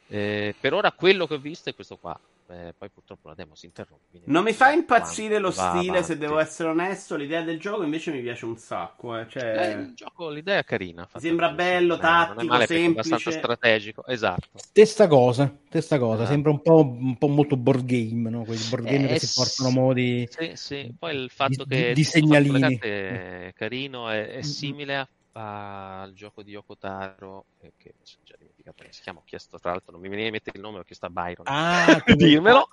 [0.09, 2.19] Eh, per ora quello che ho visto è questo qua.
[2.51, 4.21] Eh, poi purtroppo la demo si interrompe.
[4.25, 6.05] Non mi fa impazzire lo stile, avanti.
[6.05, 7.15] se devo essere onesto.
[7.15, 9.19] L'idea del gioco invece mi piace un sacco.
[9.19, 9.29] Eh.
[9.29, 9.43] Cioè...
[9.43, 11.07] Eh, il gioco, l'idea è carina.
[11.17, 13.15] Sembra bello, eh, tattico, male, semplice.
[13.15, 14.07] abbastanza strategico.
[14.07, 14.49] Esatto.
[14.55, 16.23] Stessa cosa, stessa cosa.
[16.23, 16.27] Ah.
[16.27, 18.45] Sembra un po', un po', molto board game, no?
[18.45, 20.27] Quei board game che eh, si portano modi.
[20.31, 20.95] Sì, sì.
[20.99, 25.09] Poi il fatto di, che di segnalini è carino è, è simile a
[25.41, 27.95] al gioco di Yokotaro eh, che
[28.25, 30.63] già dimenticato come si chiama ho chiesto tra l'altro non mi veniva a mettere il
[30.63, 32.69] nome ho chiesto a Byron ah, dirmelo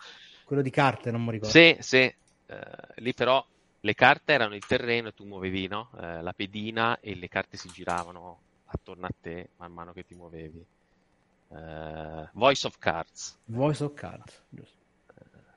[0.46, 1.58] quello di carte, non mi ricordo.
[1.58, 2.16] Sì, sì.
[2.46, 2.56] Uh,
[2.98, 3.44] lì però
[3.80, 5.90] le carte erano il terreno e tu muovevi no?
[5.94, 10.14] uh, la pedina e le carte si giravano attorno a te man mano che ti
[10.14, 10.64] muovevi.
[11.48, 13.40] Uh, Voice of Cards.
[13.46, 14.85] Voice of Cards, giusto.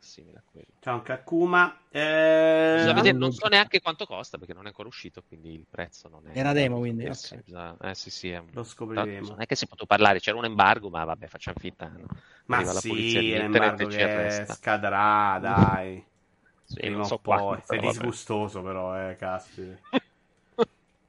[0.09, 0.67] Simile a quello.
[0.81, 1.79] C'è anche Akuma.
[1.91, 2.83] Eh...
[2.95, 6.27] Vedere, non so neanche quanto costa perché non è ancora uscito, quindi il prezzo non
[6.27, 6.33] è.
[6.33, 7.07] È una demo, quindi.
[7.07, 7.43] Okay.
[7.83, 8.43] Eh, sì, sì, è...
[8.53, 9.29] Lo scopriremo.
[9.29, 11.87] Non è che si è potuto parlare, c'era un embargo, ma vabbè, facciamo finta.
[11.89, 12.07] No?
[12.47, 16.05] Ma Arriva sì, l'embargo che scadrà, dai.
[16.65, 17.39] Sì, non so poi.
[17.39, 19.79] Quanto, Sei disgustoso, però, eh, caspita.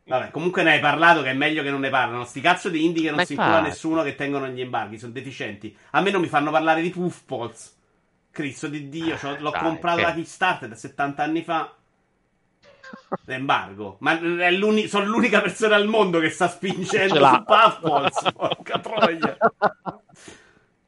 [0.09, 2.26] Vabbè, comunque ne hai parlato che è meglio che non ne parlano.
[2.26, 5.11] Sti cazzo di indie che non Ma si incula nessuno che tengono gli embarghi, sono
[5.11, 5.76] deficienti.
[5.91, 7.77] A me non mi fanno parlare di Puffballs.
[8.31, 10.03] Cristo di Dio, cioè, l'ho Dai, comprato che...
[10.03, 11.73] da Kickstarter da 70 anni fa.
[13.26, 13.97] L'embargo.
[13.99, 14.19] Ma
[14.88, 18.31] sono l'unica persona al mondo che sta spingendo su Puffballs.
[18.34, 19.38] Porca troia.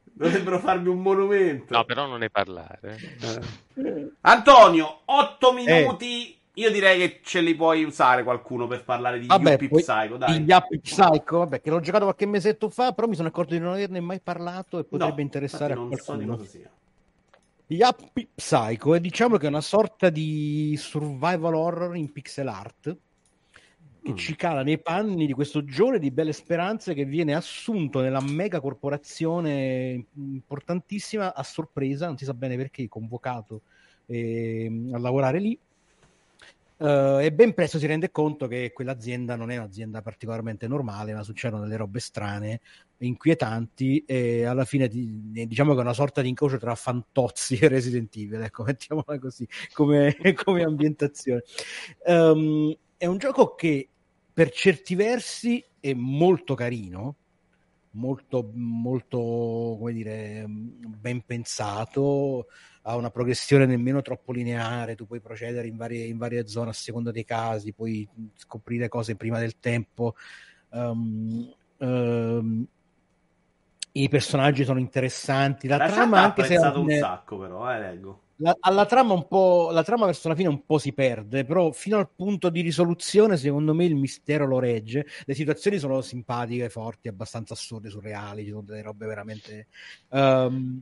[0.04, 1.76] Dovrebbero farmi un monumento.
[1.76, 2.98] No, però non ne parlare.
[3.74, 4.12] Eh.
[4.20, 6.30] Antonio, 8 minuti.
[6.30, 6.36] Eh.
[6.56, 10.16] Io direi che ce li puoi usare qualcuno per parlare di vabbè, Yuppie Psycho.
[10.18, 10.44] Dai.
[10.44, 13.60] Di Yuppie Psycho, vabbè, che l'ho giocato qualche mesetto fa, però mi sono accorto di
[13.60, 16.36] non averne mai parlato e potrebbe no, interessare a qualcuno.
[16.44, 16.58] So
[17.66, 22.96] Yuppie Psycho è diciamo che è una sorta di survival horror in pixel art
[24.02, 24.16] che mm.
[24.16, 28.60] ci cala nei panni di questo giovane di belle speranze che viene assunto nella mega
[28.60, 33.62] corporazione importantissima a sorpresa, non si sa bene perché, convocato
[34.06, 35.58] eh, a lavorare lì.
[36.82, 41.22] Uh, e ben presto si rende conto che quell'azienda non è un'azienda particolarmente normale, ma
[41.22, 42.60] succedono delle robe strane,
[42.98, 47.68] inquietanti, e alla fine di, diciamo che è una sorta di incrocio tra Fantozzi e
[47.68, 51.44] Resident Evil, ecco, mettiamola così, come, come ambientazione.
[52.04, 53.88] Um, è un gioco che
[54.32, 57.14] per certi versi è molto carino,
[57.92, 59.18] molto, molto,
[59.78, 62.46] come dire, ben pensato,
[62.82, 66.74] ha una progressione nemmeno troppo lineare, tu puoi procedere in varie, in varie zone a
[66.74, 70.14] seconda dei casi, puoi scoprire cose prima del tempo.
[70.70, 72.66] Um, um,
[73.92, 76.54] I personaggi sono interessanti, la, la trama anche se...
[76.54, 80.34] È un sacco però, eh, leggo la, alla trama un po', la trama verso la
[80.34, 84.46] fine un po' si perde, però fino al punto di risoluzione, secondo me il mistero
[84.46, 85.06] lo regge.
[85.24, 89.68] Le situazioni sono simpatiche, forti, abbastanza assurde, surreali, ci sono delle robe veramente,
[90.08, 90.80] um,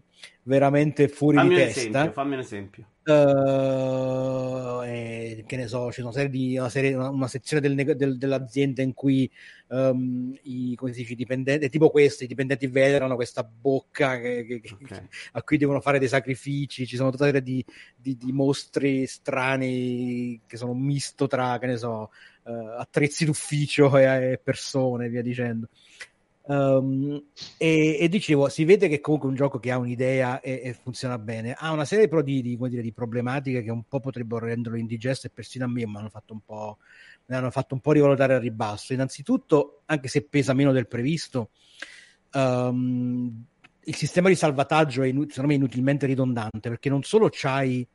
[0.51, 1.81] veramente fuori fammi di testa.
[1.81, 2.85] Esempio, fammi un esempio.
[3.05, 7.97] Uh, eh, che ne so, ci sono serie di, una, serie, una, una sezione del,
[7.97, 9.31] del, dell'azienda in cui
[9.68, 14.44] um, i, come si dice, i dipendenti, tipo questi, i dipendenti vedono questa bocca che,
[14.44, 15.09] che, okay.
[15.32, 17.64] a cui devono fare dei sacrifici, ci sono tutta una serie di,
[17.97, 22.10] di, di mostri strani che sono misto tra, che ne so,
[22.43, 25.68] uh, attrezzi d'ufficio e, e persone, via dicendo.
[26.51, 27.22] Um,
[27.59, 30.72] e, e, dicevo, si vede che comunque è un gioco che ha un'idea e, e
[30.72, 31.55] funziona bene.
[31.56, 35.28] Ha una serie però di, di, dire, di, problematiche che un po' potrebbero renderlo indigesto
[35.28, 36.78] e persino a me mi hanno fatto un po',
[37.27, 38.93] hanno fatto un po' rivalutare al ribasso.
[38.93, 41.51] Innanzitutto, anche se pesa meno del previsto,
[42.32, 43.44] um,
[43.85, 47.86] il sistema di salvataggio è secondo me inutilmente ridondante perché non solo c'hai